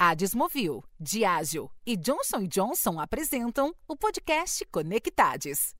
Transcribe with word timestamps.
A 0.00 0.14
Desmovil, 0.14 0.84
Diageo 1.00 1.68
e 1.84 1.96
Johnson 1.96 2.46
Johnson 2.46 3.00
apresentam 3.00 3.74
o 3.88 3.96
podcast 3.96 4.64
Conectades. 4.70 5.74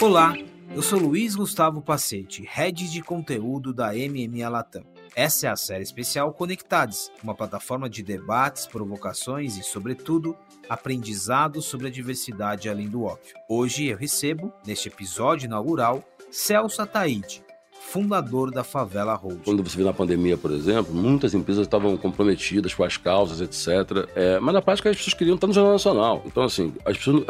Olá, 0.00 0.34
eu 0.74 0.82
sou 0.82 0.98
Luiz 0.98 1.36
Gustavo 1.36 1.80
Pacete, 1.80 2.42
head 2.42 2.90
de 2.90 3.00
conteúdo 3.02 3.72
da 3.72 3.92
MMA 3.92 4.48
Latam. 4.48 4.82
Essa 5.14 5.46
é 5.46 5.50
a 5.50 5.54
série 5.54 5.84
especial 5.84 6.34
Conectades, 6.34 7.08
uma 7.22 7.36
plataforma 7.36 7.88
de 7.88 8.02
debates, 8.02 8.66
provocações 8.66 9.56
e, 9.56 9.62
sobretudo, 9.62 10.36
aprendizado 10.68 11.62
sobre 11.62 11.86
a 11.86 11.90
diversidade 11.90 12.68
além 12.68 12.88
do 12.88 13.04
óbvio. 13.04 13.36
Hoje 13.48 13.86
eu 13.86 13.96
recebo, 13.96 14.52
neste 14.66 14.88
episódio 14.88 15.46
inaugural, 15.46 16.02
Celso 16.32 16.82
Ataíde, 16.82 17.44
fundador 17.92 18.50
da 18.50 18.64
Favela 18.64 19.14
Road. 19.14 19.40
Quando 19.44 19.62
você 19.62 19.76
vê 19.76 19.84
na 19.84 19.92
pandemia, 19.92 20.36
por 20.36 20.50
exemplo, 20.50 20.94
muitas 20.94 21.34
empresas 21.34 21.66
estavam 21.66 21.96
comprometidas 21.96 22.72
com 22.72 22.84
as 22.84 22.96
causas, 22.96 23.40
etc. 23.40 24.08
É, 24.14 24.40
mas 24.40 24.54
na 24.54 24.62
prática 24.62 24.88
as 24.88 24.96
pessoas 24.96 25.14
queriam 25.14 25.34
estar 25.34 25.46
no 25.46 25.52
Jornal 25.52 25.72
Nacional. 25.72 26.22
Então, 26.24 26.44
assim, 26.44 26.72
as 26.86 26.96
pessoas, 26.96 27.24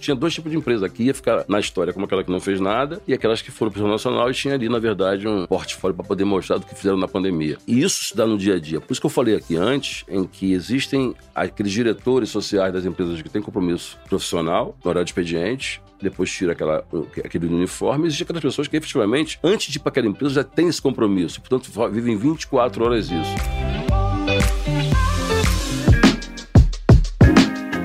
tinha 0.00 0.16
dois 0.16 0.34
tipos 0.34 0.50
de 0.50 0.58
empresa. 0.58 0.86
Aqui 0.86 1.04
ia 1.04 1.14
ficar 1.14 1.44
na 1.46 1.60
história 1.60 1.92
como 1.92 2.06
aquela 2.06 2.24
que 2.24 2.30
não 2.30 2.40
fez 2.40 2.60
nada 2.60 3.00
e 3.06 3.14
aquelas 3.14 3.40
que 3.40 3.50
foram 3.50 3.70
para 3.70 3.78
o 3.78 3.80
Jornal 3.80 3.94
Nacional 3.94 4.30
e 4.30 4.34
tinha 4.34 4.54
ali, 4.54 4.68
na 4.68 4.78
verdade, 4.78 5.28
um 5.28 5.46
portfólio 5.46 5.96
para 5.96 6.04
poder 6.04 6.24
mostrar 6.24 6.58
do 6.58 6.66
que 6.66 6.74
fizeram 6.74 6.96
na 6.96 7.06
pandemia. 7.06 7.58
E 7.66 7.80
isso 7.80 8.04
se 8.04 8.16
dá 8.16 8.26
no 8.26 8.36
dia 8.36 8.54
a 8.54 8.58
dia. 8.58 8.80
Por 8.80 8.92
isso 8.92 9.00
que 9.00 9.06
eu 9.06 9.10
falei 9.10 9.36
aqui 9.36 9.56
antes, 9.56 10.04
em 10.08 10.24
que 10.24 10.52
existem 10.52 11.14
aqueles 11.34 11.72
diretores 11.72 12.30
sociais 12.30 12.72
das 12.72 12.84
empresas 12.84 13.20
que 13.22 13.28
têm 13.28 13.42
compromisso 13.42 13.96
profissional, 14.08 14.76
no 14.82 14.90
horário 14.90 15.04
de 15.04 15.10
expediente, 15.10 15.80
depois 16.00 16.30
tira 16.30 16.52
aquela, 16.52 16.84
aquele 17.24 17.46
uniforme. 17.46 18.06
Existem 18.06 18.24
aquelas 18.24 18.42
pessoas 18.42 18.68
que 18.68 18.76
efetivamente, 18.76 19.38
antes 19.42 19.70
de 19.70 19.78
ir 19.78 19.80
para 19.80 19.90
aquela 19.98 20.08
empresa, 20.08 20.34
já 20.34 20.44
tem 20.44 20.68
esse 20.68 20.80
compromisso. 20.80 21.40
Portanto, 21.40 21.70
vivem 21.90 22.16
24 22.16 22.84
horas 22.84 23.10
isso. 23.10 23.34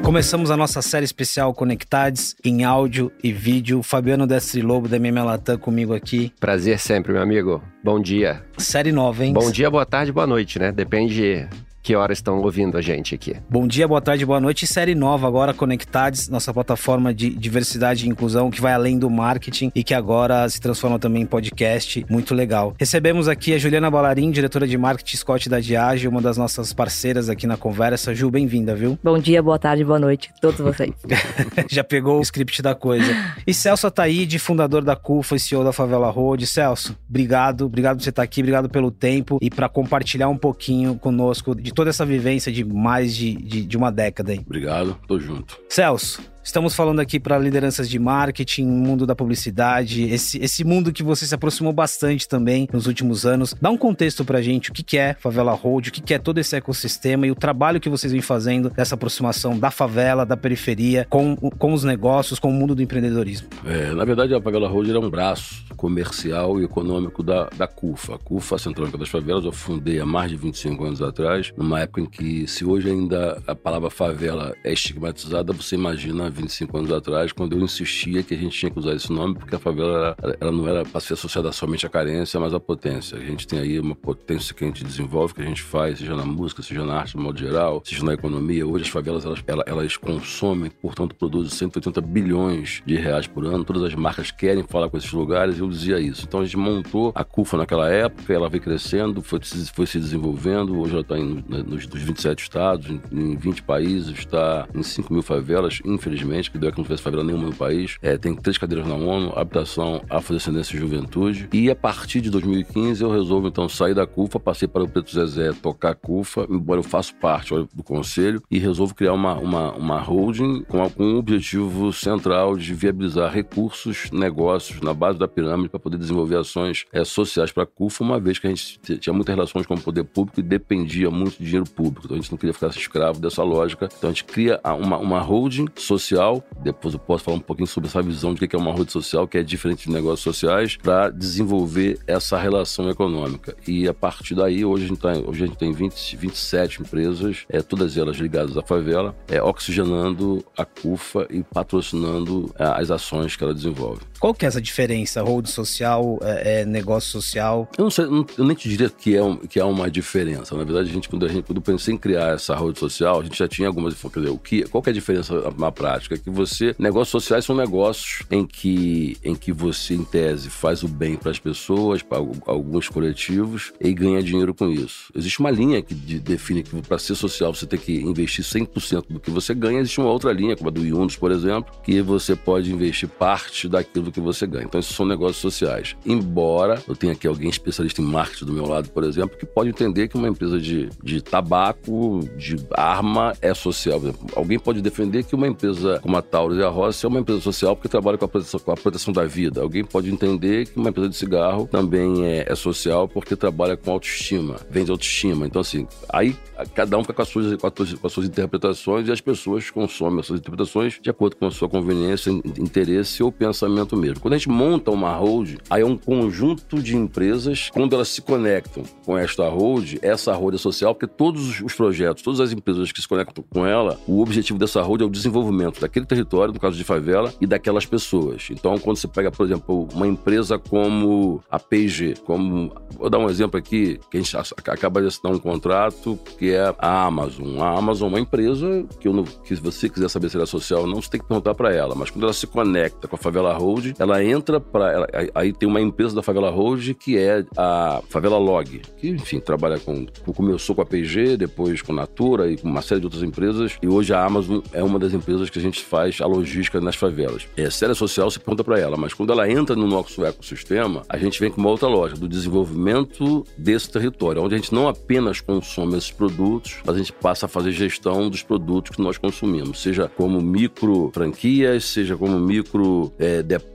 Começamos 0.04 0.52
a 0.52 0.58
nossa 0.58 0.82
série 0.82 1.06
especial 1.06 1.54
Conectades 1.54 2.36
em 2.44 2.64
áudio 2.64 3.12
e 3.24 3.32
vídeo. 3.32 3.82
Fabiano 3.82 4.28
Destri 4.28 4.62
Lobo 4.62 4.88
da 4.88 5.00
MMA 5.00 5.24
Latam 5.24 5.58
comigo 5.58 5.94
aqui. 5.94 6.32
Prazer 6.40 6.78
sempre, 6.78 7.14
meu 7.14 7.22
amigo. 7.22 7.64
Bom 7.84 8.00
dia. 8.00 8.44
Série 8.58 8.92
nova, 8.92 9.26
hein? 9.26 9.34
Bom 9.34 9.50
dia, 9.50 9.72
boa 9.72 9.86
tarde, 9.86 10.12
boa 10.12 10.28
noite, 10.28 10.60
né? 10.60 10.72
Depende 10.72 11.48
que 11.84 11.96
horas 11.96 12.20
estão 12.20 12.42
ouvindo 12.42 12.78
a 12.78 12.82
gente 12.82 13.14
aqui. 13.14 13.36
Bom 13.50 13.68
dia, 13.68 13.86
boa 13.86 14.02
tarde, 14.02 14.26
boa 14.26 14.40
noite. 14.40 14.66
Série 14.66 14.96
nova 14.96 15.28
agora, 15.28 15.54
Conectades, 15.54 16.30
nossa 16.30 16.54
plataforma 16.54 17.14
de 17.14 17.30
diversidade 17.30 18.06
e 18.06 18.10
inclusão 18.10 18.50
que 18.50 18.62
vai 18.62 18.72
além 18.72 18.98
do 18.98 19.10
marketing 19.10 19.70
e 19.76 19.84
que 19.84 19.94
agora 19.94 20.48
se 20.48 20.62
transforma 20.62 20.98
também 20.98 21.24
em 21.24 21.26
podcast. 21.26 22.06
Muito 22.10 22.34
legal. 22.34 22.74
Recebemos 22.80 23.28
aqui 23.28 23.54
a 23.54 23.58
Juliana 23.58 23.92
Balarim, 23.92 24.32
diretora 24.32 24.66
de 24.66 24.78
marketing 24.78 25.18
Scott 25.18 25.50
da 25.50 25.60
Diage, 25.60 26.08
uma 26.08 26.22
das 26.22 26.38
nossas 26.38 26.72
parceiras 26.72 27.28
aqui 27.28 27.46
na 27.46 27.58
conversa. 27.58 28.16
Ju, 28.16 28.32
bem-vinda, 28.32 28.74
viu? 28.74 28.98
Bom 29.04 29.20
dia, 29.20 29.44
boa 29.44 29.60
tarde, 29.60 29.84
boa 29.84 30.00
noite, 30.00 30.32
todos 30.40 30.62
vocês. 30.62 30.94
Já 31.70 31.84
pegou 31.84 32.20
o 32.20 32.22
script 32.22 32.62
da 32.62 32.74
coisa. 32.74 33.14
E 33.46 33.54
Celso 33.54 33.88
Ataíde, 33.88 34.40
fundador 34.40 34.86
da 34.86 34.96
CUFA 34.96 35.36
e 35.36 35.40
CEO 35.40 35.66
da 35.66 35.74
Favela 35.74 36.10
Road. 36.10 36.48
Celso, 36.48 36.98
obrigado, 37.10 37.66
obrigado 37.66 37.98
por 37.98 38.04
você 38.04 38.10
estar 38.10 38.24
aqui, 38.24 38.40
obrigado 38.40 38.70
pelo 38.70 38.90
tempo 38.90 39.38
e 39.42 39.50
para 39.50 39.68
compartilhar 39.68 40.30
um 40.30 40.38
pouquinho 40.38 40.96
conosco 40.96 41.54
de 41.54 41.73
toda 41.74 41.90
essa 41.90 42.06
vivência 42.06 42.52
de 42.52 42.64
mais 42.64 43.16
de, 43.16 43.34
de, 43.34 43.66
de 43.66 43.78
uma 43.78 43.92
década 43.92 44.32
aí. 44.32 44.40
Obrigado, 44.40 44.98
tô 45.08 45.20
junto. 45.20 45.60
Celso, 45.70 46.22
Estamos 46.44 46.76
falando 46.76 47.00
aqui 47.00 47.22
para 47.22 47.40
lideranças 47.40 47.90
de 47.90 47.98
marketing, 47.98 48.66
mundo 48.66 49.06
da 49.06 49.16
publicidade, 49.16 50.04
esse, 50.04 50.38
esse 50.44 50.66
mundo 50.66 50.92
que 50.92 51.02
você 51.02 51.26
se 51.26 51.34
aproximou 51.34 51.72
bastante 51.72 52.28
também 52.28 52.68
nos 52.72 52.86
últimos 52.86 53.26
anos. 53.26 53.56
Dá 53.62 53.70
um 53.70 53.78
contexto 53.78 54.26
para 54.26 54.40
a 54.40 54.42
gente, 54.42 54.70
o 54.70 54.74
que, 54.74 54.84
que 54.84 54.98
é 54.98 55.14
Favela 55.14 55.54
Road, 55.54 55.88
o 55.88 55.92
que, 55.92 56.02
que 56.02 56.14
é 56.14 56.20
todo 56.20 56.40
esse 56.40 56.54
ecossistema 56.54 57.26
e 57.26 57.32
o 57.32 57.36
trabalho 57.36 57.80
que 57.80 57.88
vocês 57.88 58.12
vêm 58.12 58.22
fazendo 58.22 58.70
dessa 58.70 58.96
aproximação 58.96 59.58
da 59.58 59.72
favela, 59.72 60.26
da 60.26 60.36
periferia, 60.36 61.08
com, 61.10 61.38
com 61.38 61.74
os 61.74 61.86
negócios, 61.86 62.40
com 62.40 62.50
o 62.50 62.54
mundo 62.54 62.76
do 62.76 62.82
empreendedorismo. 62.82 63.48
É, 63.66 63.94
na 63.94 64.04
verdade, 64.04 64.36
a 64.36 64.42
Favela 64.42 64.68
Road 64.68 64.92
é 64.92 65.00
um 65.00 65.10
braço 65.10 65.64
comercial 65.78 66.60
e 66.60 66.66
econômico 66.66 67.24
da, 67.24 67.50
da 67.56 67.68
CUFA. 67.68 68.16
A 68.16 68.18
CUFA, 68.18 68.58
Centrônica 68.58 68.98
das 68.98 69.08
Favelas, 69.08 69.46
eu 69.46 69.54
fundei 69.54 70.00
há 70.02 70.06
mais 70.06 70.30
de 70.30 70.36
25 70.36 70.84
anos 70.84 71.02
atrás, 71.02 71.54
numa 71.56 71.80
época 71.80 72.02
em 72.02 72.06
que, 72.06 72.46
se 72.48 72.66
hoje 72.66 72.90
ainda 72.90 73.42
a 73.48 73.56
palavra 73.56 73.90
favela 73.90 74.54
é 74.62 74.74
estigmatizada, 74.74 75.54
você 75.54 75.76
imagina 75.76 76.33
25 76.34 76.78
anos 76.78 76.92
atrás, 76.92 77.32
quando 77.32 77.56
eu 77.56 77.62
insistia 77.62 78.24
que 78.24 78.34
a 78.34 78.38
gente 78.38 78.58
tinha 78.58 78.70
que 78.70 78.80
usar 78.80 78.94
esse 78.94 79.12
nome, 79.12 79.36
porque 79.36 79.56
a 79.56 79.60
favela 79.60 80.16
ela, 80.22 80.38
ela 80.40 80.52
não 80.52 80.68
era 80.68 80.84
para 80.84 81.00
ser 81.00 81.14
associada 81.14 81.52
somente 81.52 81.86
à 81.86 81.90
carência, 81.90 82.40
mas 82.40 82.54
à 82.54 82.60
potência. 82.60 83.18
A 83.18 83.22
gente 83.22 83.48
tem 83.48 83.60
aí 83.60 83.80
uma 83.80 83.96
potência 83.96 84.54
que 84.54 84.64
a 84.64 84.68
gente 84.68 84.84
desenvolve, 84.84 85.34
que 85.34 85.42
a 85.42 85.46
gente 85.46 85.62
faz, 85.62 86.00
seja 86.00 86.16
na 86.16 86.26
música, 86.26 86.62
seja 86.62 86.84
na 86.84 86.96
arte, 86.96 87.16
de 87.16 87.24
modo 87.24 87.38
geral, 87.38 87.82
seja 87.86 88.04
na 88.04 88.14
economia. 88.14 88.66
Hoje 88.66 88.86
as 88.86 88.90
favelas 88.90 89.26
elas, 89.26 89.44
elas, 89.46 89.64
elas 89.68 89.98
consomem, 89.98 90.72
portanto, 90.82 91.16
produzem 91.16 91.50
180 91.50 92.02
bilhões 92.02 92.82
de 92.86 92.96
reais 92.96 93.28
por 93.28 93.46
ano. 93.46 93.64
Todas 93.64 93.84
as 93.84 93.96
marcas 93.96 94.32
querem 94.32 94.64
falar 94.64 94.90
com 94.90 94.98
esses 94.98 95.12
lugares 95.12 95.60
eu 95.60 95.70
dizia 95.70 96.00
isso. 96.00 96.26
Então 96.28 96.42
a 96.42 96.46
gente 96.46 96.58
montou 96.58 97.12
a 97.16 97.24
CUFA 97.24 97.58
naquela 97.58 97.90
época, 97.90 98.34
ela 98.34 98.50
veio 98.50 98.64
crescendo, 98.64 99.22
foi, 99.22 99.40
foi 99.74 99.86
se 99.86 100.00
desenvolvendo. 100.00 100.80
Hoje 100.80 100.94
ela 100.94 101.02
está 101.02 101.16
nos, 101.16 101.88
nos 101.88 102.02
27 102.02 102.42
estados, 102.42 102.90
em, 102.90 103.02
em 103.12 103.36
20 103.36 103.64
países, 103.64 104.18
está 104.18 104.68
em 104.74 104.84
5 104.84 105.14
mil 105.14 105.22
favelas, 105.22 105.80
infelizmente 105.86 106.23
que 106.52 106.58
deu 106.58 106.72
que 106.72 106.78
não 106.78 106.84
tivesse 106.84 107.04
favela 107.04 107.24
nenhuma 107.24 107.48
no 107.48 107.56
país. 107.56 107.98
É, 108.02 108.18
tem 108.18 108.36
três 108.36 108.58
cadeiras 108.58 108.88
na 108.88 108.96
ONU, 108.96 109.34
habitação, 109.36 110.02
afrodescendência 110.10 110.76
e 110.76 110.80
juventude. 110.80 111.48
E 111.54 111.70
a 111.70 111.76
partir 111.76 112.22
de 112.22 112.30
2015 112.30 113.04
eu 113.04 113.12
resolvo 113.12 113.48
então 113.48 113.68
sair 113.68 113.94
da 113.94 114.06
CUFA, 114.06 114.40
passei 114.40 114.68
para 114.68 114.84
o 114.84 114.88
Preto 114.88 115.12
Zezé 115.12 115.52
tocar 115.54 115.96
CUFA, 115.96 116.48
embora 116.50 116.80
eu 116.80 116.84
faça 116.84 117.14
parte 117.14 117.54
do 117.74 117.84
conselho, 117.84 118.42
e 118.50 118.58
resolvo 118.58 118.96
criar 118.96 119.14
uma, 119.14 119.36
uma, 119.36 119.72
uma 119.74 120.00
holding 120.00 120.64
com, 120.64 120.90
com 120.90 121.04
um 121.04 121.18
objetivo 121.18 121.92
central 121.94 122.56
de 122.56 122.74
viabilizar 122.74 123.32
recursos, 123.32 124.10
negócios 124.12 124.82
na 124.82 124.94
base 124.94 125.18
da 125.18 125.28
pirâmide 125.28 125.70
para 125.70 125.80
poder 125.80 125.98
desenvolver 125.98 126.38
ações 126.38 126.86
é, 126.92 127.04
sociais 127.04 127.52
para 127.52 127.64
a 127.64 127.68
CUFA, 127.68 128.04
uma 128.04 128.20
vez 128.20 128.40
que 128.40 128.48
a 128.48 128.50
gente 128.50 128.80
tinha 128.98 129.14
muitas 129.14 129.36
relações 129.36 129.66
com 129.66 129.76
o 129.76 129.82
poder 129.82 130.04
público 130.04 130.40
e 130.40 130.44
dependia 130.44 131.10
muito 131.10 131.38
de 131.38 131.46
dinheiro 131.46 131.70
público. 131.70 132.06
Então 132.06 132.18
a 132.18 132.20
gente 132.20 132.32
não 132.32 132.38
queria 132.38 132.54
ficar 132.54 132.68
escravo 132.68 133.20
dessa 133.20 133.44
lógica. 133.44 133.90
Então 133.98 134.10
a 134.10 134.14
gente 134.14 134.26
cria 134.26 134.60
uma, 134.64 134.98
uma 134.98 135.20
holding 135.20 135.68
social 135.76 136.13
depois 136.62 136.94
eu 136.94 137.00
posso 137.00 137.24
falar 137.24 137.38
um 137.38 137.42
pouquinho 137.42 137.68
sobre 137.68 137.90
essa 137.90 138.02
visão 138.02 138.34
de 138.34 138.48
que 138.48 138.56
é 138.56 138.60
uma 138.60 138.74
rede 138.74 138.92
social, 138.92 139.28
que 139.28 139.38
é 139.38 139.44
diferente 139.44 139.88
de 139.88 139.92
negócios 139.92 140.22
sociais, 140.22 140.78
para 140.78 141.10
desenvolver 141.10 142.00
essa 142.08 142.38
relação 142.38 142.90
econômica. 142.90 143.56
E 143.68 143.88
a 143.88 143.94
partir 143.94 144.36
daí, 144.36 144.64
hoje 144.64 144.86
a 144.86 144.88
gente, 144.88 145.00
tá, 145.00 145.12
hoje 145.12 145.44
a 145.44 145.48
gente 145.48 145.58
tem 145.58 145.72
20, 145.72 146.18
27 146.18 146.82
empresas, 146.82 147.46
é, 147.50 147.62
todas 147.62 147.98
elas 147.98 148.18
ligadas 148.18 148.58
à 148.58 148.62
favela, 148.62 149.16
é, 149.28 149.42
oxigenando 149.42 150.44
a 150.58 150.66
CUFA 150.66 151.28
e 151.30 151.44
patrocinando 151.44 152.54
é, 152.58 152.64
as 152.64 152.92
ações 152.92 153.36
que 153.36 153.44
ela 153.44 153.54
desenvolve. 153.54 154.02
Qual 154.24 154.34
que 154.34 154.46
é 154.46 154.48
essa 154.48 154.62
diferença? 154.62 155.22
Hold 155.22 155.48
social, 155.48 156.18
é, 156.22 156.62
é, 156.62 156.66
negócio 156.66 157.12
social? 157.12 157.70
Eu 157.78 157.84
não 157.84 157.92
sei, 157.92 158.06
eu 158.06 158.46
nem 158.46 158.56
te 158.56 158.70
diria 158.70 158.90
que 158.90 159.18
é, 159.18 159.22
um, 159.22 159.36
que 159.36 159.60
é 159.60 159.66
uma 159.66 159.92
diferença. 159.92 160.56
Na 160.56 160.64
verdade, 160.64 160.90
a 160.90 160.94
gente, 160.94 161.10
quando, 161.10 161.26
a 161.26 161.28
gente, 161.28 161.44
quando 161.44 161.58
eu 161.58 161.62
pensei 161.62 161.94
em 161.94 161.98
criar 161.98 162.36
essa 162.36 162.56
hold 162.56 162.78
social, 162.78 163.20
a 163.20 163.24
gente 163.26 163.38
já 163.38 163.50
tinha 163.50 163.68
algumas. 163.68 163.94
Quer 164.02 164.22
dizer, 164.22 164.30
o 164.30 164.38
que, 164.38 164.64
qual 164.64 164.82
que 164.82 164.90
é 164.90 164.92
a 164.92 164.94
diferença 164.94 165.54
na 165.58 165.70
prática? 165.74 166.18
Que 166.18 166.30
você. 166.30 166.74
Negócios 166.80 167.10
sociais 167.10 167.44
são 167.44 167.54
negócios 167.54 168.24
em 168.32 168.46
que, 168.46 169.18
em 169.26 169.36
que 169.36 169.52
você, 169.52 169.94
em 169.94 170.06
tese, 170.06 170.50
faz 170.50 170.84
o 170.84 170.88
bem 170.88 171.18
para 171.18 171.30
as 171.30 171.40
pessoas, 171.40 172.02
para 172.02 172.20
alguns 172.46 172.88
coletivos, 172.88 173.74
e 173.78 173.94
ganha 173.94 174.24
dinheiro 174.24 174.54
com 174.54 174.70
isso. 174.70 175.12
Existe 175.14 175.42
uma 175.42 175.52
linha 175.52 175.82
que 175.82 175.94
define 175.94 176.64
que 176.64 176.82
para 176.84 176.98
ser 176.98 177.16
social 177.16 177.54
você 177.54 177.66
tem 177.66 177.78
que 177.78 178.00
investir 178.00 178.46
100% 178.46 179.04
do 179.10 179.20
que 179.20 179.30
você 179.30 179.54
ganha. 179.54 179.82
Existe 179.82 180.00
uma 180.00 180.12
outra 180.12 180.32
linha, 180.32 180.56
como 180.56 180.70
a 180.70 180.72
do 180.72 180.86
Yunus, 180.86 181.18
por 181.18 181.30
exemplo, 181.30 181.74
que 181.84 182.02
você 182.02 182.38
pode 182.38 182.72
investir 182.72 183.10
parte 183.10 183.68
daquilo 183.68 184.13
que 184.14 184.22
você 184.22 184.48
ganha. 184.48 184.66
Então, 184.66 184.80
esses 184.80 184.96
são 184.96 185.06
negócios 185.06 185.38
sociais. 185.38 185.96
Embora 186.06 186.82
eu 186.88 186.96
tenha 186.96 187.14
aqui 187.14 187.28
alguém 187.28 187.50
especialista 187.50 188.02
em 188.02 188.06
marketing 188.06 188.46
do 188.46 188.54
meu 188.54 188.66
lado, 188.66 188.90
por 188.90 189.04
exemplo, 189.04 189.38
que 189.38 189.46
pode 189.46 189.70
entender 189.70 190.08
que 190.08 190.16
uma 190.16 190.28
empresa 190.28 190.60
de, 190.60 190.90
de 191.04 191.22
tabaco, 191.22 192.20
de 192.38 192.56
arma, 192.74 193.34
é 193.42 193.54
social. 193.54 194.02
Alguém 194.36 194.60
pode 194.60 194.82
defender 194.82 195.24
que 195.24 195.36
uma 195.36 195.48
empresa 195.48 196.00
como 196.02 196.16
a 196.18 196.22
Taurus 196.22 196.58
e 196.58 196.64
a 196.64 196.70
Rossi 196.70 197.06
é 197.06 197.10
uma 197.10 197.20
empresa 197.20 197.42
social 197.42 197.76
porque 197.76 197.90
trabalha 197.90 198.18
com 198.18 198.26
a 198.26 198.28
proteção, 198.28 198.60
com 198.60 198.72
a 198.72 198.76
proteção 198.76 199.14
da 199.14 199.26
vida. 199.26 199.62
Alguém 199.62 199.84
pode 199.84 200.12
entender 200.12 200.68
que 200.68 200.78
uma 200.78 200.90
empresa 200.90 201.10
de 201.10 201.16
cigarro 201.16 201.68
também 201.68 202.26
é, 202.26 202.46
é 202.48 202.56
social 202.56 203.08
porque 203.08 203.36
trabalha 203.36 203.76
com 203.76 203.92
autoestima, 203.92 204.58
vende 204.70 204.92
autoestima. 204.92 205.46
Então, 205.46 205.62
assim, 205.62 205.88
aí 206.10 206.36
cada 206.74 206.98
um 206.98 207.02
fica 207.02 207.14
com 207.14 207.22
as, 207.22 207.30
suas, 207.30 207.56
com, 207.56 207.68
as, 207.68 207.94
com 207.94 208.08
as 208.08 208.14
suas 208.14 208.28
interpretações 208.28 209.08
e 209.08 209.12
as 209.12 209.22
pessoas 209.22 209.70
consomem 209.70 210.20
as 210.20 210.26
suas 210.26 210.40
interpretações 210.40 211.00
de 211.02 211.10
acordo 211.10 211.36
com 211.36 211.48
a 211.48 211.52
sua 211.52 211.70
conveniência, 211.70 212.30
interesse 212.30 213.24
ou 213.24 213.32
pensamento 213.32 213.96
Quando 214.20 214.34
a 214.34 214.38
gente 214.38 214.50
monta 214.50 214.92
uma 214.92 215.16
hold, 215.16 215.56
aí 215.70 215.82
é 215.82 215.86
um 215.86 215.98
conjunto 215.98 216.82
de 216.82 216.96
empresas, 216.96 217.70
quando 217.72 217.94
elas 217.96 218.10
se 218.10 218.22
conectam 218.22 218.84
com 219.06 219.18
esta 219.18 219.48
hold, 219.48 219.96
essa 220.02 220.34
hold 220.34 220.56
é 220.56 220.58
social, 220.58 220.94
porque 220.94 221.08
todos 221.08 221.62
os 221.62 221.74
projetos, 221.74 222.24
todas 222.24 222.40
as 222.40 222.52
empresas 222.52 222.92
que 222.92 223.02
se 223.02 223.08
conectam 223.08 223.44
com 223.50 223.66
ela, 223.66 224.00
o 224.08 224.22
objetivo 224.22 224.60
dessa 224.60 224.82
hold 224.82 225.02
é 225.02 225.06
o 225.06 225.10
desenvolvimento 225.10 225.80
daquele 225.80 226.06
território, 226.06 226.54
no 226.54 226.60
caso 226.60 226.78
de 226.78 226.84
favela, 226.84 227.34
e 227.40 227.48
daquelas 227.48 227.86
pessoas. 227.86 228.48
Então, 228.52 228.78
quando 228.78 228.98
você 228.98 229.08
pega, 229.08 229.32
por 229.32 229.46
exemplo, 229.46 229.88
uma 229.94 230.08
empresa 230.08 230.58
como 230.58 231.44
a 231.50 231.60
P&G, 231.60 232.16
como 232.26 232.72
vou 232.98 233.10
dar 233.10 233.20
um 233.20 233.30
exemplo 233.30 233.58
aqui 233.58 234.00
que 234.10 234.18
a 234.18 234.22
gente 234.22 234.36
acaba 234.68 235.02
de 235.02 235.08
assinar 235.08 235.34
um 235.34 235.40
contrato 235.40 236.18
que 236.38 236.52
é 236.52 236.74
a 236.78 237.06
Amazon. 237.06 237.60
A 237.60 237.78
Amazon 237.78 238.08
é 238.08 238.10
uma 238.10 238.20
empresa 238.20 238.86
que, 239.00 239.08
eu 239.08 239.14
não, 239.14 239.24
que 239.24 239.56
se 239.56 239.62
você 239.62 239.90
quiser 239.90 240.10
saber 240.10 240.30
se 240.30 240.36
ela 240.36 240.44
é 240.44 240.48
social 240.48 240.88
não, 240.88 241.02
você 241.02 241.10
tem 241.10 241.22
que 241.22 241.28
perguntar 241.28 241.54
para 241.54 241.74
ela. 241.74 241.96
Mas 241.96 242.10
quando 242.10 242.24
ela 242.24 242.34
se 242.34 242.48
conecta 242.48 243.08
com 243.08 243.16
a 243.16 243.20
Favela 243.20 243.54
Ela 244.00 244.24
entra 244.24 244.60
para 244.60 245.08
aí 245.34 245.54
tem 245.54 245.68
uma 245.68 245.82
empresa 245.82 246.16
da 246.16 246.22
Favela 246.22 246.50
Road 246.50 246.94
que 246.94 247.18
é 247.18 247.46
a 247.58 248.02
Favela 248.10 248.38
Log, 248.38 248.82
que 248.98 249.10
enfim 249.10 249.40
trabalha 249.40 249.80
com 249.80 250.06
começou 250.36 250.76
com 250.76 250.82
a 250.82 250.86
PG, 250.86 251.38
depois 251.38 251.82
com 251.82 251.94
Natura 251.94 252.52
e 252.52 252.58
com 252.58 252.68
uma 252.68 252.82
série 252.82 253.00
de 253.00 253.08
outras 253.08 253.24
empresas 253.24 253.78
e 253.82 253.88
hoje 253.88 254.14
a 254.14 254.24
Amazon 254.24 254.60
é 254.72 254.84
uma 254.84 255.00
das 255.00 255.14
empresas 255.14 255.50
que 255.50 255.60
a 255.60 255.62
gente 255.62 255.82
faz 255.84 256.20
a 256.22 256.26
logística 256.26 256.80
nas 256.82 256.96
favelas. 256.96 257.48
É 257.56 257.70
séria 257.70 257.96
social, 257.96 258.30
se 258.30 258.40
pergunta 258.40 258.64
para 258.64 258.80
ela, 258.80 258.98
mas 258.98 259.14
quando 259.14 259.32
ela 259.32 259.50
entra 259.50 259.76
no 259.76 259.88
nosso 259.88 260.24
ecossistema, 260.26 261.04
a 261.08 261.18
gente 261.18 261.40
vem 261.40 261.52
com 261.52 261.62
uma 261.62 261.70
outra 261.70 261.88
loja 261.88 262.16
do 262.16 262.28
desenvolvimento 262.28 263.46
desse 263.58 263.90
território, 263.90 264.42
onde 264.42 264.56
a 264.56 264.58
gente 264.58 264.74
não 264.74 264.88
apenas 264.88 265.42
consome 265.42 265.98
esses 265.98 266.12
produtos, 266.12 266.78
mas 266.86 266.96
a 266.96 266.98
gente 266.98 267.14
passa 267.14 267.46
a 267.46 267.50
fazer 267.50 267.72
gestão 267.72 268.30
dos 268.30 268.44
produtos 268.44 268.96
que 268.96 269.02
nós 269.02 269.18
consumimos, 269.18 269.82
seja 269.82 270.10
como 270.10 270.42
micro 270.42 271.12
franquias, 271.14 271.86
seja 271.86 272.16
como 272.18 272.40
micro 272.40 273.12
é, 273.20 273.42
depósitos, 273.42 273.73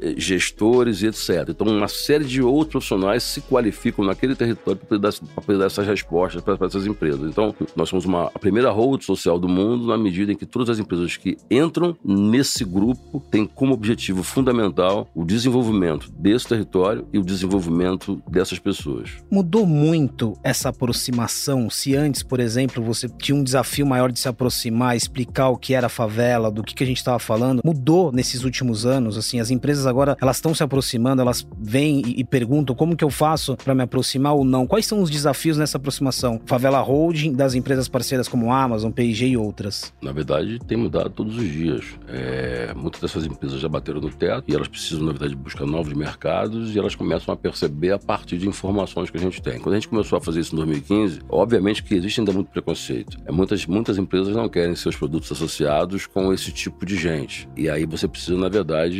é, 0.00 0.14
gestores 0.16 1.02
e 1.02 1.06
etc. 1.06 1.48
Então, 1.48 1.66
uma 1.66 1.88
série 1.88 2.24
de 2.24 2.42
outros 2.42 2.70
profissionais 2.70 3.22
se 3.22 3.40
qualificam 3.40 4.04
naquele 4.04 4.34
território 4.34 4.80
para 4.80 5.00
poder 5.42 5.58
dar, 5.58 5.66
essas 5.66 5.86
respostas 5.86 6.42
para 6.42 6.66
essas 6.66 6.86
empresas. 6.86 7.28
Então, 7.28 7.54
nós 7.76 7.88
somos 7.88 8.04
uma, 8.04 8.26
a 8.34 8.38
primeira 8.38 8.70
hold 8.70 9.02
social 9.02 9.38
do 9.38 9.48
mundo 9.48 9.86
na 9.86 9.98
medida 9.98 10.32
em 10.32 10.36
que 10.36 10.46
todas 10.46 10.70
as 10.70 10.78
empresas 10.78 11.16
que 11.16 11.36
entram 11.50 11.96
nesse 12.04 12.64
grupo 12.64 13.20
têm 13.30 13.46
como 13.46 13.74
objetivo 13.74 14.22
fundamental 14.22 15.08
o 15.14 15.24
desenvolvimento 15.24 16.10
desse 16.12 16.48
território 16.48 17.06
e 17.12 17.18
o 17.18 17.22
desenvolvimento 17.22 18.22
dessas 18.28 18.58
pessoas. 18.58 19.10
Mudou 19.30 19.66
muito 19.66 20.36
essa 20.42 20.70
aproximação? 20.70 21.68
Se 21.68 21.94
antes, 21.94 22.22
por 22.22 22.40
exemplo, 22.40 22.82
você 22.82 23.08
tinha 23.08 23.36
um 23.36 23.44
desafio 23.44 23.86
maior 23.86 24.10
de 24.10 24.18
se 24.18 24.28
aproximar, 24.28 24.96
explicar 24.96 25.48
o 25.48 25.56
que 25.56 25.74
era 25.74 25.86
a 25.86 25.90
favela, 25.90 26.50
do 26.50 26.62
que, 26.62 26.74
que 26.74 26.84
a 26.84 26.86
gente 26.86 26.98
estava 26.98 27.18
falando, 27.18 27.60
mudou 27.64 28.12
nesses 28.12 28.44
últimos 28.44 28.86
anos? 28.86 29.09
Assim, 29.16 29.40
as 29.40 29.50
empresas 29.50 29.86
agora 29.86 30.16
elas 30.20 30.36
estão 30.36 30.54
se 30.54 30.62
aproximando, 30.62 31.22
elas 31.22 31.46
vêm 31.58 32.02
e, 32.06 32.20
e 32.20 32.24
perguntam 32.24 32.74
como 32.74 32.96
que 32.96 33.04
eu 33.04 33.10
faço 33.10 33.56
para 33.56 33.74
me 33.74 33.82
aproximar 33.82 34.34
ou 34.34 34.44
não? 34.44 34.66
Quais 34.66 34.86
são 34.86 35.02
os 35.02 35.10
desafios 35.10 35.56
nessa 35.56 35.76
aproximação? 35.76 36.40
Favela 36.46 36.80
Holding 36.80 37.32
das 37.32 37.54
empresas 37.54 37.88
parceiras 37.88 38.28
como 38.28 38.52
Amazon, 38.52 38.90
P&G 38.90 39.28
e 39.28 39.36
outras? 39.36 39.92
Na 40.00 40.12
verdade, 40.12 40.58
tem 40.60 40.76
mudado 40.76 41.10
todos 41.10 41.36
os 41.36 41.48
dias. 41.50 41.84
É, 42.08 42.72
muitas 42.74 43.00
dessas 43.00 43.26
empresas 43.26 43.60
já 43.60 43.68
bateram 43.68 44.00
no 44.00 44.10
teto 44.10 44.44
e 44.48 44.54
elas 44.54 44.68
precisam, 44.68 45.04
na 45.04 45.12
verdade, 45.12 45.34
buscar 45.34 45.66
novos 45.66 45.92
mercados 45.92 46.74
e 46.74 46.78
elas 46.78 46.94
começam 46.94 47.32
a 47.32 47.36
perceber 47.36 47.92
a 47.92 47.98
partir 47.98 48.38
de 48.38 48.48
informações 48.48 49.10
que 49.10 49.16
a 49.16 49.20
gente 49.20 49.40
tem. 49.42 49.58
Quando 49.58 49.74
a 49.74 49.78
gente 49.78 49.88
começou 49.88 50.18
a 50.18 50.20
fazer 50.20 50.40
isso 50.40 50.54
em 50.54 50.56
2015, 50.56 51.20
obviamente 51.28 51.82
que 51.82 51.94
existe 51.94 52.20
ainda 52.20 52.32
muito 52.32 52.50
preconceito. 52.50 53.18
É, 53.24 53.32
muitas, 53.32 53.66
muitas 53.66 53.98
empresas 53.98 54.34
não 54.34 54.48
querem 54.48 54.74
seus 54.74 54.96
produtos 54.96 55.30
associados 55.32 56.06
com 56.06 56.32
esse 56.32 56.52
tipo 56.52 56.84
de 56.84 56.96
gente. 56.96 57.48
E 57.56 57.68
aí 57.68 57.86
você 57.86 58.06
precisa, 58.06 58.36
na 58.36 58.48
verdade, 58.48 58.99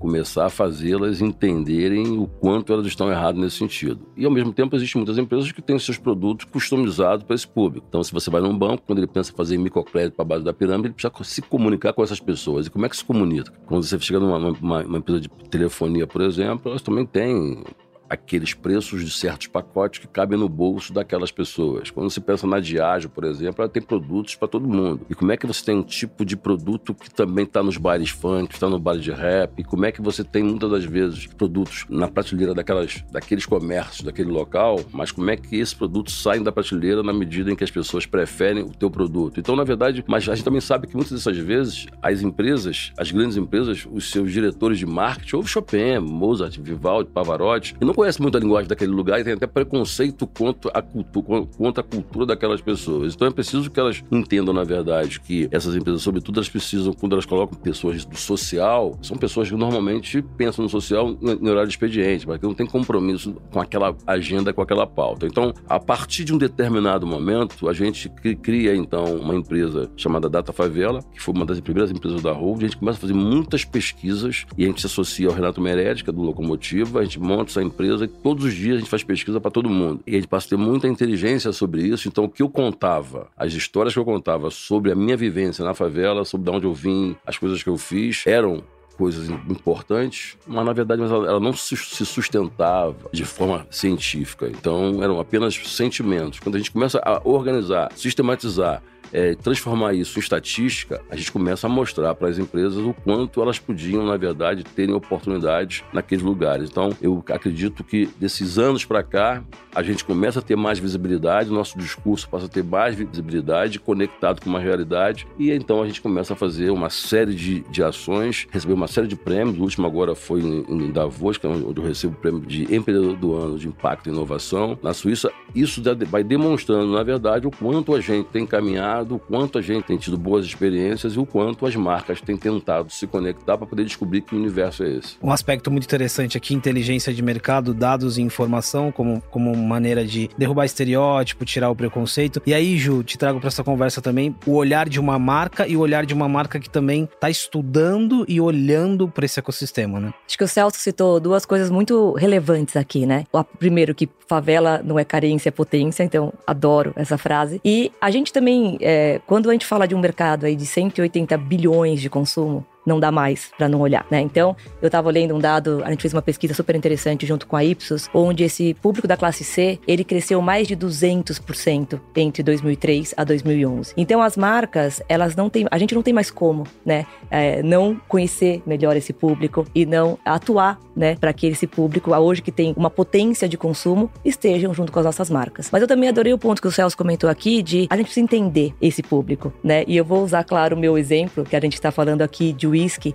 começar 0.00 0.46
a 0.46 0.50
fazê-las 0.50 1.20
entenderem 1.20 2.18
o 2.18 2.26
quanto 2.26 2.72
elas 2.72 2.86
estão 2.86 3.10
erradas 3.10 3.40
nesse 3.40 3.56
sentido. 3.56 4.08
E 4.16 4.24
ao 4.24 4.30
mesmo 4.30 4.52
tempo 4.52 4.74
existem 4.74 4.98
muitas 4.98 5.18
empresas 5.18 5.52
que 5.52 5.60
têm 5.60 5.78
seus 5.78 5.98
produtos 5.98 6.46
customizados 6.46 7.24
para 7.24 7.36
esse 7.36 7.46
público. 7.46 7.86
Então, 7.88 8.02
se 8.02 8.12
você 8.12 8.30
vai 8.30 8.40
num 8.40 8.56
banco, 8.56 8.82
quando 8.86 8.98
ele 8.98 9.06
pensa 9.06 9.30
em 9.30 9.36
fazer 9.36 9.58
microcrédito 9.58 10.16
para 10.16 10.24
a 10.24 10.28
base 10.28 10.44
da 10.44 10.52
pirâmide, 10.52 10.88
ele 10.88 10.94
precisa 10.94 11.12
se 11.22 11.42
comunicar 11.42 11.92
com 11.92 12.02
essas 12.02 12.18
pessoas. 12.18 12.66
E 12.66 12.70
como 12.70 12.86
é 12.86 12.88
que 12.88 12.96
se 12.96 13.04
comunica? 13.04 13.52
Quando 13.66 13.82
você 13.84 13.98
chega 14.00 14.18
numa 14.18 14.38
uma, 14.38 14.82
uma 14.82 14.98
empresa 14.98 15.20
de 15.20 15.28
telefonia, 15.50 16.06
por 16.06 16.22
exemplo, 16.22 16.70
elas 16.70 16.82
também 16.82 17.04
têm 17.04 17.62
aqueles 18.10 18.52
preços 18.52 19.04
de 19.04 19.10
certos 19.12 19.46
pacotes 19.46 20.00
que 20.00 20.08
cabem 20.08 20.36
no 20.36 20.48
bolso 20.48 20.92
daquelas 20.92 21.30
pessoas. 21.30 21.90
Quando 21.90 22.10
se 22.10 22.20
pensa 22.20 22.44
na 22.44 22.58
Diageo, 22.58 23.08
por 23.08 23.22
exemplo, 23.22 23.62
ela 23.62 23.68
tem 23.68 23.80
produtos 23.80 24.34
para 24.34 24.48
todo 24.48 24.66
mundo. 24.66 25.06
E 25.08 25.14
como 25.14 25.30
é 25.30 25.36
que 25.36 25.46
você 25.46 25.64
tem 25.64 25.76
um 25.76 25.82
tipo 25.82 26.24
de 26.24 26.36
produto 26.36 26.92
que 26.92 27.08
também 27.08 27.44
está 27.44 27.62
nos 27.62 27.76
bailes 27.76 28.10
funk, 28.10 28.52
está 28.52 28.68
no 28.68 28.80
baile 28.80 29.00
de 29.00 29.12
rap? 29.12 29.52
E 29.56 29.62
como 29.62 29.84
é 29.84 29.92
que 29.92 30.02
você 30.02 30.24
tem 30.24 30.42
muitas 30.42 30.68
das 30.68 30.84
vezes 30.84 31.26
produtos 31.28 31.86
na 31.88 32.08
prateleira 32.08 32.52
daquelas, 32.52 33.04
daqueles 33.12 33.46
comércios, 33.46 34.02
daquele 34.02 34.30
local, 34.30 34.80
mas 34.92 35.12
como 35.12 35.30
é 35.30 35.36
que 35.36 35.56
esses 35.56 35.74
produtos 35.74 36.20
saem 36.20 36.42
da 36.42 36.50
prateleira 36.50 37.04
na 37.04 37.12
medida 37.12 37.52
em 37.52 37.54
que 37.54 37.62
as 37.62 37.70
pessoas 37.70 38.06
preferem 38.06 38.64
o 38.64 38.70
teu 38.70 38.90
produto? 38.90 39.38
Então, 39.38 39.54
na 39.54 39.62
verdade, 39.62 40.04
mas 40.08 40.28
a 40.28 40.34
gente 40.34 40.44
também 40.44 40.60
sabe 40.60 40.88
que 40.88 40.96
muitas 40.96 41.12
dessas 41.12 41.38
vezes 41.38 41.86
as 42.02 42.22
empresas, 42.22 42.92
as 42.98 43.12
grandes 43.12 43.36
empresas, 43.36 43.86
os 43.88 44.10
seus 44.10 44.32
diretores 44.32 44.78
de 44.78 44.86
marketing, 44.86 45.36
ou 45.36 45.46
Chopin, 45.46 45.98
Mozart, 46.00 46.58
Vivaldi, 46.58 47.10
Pavarotti, 47.10 47.76
e 47.80 47.84
não 47.84 47.94
conhece 48.00 48.22
muito 48.22 48.38
a 48.38 48.40
linguagem 48.40 48.66
daquele 48.66 48.92
lugar 48.92 49.20
e 49.20 49.24
tem 49.24 49.34
até 49.34 49.46
preconceito 49.46 50.26
contra 50.26 50.70
a, 50.72 50.80
cultura, 50.80 51.46
contra 51.58 51.82
a 51.82 51.86
cultura 51.86 52.24
daquelas 52.24 52.62
pessoas. 52.62 53.14
Então 53.14 53.28
é 53.28 53.30
preciso 53.30 53.70
que 53.70 53.78
elas 53.78 54.02
entendam, 54.10 54.54
na 54.54 54.64
verdade, 54.64 55.20
que 55.20 55.46
essas 55.50 55.74
empresas, 55.74 56.00
sobretudo, 56.00 56.38
elas 56.38 56.48
precisam, 56.48 56.94
quando 56.94 57.12
elas 57.12 57.26
colocam 57.26 57.58
pessoas 57.58 58.06
do 58.06 58.16
social, 58.16 58.98
são 59.02 59.18
pessoas 59.18 59.50
que 59.50 59.54
normalmente 59.54 60.22
pensam 60.22 60.62
no 60.62 60.70
social 60.70 61.14
no 61.20 61.50
horário 61.50 61.68
de 61.68 61.74
expediente, 61.74 62.26
mas 62.26 62.38
que 62.38 62.46
não 62.46 62.54
tem 62.54 62.66
compromisso 62.66 63.34
com 63.52 63.60
aquela 63.60 63.94
agenda, 64.06 64.50
com 64.50 64.62
aquela 64.62 64.86
pauta. 64.86 65.26
Então, 65.26 65.52
a 65.68 65.78
partir 65.78 66.24
de 66.24 66.32
um 66.32 66.38
determinado 66.38 67.06
momento, 67.06 67.68
a 67.68 67.74
gente 67.74 68.08
cria, 68.40 68.74
então, 68.74 69.16
uma 69.16 69.34
empresa 69.34 69.90
chamada 69.94 70.26
Data 70.26 70.54
Favela, 70.54 71.02
que 71.12 71.20
foi 71.20 71.34
uma 71.34 71.44
das 71.44 71.60
primeiras 71.60 71.90
empresas 71.90 72.22
da 72.22 72.32
Hold, 72.32 72.60
a 72.60 72.66
gente 72.66 72.78
começa 72.78 72.96
a 72.96 73.00
fazer 73.02 73.14
muitas 73.14 73.62
pesquisas 73.62 74.46
e 74.56 74.64
a 74.64 74.68
gente 74.68 74.80
se 74.80 74.86
associa 74.86 75.28
ao 75.28 75.34
Renato 75.34 75.60
é 75.68 76.12
do 76.12 76.22
Locomotiva, 76.22 77.00
a 77.00 77.04
gente 77.04 77.20
monta 77.20 77.50
essa 77.50 77.62
empresa 77.62 77.89
e 78.02 78.08
todos 78.08 78.44
os 78.44 78.54
dias 78.54 78.76
a 78.76 78.78
gente 78.80 78.90
faz 78.90 79.02
pesquisa 79.02 79.40
para 79.40 79.50
todo 79.50 79.68
mundo. 79.68 80.00
E 80.06 80.12
a 80.12 80.14
gente 80.14 80.28
passa 80.28 80.46
a 80.46 80.50
ter 80.50 80.56
muita 80.56 80.86
inteligência 80.86 81.52
sobre 81.52 81.82
isso. 81.82 82.08
Então, 82.08 82.24
o 82.24 82.28
que 82.28 82.42
eu 82.42 82.48
contava, 82.48 83.28
as 83.36 83.52
histórias 83.52 83.92
que 83.92 83.98
eu 83.98 84.04
contava 84.04 84.50
sobre 84.50 84.92
a 84.92 84.94
minha 84.94 85.16
vivência 85.16 85.64
na 85.64 85.74
favela, 85.74 86.24
sobre 86.24 86.50
de 86.50 86.56
onde 86.56 86.66
eu 86.66 86.74
vim, 86.74 87.16
as 87.26 87.38
coisas 87.38 87.62
que 87.62 87.68
eu 87.68 87.76
fiz, 87.76 88.24
eram 88.26 88.62
coisas 89.00 89.30
importantes, 89.30 90.36
mas 90.46 90.62
na 90.66 90.74
verdade 90.74 91.00
ela 91.00 91.40
não 91.40 91.54
se 91.54 91.74
sustentava 91.74 92.94
de 93.10 93.24
forma 93.24 93.66
científica. 93.70 94.46
Então 94.46 95.02
eram 95.02 95.18
apenas 95.18 95.54
sentimentos. 95.54 96.38
Quando 96.38 96.56
a 96.56 96.58
gente 96.58 96.70
começa 96.70 97.00
a 97.02 97.18
organizar, 97.24 97.90
sistematizar 97.96 98.82
é, 99.12 99.34
transformar 99.34 99.94
isso 99.94 100.18
em 100.18 100.22
estatística, 100.22 101.00
a 101.10 101.16
gente 101.16 101.32
começa 101.32 101.66
a 101.66 101.70
mostrar 101.70 102.14
para 102.14 102.28
as 102.28 102.38
empresas 102.38 102.78
o 102.78 102.94
quanto 102.94 103.42
elas 103.42 103.58
podiam, 103.58 104.06
na 104.06 104.16
verdade, 104.16 104.64
terem 104.64 104.94
oportunidades 104.94 105.82
naqueles 105.92 106.22
lugares. 106.24 106.70
Então, 106.70 106.90
eu 107.00 107.22
acredito 107.28 107.82
que 107.82 108.06
desses 108.18 108.58
anos 108.58 108.84
para 108.84 109.02
cá, 109.02 109.42
a 109.74 109.82
gente 109.82 110.04
começa 110.04 110.40
a 110.40 110.42
ter 110.42 110.56
mais 110.56 110.78
visibilidade, 110.78 111.50
nosso 111.50 111.78
discurso 111.78 112.28
passa 112.28 112.46
a 112.46 112.48
ter 112.48 112.64
mais 112.64 112.94
visibilidade, 112.94 113.78
conectado 113.78 114.40
com 114.40 114.50
uma 114.50 114.60
realidade, 114.60 115.26
e 115.38 115.50
então 115.50 115.82
a 115.82 115.86
gente 115.86 116.00
começa 116.00 116.32
a 116.32 116.36
fazer 116.36 116.70
uma 116.70 116.90
série 116.90 117.34
de, 117.34 117.60
de 117.70 117.82
ações, 117.82 118.46
receber 118.50 118.72
uma 118.72 118.88
série 118.88 119.06
de 119.06 119.16
prêmios. 119.16 119.58
O 119.58 119.62
último 119.62 119.86
agora 119.86 120.14
foi 120.14 120.40
em, 120.40 120.64
em 120.68 120.92
Davos, 120.92 121.38
que 121.38 121.46
é 121.46 121.48
onde 121.48 121.78
eu 121.78 121.84
recebo 121.84 122.14
o 122.14 122.16
prêmio 122.16 122.40
de 122.40 122.62
empreendedor 122.74 123.16
do 123.16 123.34
ano 123.34 123.58
de 123.58 123.68
impacto 123.68 124.08
e 124.08 124.12
inovação. 124.12 124.78
Na 124.82 124.92
Suíça, 124.92 125.30
isso 125.54 125.82
vai 126.08 126.22
demonstrando, 126.22 126.92
na 126.92 127.02
verdade, 127.02 127.46
o 127.46 127.50
quanto 127.50 127.94
a 127.94 128.00
gente 128.00 128.28
tem 128.28 128.46
caminhado 128.46 128.99
mercado, 129.00 129.14
o 129.14 129.18
quanto 129.18 129.58
a 129.58 129.62
gente 129.62 129.84
tem 129.84 129.96
tido 129.96 130.16
boas 130.16 130.44
experiências 130.44 131.14
e 131.14 131.18
o 131.18 131.26
quanto 131.26 131.66
as 131.66 131.74
marcas 131.74 132.20
têm 132.20 132.36
tentado 132.36 132.92
se 132.92 133.06
conectar 133.06 133.56
para 133.56 133.66
poder 133.66 133.84
descobrir 133.84 134.20
que 134.20 134.34
universo 134.34 134.84
é 134.84 134.90
esse. 134.96 135.16
Um 135.22 135.30
aspecto 135.30 135.70
muito 135.70 135.84
interessante 135.84 136.36
aqui, 136.36 136.54
inteligência 136.54 137.12
de 137.12 137.22
mercado, 137.22 137.74
dados 137.74 138.18
e 138.18 138.22
informação 138.22 138.92
como, 138.92 139.22
como 139.30 139.54
maneira 139.56 140.04
de 140.04 140.28
derrubar 140.36 140.64
estereótipo, 140.64 141.44
tirar 141.44 141.70
o 141.70 141.76
preconceito. 141.76 142.42
E 142.46 142.54
aí, 142.54 142.76
Ju, 142.76 143.02
te 143.02 143.18
trago 143.18 143.38
para 143.38 143.48
essa 143.48 143.64
conversa 143.64 144.00
também 144.00 144.34
o 144.46 144.54
olhar 144.54 144.88
de 144.88 145.00
uma 145.00 145.18
marca 145.18 145.66
e 145.66 145.76
o 145.76 145.80
olhar 145.80 146.04
de 146.04 146.14
uma 146.14 146.28
marca 146.28 146.58
que 146.58 146.68
também 146.68 147.04
está 147.04 147.30
estudando 147.30 148.24
e 148.28 148.40
olhando 148.40 149.08
para 149.08 149.24
esse 149.24 149.38
ecossistema, 149.38 150.00
né? 150.00 150.12
Acho 150.26 150.38
que 150.38 150.44
o 150.44 150.48
Celso 150.48 150.78
citou 150.78 151.20
duas 151.20 151.44
coisas 151.44 151.70
muito 151.70 152.12
relevantes 152.12 152.76
aqui, 152.76 153.06
né? 153.06 153.24
O 153.32 153.42
primeiro 153.42 153.94
que 153.94 154.08
favela 154.26 154.80
não 154.84 154.98
é 154.98 155.04
carência, 155.04 155.48
é 155.48 155.52
potência, 155.52 156.04
então 156.04 156.32
adoro 156.46 156.92
essa 156.94 157.18
frase. 157.18 157.60
E 157.64 157.90
a 158.00 158.10
gente 158.10 158.32
também 158.32 158.78
é, 158.90 159.20
quando 159.24 159.48
a 159.48 159.52
gente 159.52 159.64
fala 159.64 159.86
de 159.86 159.94
um 159.94 160.00
mercado 160.00 160.46
aí 160.46 160.56
de 160.56 160.66
180 160.66 161.36
bilhões 161.38 162.00
de 162.00 162.10
consumo, 162.10 162.66
não 162.90 163.00
dá 163.00 163.12
mais 163.12 163.50
para 163.56 163.68
não 163.68 163.80
olhar, 163.80 164.04
né? 164.10 164.20
Então, 164.20 164.56
eu 164.82 164.86
estava 164.86 165.10
lendo 165.10 165.34
um 165.34 165.38
dado, 165.38 165.80
a 165.84 165.90
gente 165.90 166.02
fez 166.02 166.12
uma 166.12 166.20
pesquisa 166.20 166.52
super 166.52 166.74
interessante 166.74 167.24
junto 167.24 167.46
com 167.46 167.56
a 167.56 167.64
Ipsos, 167.64 168.08
onde 168.12 168.42
esse 168.42 168.74
público 168.74 169.06
da 169.06 169.16
classe 169.16 169.44
C, 169.44 169.78
ele 169.86 170.02
cresceu 170.02 170.42
mais 170.42 170.66
de 170.66 170.76
200% 170.76 172.00
entre 172.16 172.42
2003 172.42 173.14
a 173.16 173.24
2011. 173.24 173.94
Então, 173.96 174.20
as 174.20 174.36
marcas, 174.36 175.00
elas 175.08 175.36
não 175.36 175.48
têm, 175.48 175.66
a 175.70 175.78
gente 175.78 175.94
não 175.94 176.02
tem 176.02 176.12
mais 176.12 176.30
como, 176.30 176.66
né, 176.84 177.06
é, 177.30 177.62
não 177.62 178.00
conhecer 178.08 178.62
melhor 178.66 178.96
esse 178.96 179.12
público 179.12 179.64
e 179.74 179.86
não 179.86 180.18
atuar, 180.24 180.78
né, 180.96 181.16
para 181.16 181.32
que 181.32 181.46
esse 181.46 181.66
público, 181.66 182.14
hoje 182.14 182.42
que 182.42 182.50
tem 182.50 182.74
uma 182.76 182.90
potência 182.90 183.48
de 183.48 183.56
consumo, 183.56 184.10
estejam 184.24 184.74
junto 184.74 184.90
com 184.90 184.98
as 184.98 185.04
nossas 185.04 185.30
marcas. 185.30 185.70
Mas 185.70 185.80
eu 185.80 185.88
também 185.88 186.08
adorei 186.08 186.32
o 186.32 186.38
ponto 186.38 186.60
que 186.60 186.68
o 186.68 186.72
Celso 186.72 186.96
comentou 186.96 187.30
aqui 187.30 187.62
de 187.62 187.86
a 187.88 187.96
gente 187.96 188.06
precisa 188.06 188.24
entender 188.24 188.74
esse 188.80 189.02
público, 189.02 189.52
né? 189.62 189.84
E 189.86 189.96
eu 189.96 190.04
vou 190.04 190.22
usar, 190.24 190.42
claro, 190.44 190.74
o 190.74 190.78
meu 190.78 190.98
exemplo, 190.98 191.44
que 191.44 191.54
a 191.54 191.60
gente 191.60 191.74
está 191.74 191.90
falando 191.90 192.22
aqui 192.22 192.52
de 192.52 192.66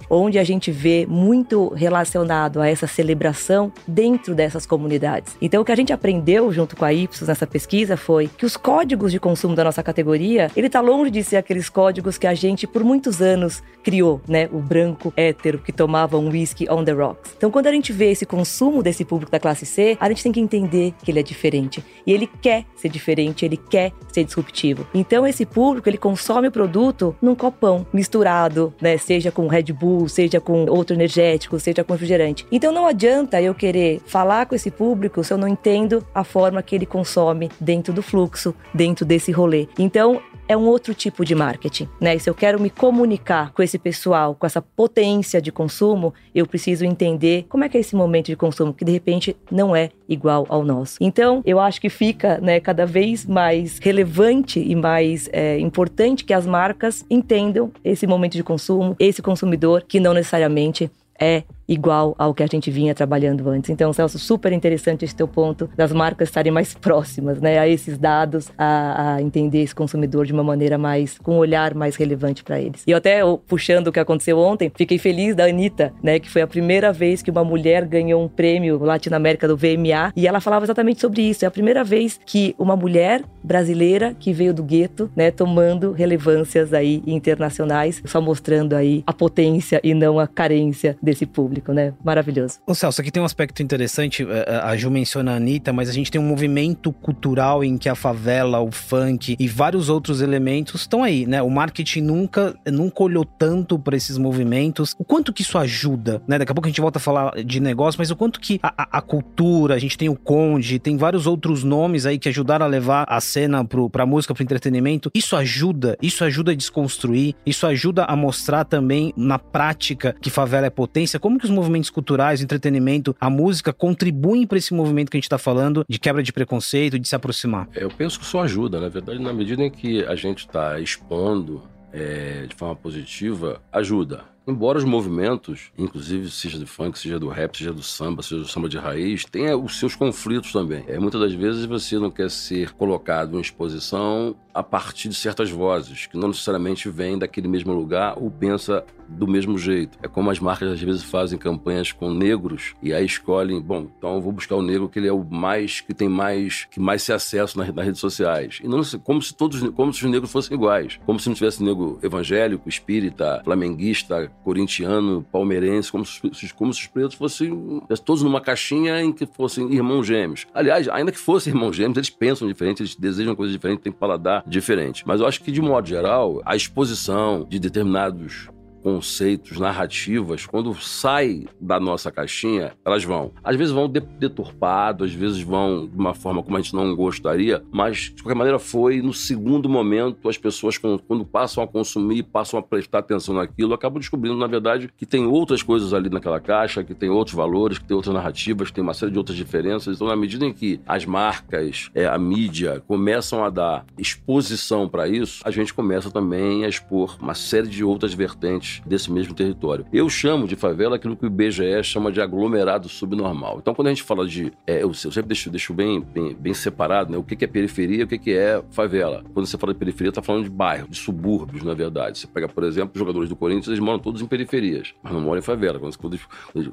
onde 0.09 0.39
a 0.39 0.43
gente 0.43 0.71
vê 0.71 1.05
muito 1.07 1.69
relacionado 1.69 2.61
a 2.61 2.67
essa 2.67 2.87
celebração 2.87 3.71
dentro 3.87 4.35
dessas 4.35 4.65
comunidades. 4.65 5.35
Então, 5.41 5.61
o 5.61 5.65
que 5.65 5.71
a 5.71 5.75
gente 5.75 5.93
aprendeu 5.93 6.51
junto 6.51 6.75
com 6.75 6.85
a 6.85 6.93
Ipsos 6.93 7.27
nessa 7.27 7.47
pesquisa 7.47 7.97
foi 7.97 8.27
que 8.27 8.45
os 8.45 8.57
códigos 8.57 9.11
de 9.11 9.19
consumo 9.19 9.55
da 9.55 9.63
nossa 9.63 9.83
categoria, 9.83 10.51
ele 10.55 10.67
está 10.67 10.81
longe 10.81 11.11
de 11.11 11.23
ser 11.23 11.37
aqueles 11.37 11.69
códigos 11.69 12.17
que 12.17 12.27
a 12.27 12.33
gente 12.33 12.67
por 12.67 12.83
muitos 12.83 13.21
anos 13.21 13.63
criou, 13.83 14.21
né? 14.27 14.49
O 14.51 14.59
branco 14.59 15.13
hétero 15.15 15.59
que 15.59 15.71
tomava 15.71 16.17
um 16.17 16.29
whisky 16.29 16.67
on 16.69 16.83
the 16.83 16.91
rocks. 16.91 17.33
Então, 17.37 17.51
quando 17.51 17.67
a 17.67 17.71
gente 17.71 17.93
vê 17.93 18.11
esse 18.11 18.25
consumo 18.25 18.81
desse 18.81 19.05
público 19.05 19.31
da 19.31 19.39
classe 19.39 19.65
C, 19.65 19.97
a 19.99 20.09
gente 20.09 20.23
tem 20.23 20.31
que 20.31 20.39
entender 20.39 20.93
que 21.03 21.11
ele 21.11 21.19
é 21.19 21.23
diferente. 21.23 21.83
E 22.05 22.11
ele 22.11 22.27
quer 22.41 22.65
ser 22.75 22.89
diferente, 22.89 23.45
ele 23.45 23.57
quer 23.57 23.91
ser 24.11 24.23
disruptivo. 24.23 24.87
Então, 24.93 25.25
esse 25.25 25.45
público, 25.45 25.87
ele 25.89 25.97
consome 25.97 26.47
o 26.47 26.51
produto 26.51 27.15
num 27.21 27.35
copão 27.35 27.85
misturado, 27.93 28.73
né? 28.81 28.97
Seja 28.97 29.31
com 29.31 29.44
Red 29.47 29.73
Bull, 29.73 30.07
seja 30.07 30.39
com 30.39 30.65
outro 30.69 30.95
energético, 30.95 31.59
seja 31.59 31.83
com 31.83 31.93
refrigerante. 31.93 32.45
Então, 32.51 32.71
não 32.71 32.87
adianta 32.87 33.41
eu 33.41 33.53
querer 33.53 34.01
falar 34.05 34.45
com 34.45 34.55
esse 34.55 34.71
público 34.71 35.23
se 35.23 35.33
eu 35.33 35.37
não 35.37 35.47
entendo 35.47 36.05
a 36.13 36.23
forma 36.23 36.61
que 36.61 36.75
ele 36.75 36.85
consome 36.85 37.49
dentro 37.59 37.93
do 37.93 38.01
fluxo, 38.01 38.53
dentro 38.73 39.05
desse 39.05 39.31
rolê. 39.31 39.67
Então, 39.77 40.21
é 40.47 40.55
um 40.55 40.65
outro 40.67 40.93
tipo 40.93 41.25
de 41.25 41.33
marketing, 41.33 41.87
né? 41.99 42.15
E 42.15 42.19
se 42.19 42.29
eu 42.29 42.35
quero 42.35 42.59
me 42.59 42.69
comunicar 42.69 43.51
com 43.51 43.61
esse 43.61 43.77
pessoal, 43.77 44.35
com 44.35 44.45
essa 44.45 44.61
potência 44.61 45.41
de 45.41 45.51
consumo, 45.51 46.13
eu 46.33 46.45
preciso 46.45 46.85
entender 46.85 47.45
como 47.49 47.63
é 47.63 47.69
que 47.69 47.77
é 47.77 47.79
esse 47.79 47.95
momento 47.95 48.27
de 48.27 48.35
consumo, 48.35 48.73
que 48.73 48.85
de 48.85 48.91
repente 48.91 49.35
não 49.51 49.75
é 49.75 49.89
igual 50.07 50.45
ao 50.49 50.63
nosso. 50.63 50.97
Então, 51.01 51.41
eu 51.45 51.59
acho 51.59 51.81
que 51.81 51.89
fica, 51.89 52.37
né, 52.39 52.59
cada 52.59 52.85
vez 52.85 53.25
mais 53.25 53.79
relevante 53.79 54.59
e 54.59 54.75
mais 54.75 55.29
é, 55.31 55.59
importante 55.59 56.23
que 56.23 56.33
as 56.33 56.45
marcas 56.45 57.03
entendam 57.09 57.71
esse 57.83 58.05
momento 58.05 58.33
de 58.33 58.43
consumo, 58.43 58.95
esse 58.99 59.21
consumidor 59.21 59.83
que 59.87 59.99
não 59.99 60.13
necessariamente 60.13 60.91
é 61.19 61.43
igual 61.67 62.15
ao 62.17 62.33
que 62.33 62.43
a 62.43 62.47
gente 62.47 62.69
vinha 62.69 62.93
trabalhando 62.93 63.49
antes. 63.49 63.69
Então, 63.69 63.91
Celso, 63.91 64.19
super 64.19 64.51
interessante 64.53 65.05
esse 65.05 65.15
teu 65.15 65.27
ponto 65.27 65.69
das 65.75 65.91
marcas 65.91 66.29
estarem 66.29 66.51
mais 66.51 66.73
próximas, 66.73 67.41
né, 67.41 67.57
a 67.57 67.67
esses 67.67 67.97
dados, 67.97 68.51
a, 68.57 69.15
a 69.15 69.21
entender 69.21 69.61
esse 69.61 69.73
consumidor 69.73 70.25
de 70.25 70.33
uma 70.33 70.43
maneira 70.43 70.77
mais, 70.77 71.17
com 71.17 71.35
um 71.35 71.37
olhar 71.37 71.73
mais 71.73 71.95
relevante 71.95 72.43
para 72.43 72.59
eles. 72.59 72.83
E 72.85 72.91
eu 72.91 72.97
até 72.97 73.21
puxando 73.47 73.87
o 73.87 73.91
que 73.91 73.99
aconteceu 73.99 74.37
ontem, 74.37 74.71
fiquei 74.75 74.97
feliz 74.97 75.35
da 75.35 75.45
Anitta, 75.45 75.93
né, 76.01 76.19
que 76.19 76.29
foi 76.29 76.41
a 76.41 76.47
primeira 76.47 76.91
vez 76.91 77.21
que 77.21 77.31
uma 77.31 77.43
mulher 77.43 77.85
ganhou 77.85 78.23
um 78.23 78.27
prêmio 78.27 78.77
Latinoamérica 78.83 79.47
do 79.47 79.57
VMA, 79.57 80.13
e 80.15 80.27
ela 80.27 80.39
falava 80.39 80.65
exatamente 80.65 81.01
sobre 81.01 81.21
isso. 81.21 81.45
É 81.45 81.47
a 81.47 81.51
primeira 81.51 81.83
vez 81.83 82.19
que 82.25 82.55
uma 82.57 82.75
mulher 82.75 83.23
brasileira 83.43 84.15
que 84.19 84.33
veio 84.33 84.53
do 84.53 84.63
gueto, 84.63 85.09
né, 85.15 85.31
tomando 85.31 85.91
relevâncias 85.91 86.73
aí 86.73 87.01
internacionais, 87.05 88.01
só 88.05 88.21
mostrando 88.21 88.75
aí 88.75 89.03
a 89.05 89.13
potência 89.13 89.79
e 89.83 89.93
não 89.93 90.19
a 90.19 90.27
carência 90.27 90.97
desse 91.01 91.25
público 91.25 91.54
público, 91.55 91.73
né? 91.73 91.93
Maravilhoso. 92.03 92.59
Ô 92.65 92.73
Celso, 92.73 93.01
aqui 93.01 93.11
tem 93.11 93.21
um 93.21 93.25
aspecto 93.25 93.63
interessante, 93.63 94.23
é, 94.23 94.45
é, 94.47 94.55
a 94.57 94.75
Ju 94.75 94.91
menciona 94.91 95.33
a 95.33 95.35
Anitta, 95.35 95.71
mas 95.71 95.89
a 95.89 95.93
gente 95.93 96.11
tem 96.11 96.19
um 96.19 96.27
movimento 96.27 96.91
cultural 96.91 97.63
em 97.63 97.77
que 97.77 97.87
a 97.87 97.95
favela, 97.95 98.59
o 98.59 98.71
funk 98.71 99.35
e 99.39 99.47
vários 99.47 99.89
outros 99.89 100.21
elementos 100.21 100.81
estão 100.81 101.03
aí, 101.03 101.25
né? 101.25 101.41
O 101.41 101.49
marketing 101.49 102.01
nunca, 102.01 102.55
nunca 102.65 103.03
olhou 103.03 103.25
tanto 103.25 103.79
para 103.79 103.95
esses 103.95 104.17
movimentos. 104.17 104.95
O 104.99 105.03
quanto 105.03 105.31
que 105.31 105.41
isso 105.41 105.57
ajuda, 105.57 106.21
né? 106.27 106.37
Daqui 106.37 106.51
a 106.51 106.55
pouco 106.55 106.67
a 106.67 106.69
gente 106.69 106.81
volta 106.81 106.97
a 106.97 107.01
falar 107.01 107.43
de 107.43 107.59
negócio, 107.59 107.99
mas 107.99 108.11
o 108.11 108.15
quanto 108.15 108.39
que 108.39 108.59
a, 108.61 108.97
a, 108.97 109.01
cultura, 109.01 109.75
a 109.75 109.79
gente 109.79 109.97
tem 109.97 110.09
o 110.09 110.15
Conde, 110.15 110.79
tem 110.79 110.97
vários 110.97 111.27
outros 111.27 111.63
nomes 111.63 112.05
aí 112.05 112.17
que 112.17 112.27
ajudaram 112.27 112.65
a 112.65 112.69
levar 112.69 113.05
a 113.07 113.21
cena 113.21 113.63
pro, 113.63 113.89
pra 113.89 114.05
música, 114.05 114.33
pro 114.33 114.43
entretenimento. 114.43 115.11
Isso 115.13 115.35
ajuda, 115.35 115.97
isso 116.01 116.23
ajuda 116.23 116.51
a 116.51 116.55
desconstruir, 116.55 117.35
isso 117.45 117.65
ajuda 117.67 118.05
a 118.05 118.15
mostrar 118.15 118.65
também 118.65 119.13
na 119.15 119.37
prática 119.37 120.15
que 120.19 120.29
favela 120.29 120.65
é 120.65 120.69
potência. 120.69 121.19
Como 121.19 121.39
que 121.39 121.44
que 121.45 121.51
os 121.51 121.55
movimentos 121.55 121.89
culturais, 121.89 122.41
entretenimento, 122.41 123.15
a 123.19 123.29
música 123.29 123.71
contribuem 123.71 124.47
para 124.47 124.57
esse 124.57 124.73
movimento 124.73 125.11
que 125.11 125.17
a 125.17 125.19
gente 125.19 125.25
está 125.25 125.37
falando 125.37 125.85
de 125.87 125.99
quebra 125.99 126.23
de 126.23 126.33
preconceito, 126.33 126.97
de 126.97 127.07
se 127.07 127.15
aproximar? 127.15 127.67
Eu 127.75 127.89
penso 127.89 128.19
que 128.19 128.25
isso 128.25 128.39
ajuda, 128.39 128.79
na 128.79 128.89
verdade, 128.89 129.19
na 129.19 129.31
medida 129.31 129.63
em 129.63 129.69
que 129.69 130.03
a 130.05 130.15
gente 130.15 130.39
está 130.39 130.79
expondo 130.79 131.63
é, 131.93 132.45
de 132.47 132.55
forma 132.55 132.75
positiva, 132.75 133.61
ajuda. 133.71 134.23
Embora 134.47 134.77
os 134.77 134.83
movimentos, 134.83 135.71
inclusive 135.75 136.29
seja 136.29 136.59
do 136.59 136.67
funk, 136.67 136.99
seja 136.99 137.19
do 137.19 137.27
rap, 137.27 137.57
seja 137.57 137.73
do 137.73 137.81
samba, 137.81 138.21
seja 138.21 138.41
do 138.41 138.47
samba 138.47 138.69
de 138.69 138.77
raiz, 138.77 139.25
tenha 139.25 139.57
os 139.57 139.79
seus 139.79 139.95
conflitos 139.95 140.51
também. 140.51 140.83
É, 140.87 140.99
muitas 140.99 141.19
das 141.19 141.33
vezes 141.33 141.65
você 141.65 141.97
não 141.97 142.11
quer 142.11 142.29
ser 142.29 142.71
colocado 142.73 143.37
em 143.37 143.41
exposição 143.41 144.35
a 144.53 144.61
partir 144.61 145.09
de 145.09 145.15
certas 145.15 145.49
vozes, 145.49 146.05
que 146.05 146.17
não 146.17 146.27
necessariamente 146.27 146.89
vêm 146.89 147.17
daquele 147.17 147.47
mesmo 147.47 147.73
lugar 147.73 148.17
ou 148.17 148.29
pensa 148.29 148.83
do 149.07 149.27
mesmo 149.27 149.57
jeito. 149.57 149.97
É 150.01 150.07
como 150.07 150.29
as 150.29 150.39
marcas 150.39 150.71
às 150.71 150.81
vezes 150.81 151.03
fazem 151.03 151.37
campanhas 151.37 151.91
com 151.91 152.11
negros 152.11 152.73
e 152.81 152.93
aí 152.93 153.05
escolhem, 153.05 153.61
bom, 153.61 153.87
então 153.97 154.15
eu 154.15 154.21
vou 154.21 154.31
buscar 154.31 154.55
o 154.55 154.61
negro 154.61 154.89
que 154.89 154.99
ele 154.99 155.07
é 155.07 155.13
o 155.13 155.23
mais 155.23 155.81
que 155.81 155.93
tem 155.93 156.09
mais 156.09 156.65
que 156.65 156.79
mais 156.79 157.03
se 157.03 157.13
acesso 157.13 157.57
nas, 157.57 157.73
nas 157.73 157.85
redes 157.85 157.99
sociais. 157.99 158.59
E 158.63 158.67
não 158.67 158.81
como 159.03 159.21
se 159.21 159.33
todos 159.33 159.61
como 159.71 159.93
se 159.93 160.05
os 160.05 160.11
negros 160.11 160.31
fossem 160.31 160.55
iguais, 160.55 160.99
como 161.05 161.19
se 161.19 161.27
não 161.27 161.35
tivesse 161.35 161.63
negro 161.63 161.99
evangélico, 162.01 162.67
espírita, 162.67 163.41
flamenguista, 163.43 164.31
corintiano, 164.43 165.25
palmeirense, 165.31 165.91
como 165.91 166.05
se, 166.05 166.21
como 166.53 166.73
se 166.73 166.81
os 166.81 166.87
pretos 166.87 167.15
fossem 167.15 167.81
todos 168.03 168.23
numa 168.23 168.41
caixinha 168.41 169.01
em 169.01 169.11
que 169.11 169.25
fossem 169.25 169.73
irmãos 169.73 170.05
gêmeos. 170.05 170.45
Aliás, 170.53 170.87
ainda 170.89 171.11
que 171.11 171.19
fossem 171.19 171.53
irmãos 171.53 171.75
gêmeos, 171.75 171.97
eles 171.97 172.09
pensam 172.09 172.47
diferente, 172.47 172.81
eles 172.81 172.95
desejam 172.95 173.35
coisas 173.35 173.53
diferentes, 173.53 173.83
têm 173.83 173.91
paladar 173.91 174.43
diferente. 174.47 175.03
Mas 175.05 175.21
eu 175.21 175.27
acho 175.27 175.41
que, 175.41 175.51
de 175.51 175.61
modo 175.61 175.87
geral, 175.87 176.41
a 176.45 176.55
exposição 176.55 177.45
de 177.49 177.59
determinados 177.59 178.49
conceitos, 178.85 179.57
narrativas, 179.57 180.45
quando 180.45 180.71
sai 180.75 181.47
da 181.59 181.79
nossa 181.79 182.11
caixinha, 182.11 182.73
elas 182.85 183.03
vão. 183.03 183.31
Às 183.43 183.55
vezes 183.55 183.73
vão 183.73 183.89
deturpado, 183.89 185.03
às 185.03 185.11
vezes 185.11 185.41
vão 185.41 185.87
de 185.87 185.97
uma 185.97 186.13
forma 186.13 186.43
como 186.43 186.55
a 186.55 186.61
gente 186.61 186.75
não 186.75 186.95
gostaria, 186.95 187.63
mas 187.71 188.13
de 188.15 188.21
qualquer 188.21 188.37
maneira 188.37 188.59
foi 188.59 189.01
no 189.01 189.11
segundo 189.11 189.67
momento 189.67 190.29
as 190.29 190.37
pessoas 190.37 190.77
quando 190.77 191.25
passam 191.25 191.63
a 191.63 191.67
consumir, 191.67 192.21
passam 192.21 192.59
a 192.59 192.61
prestar 192.61 192.99
atenção 192.99 193.33
naquilo, 193.33 193.73
acabam 193.73 193.99
descobrindo 193.99 194.37
na 194.37 194.45
verdade 194.45 194.87
que 194.95 195.05
tem 195.07 195.25
outras 195.25 195.63
coisas 195.63 195.91
ali 195.91 196.07
naquela 196.07 196.39
caixa, 196.39 196.83
que 196.83 196.93
tem 196.93 197.09
outros 197.09 197.35
valores, 197.35 197.79
que 197.79 197.85
tem 197.85 197.97
outras 197.97 198.13
narrativas, 198.13 198.67
que 198.67 198.75
tem 198.75 198.83
uma 198.83 198.93
série 198.93 199.11
de 199.11 199.17
outras 199.17 199.35
diferenças. 199.35 199.95
Então, 199.95 200.05
na 200.05 200.15
medida 200.15 200.45
em 200.45 200.53
que 200.53 200.79
as 200.85 201.07
marcas, 201.07 201.89
é, 201.95 202.05
a 202.05 202.19
mídia 202.19 202.83
começam 202.87 203.43
a 203.43 203.49
dar 203.49 203.83
exposição 203.97 204.87
para 204.87 205.07
isso, 205.07 205.41
a 205.43 205.49
gente 205.49 205.73
começa 205.73 206.11
também 206.11 206.65
a 206.65 206.67
expor 206.67 207.17
uma 207.19 207.33
série 207.33 207.67
de 207.67 207.83
outras 207.83 208.13
vertentes 208.13 208.74
desse 208.85 209.11
mesmo 209.11 209.33
território. 209.33 209.85
Eu 209.91 210.09
chamo 210.09 210.47
de 210.47 210.55
favela 210.55 210.95
aquilo 210.95 211.15
que 211.15 211.25
o 211.25 211.27
IBGE 211.27 211.83
chama 211.83 212.11
de 212.11 212.21
aglomerado 212.21 212.89
subnormal. 212.89 213.57
Então, 213.61 213.73
quando 213.73 213.87
a 213.87 213.91
gente 213.91 214.03
fala 214.03 214.27
de. 214.27 214.51
É, 214.65 214.83
eu, 214.83 214.93
sempre 214.93 215.23
deixo, 215.23 215.49
deixo 215.49 215.73
bem, 215.73 216.01
bem, 216.01 216.35
bem, 216.35 216.53
separado 216.53 217.11
né, 217.11 217.17
o 217.17 217.23
que, 217.23 217.43
é 217.43 217.47
periferia 217.47 218.01
e 218.01 218.03
o 218.03 218.07
que, 218.07 218.33
é 218.33 218.63
favela. 218.71 219.23
Quando 219.33 219.45
você 219.45 219.57
fala 219.57 219.73
de 219.73 219.79
periferia, 219.79 220.09
está 220.09 220.21
falando 220.21 220.43
de 220.43 220.49
bairro, 220.49 220.87
de 220.87 220.97
subúrbios, 220.97 221.63
na 221.63 221.73
verdade. 221.73 222.19
Você 222.19 222.27
pega, 222.27 222.47
por 222.47 222.63
exemplo, 222.63 222.91
os 222.93 222.99
jogadores 222.99 223.29
do 223.29 223.35
Corinthians, 223.35 223.67
eles 223.67 223.79
moram 223.79 223.99
todos 223.99 224.21
em 224.21 224.25
periferias, 224.25 224.93
mas 225.03 225.13
não 225.13 225.21
moram 225.21 225.39
em 225.39 225.43
favela. 225.43 225.79
Quando, 225.79 225.97
quando, 225.97 226.19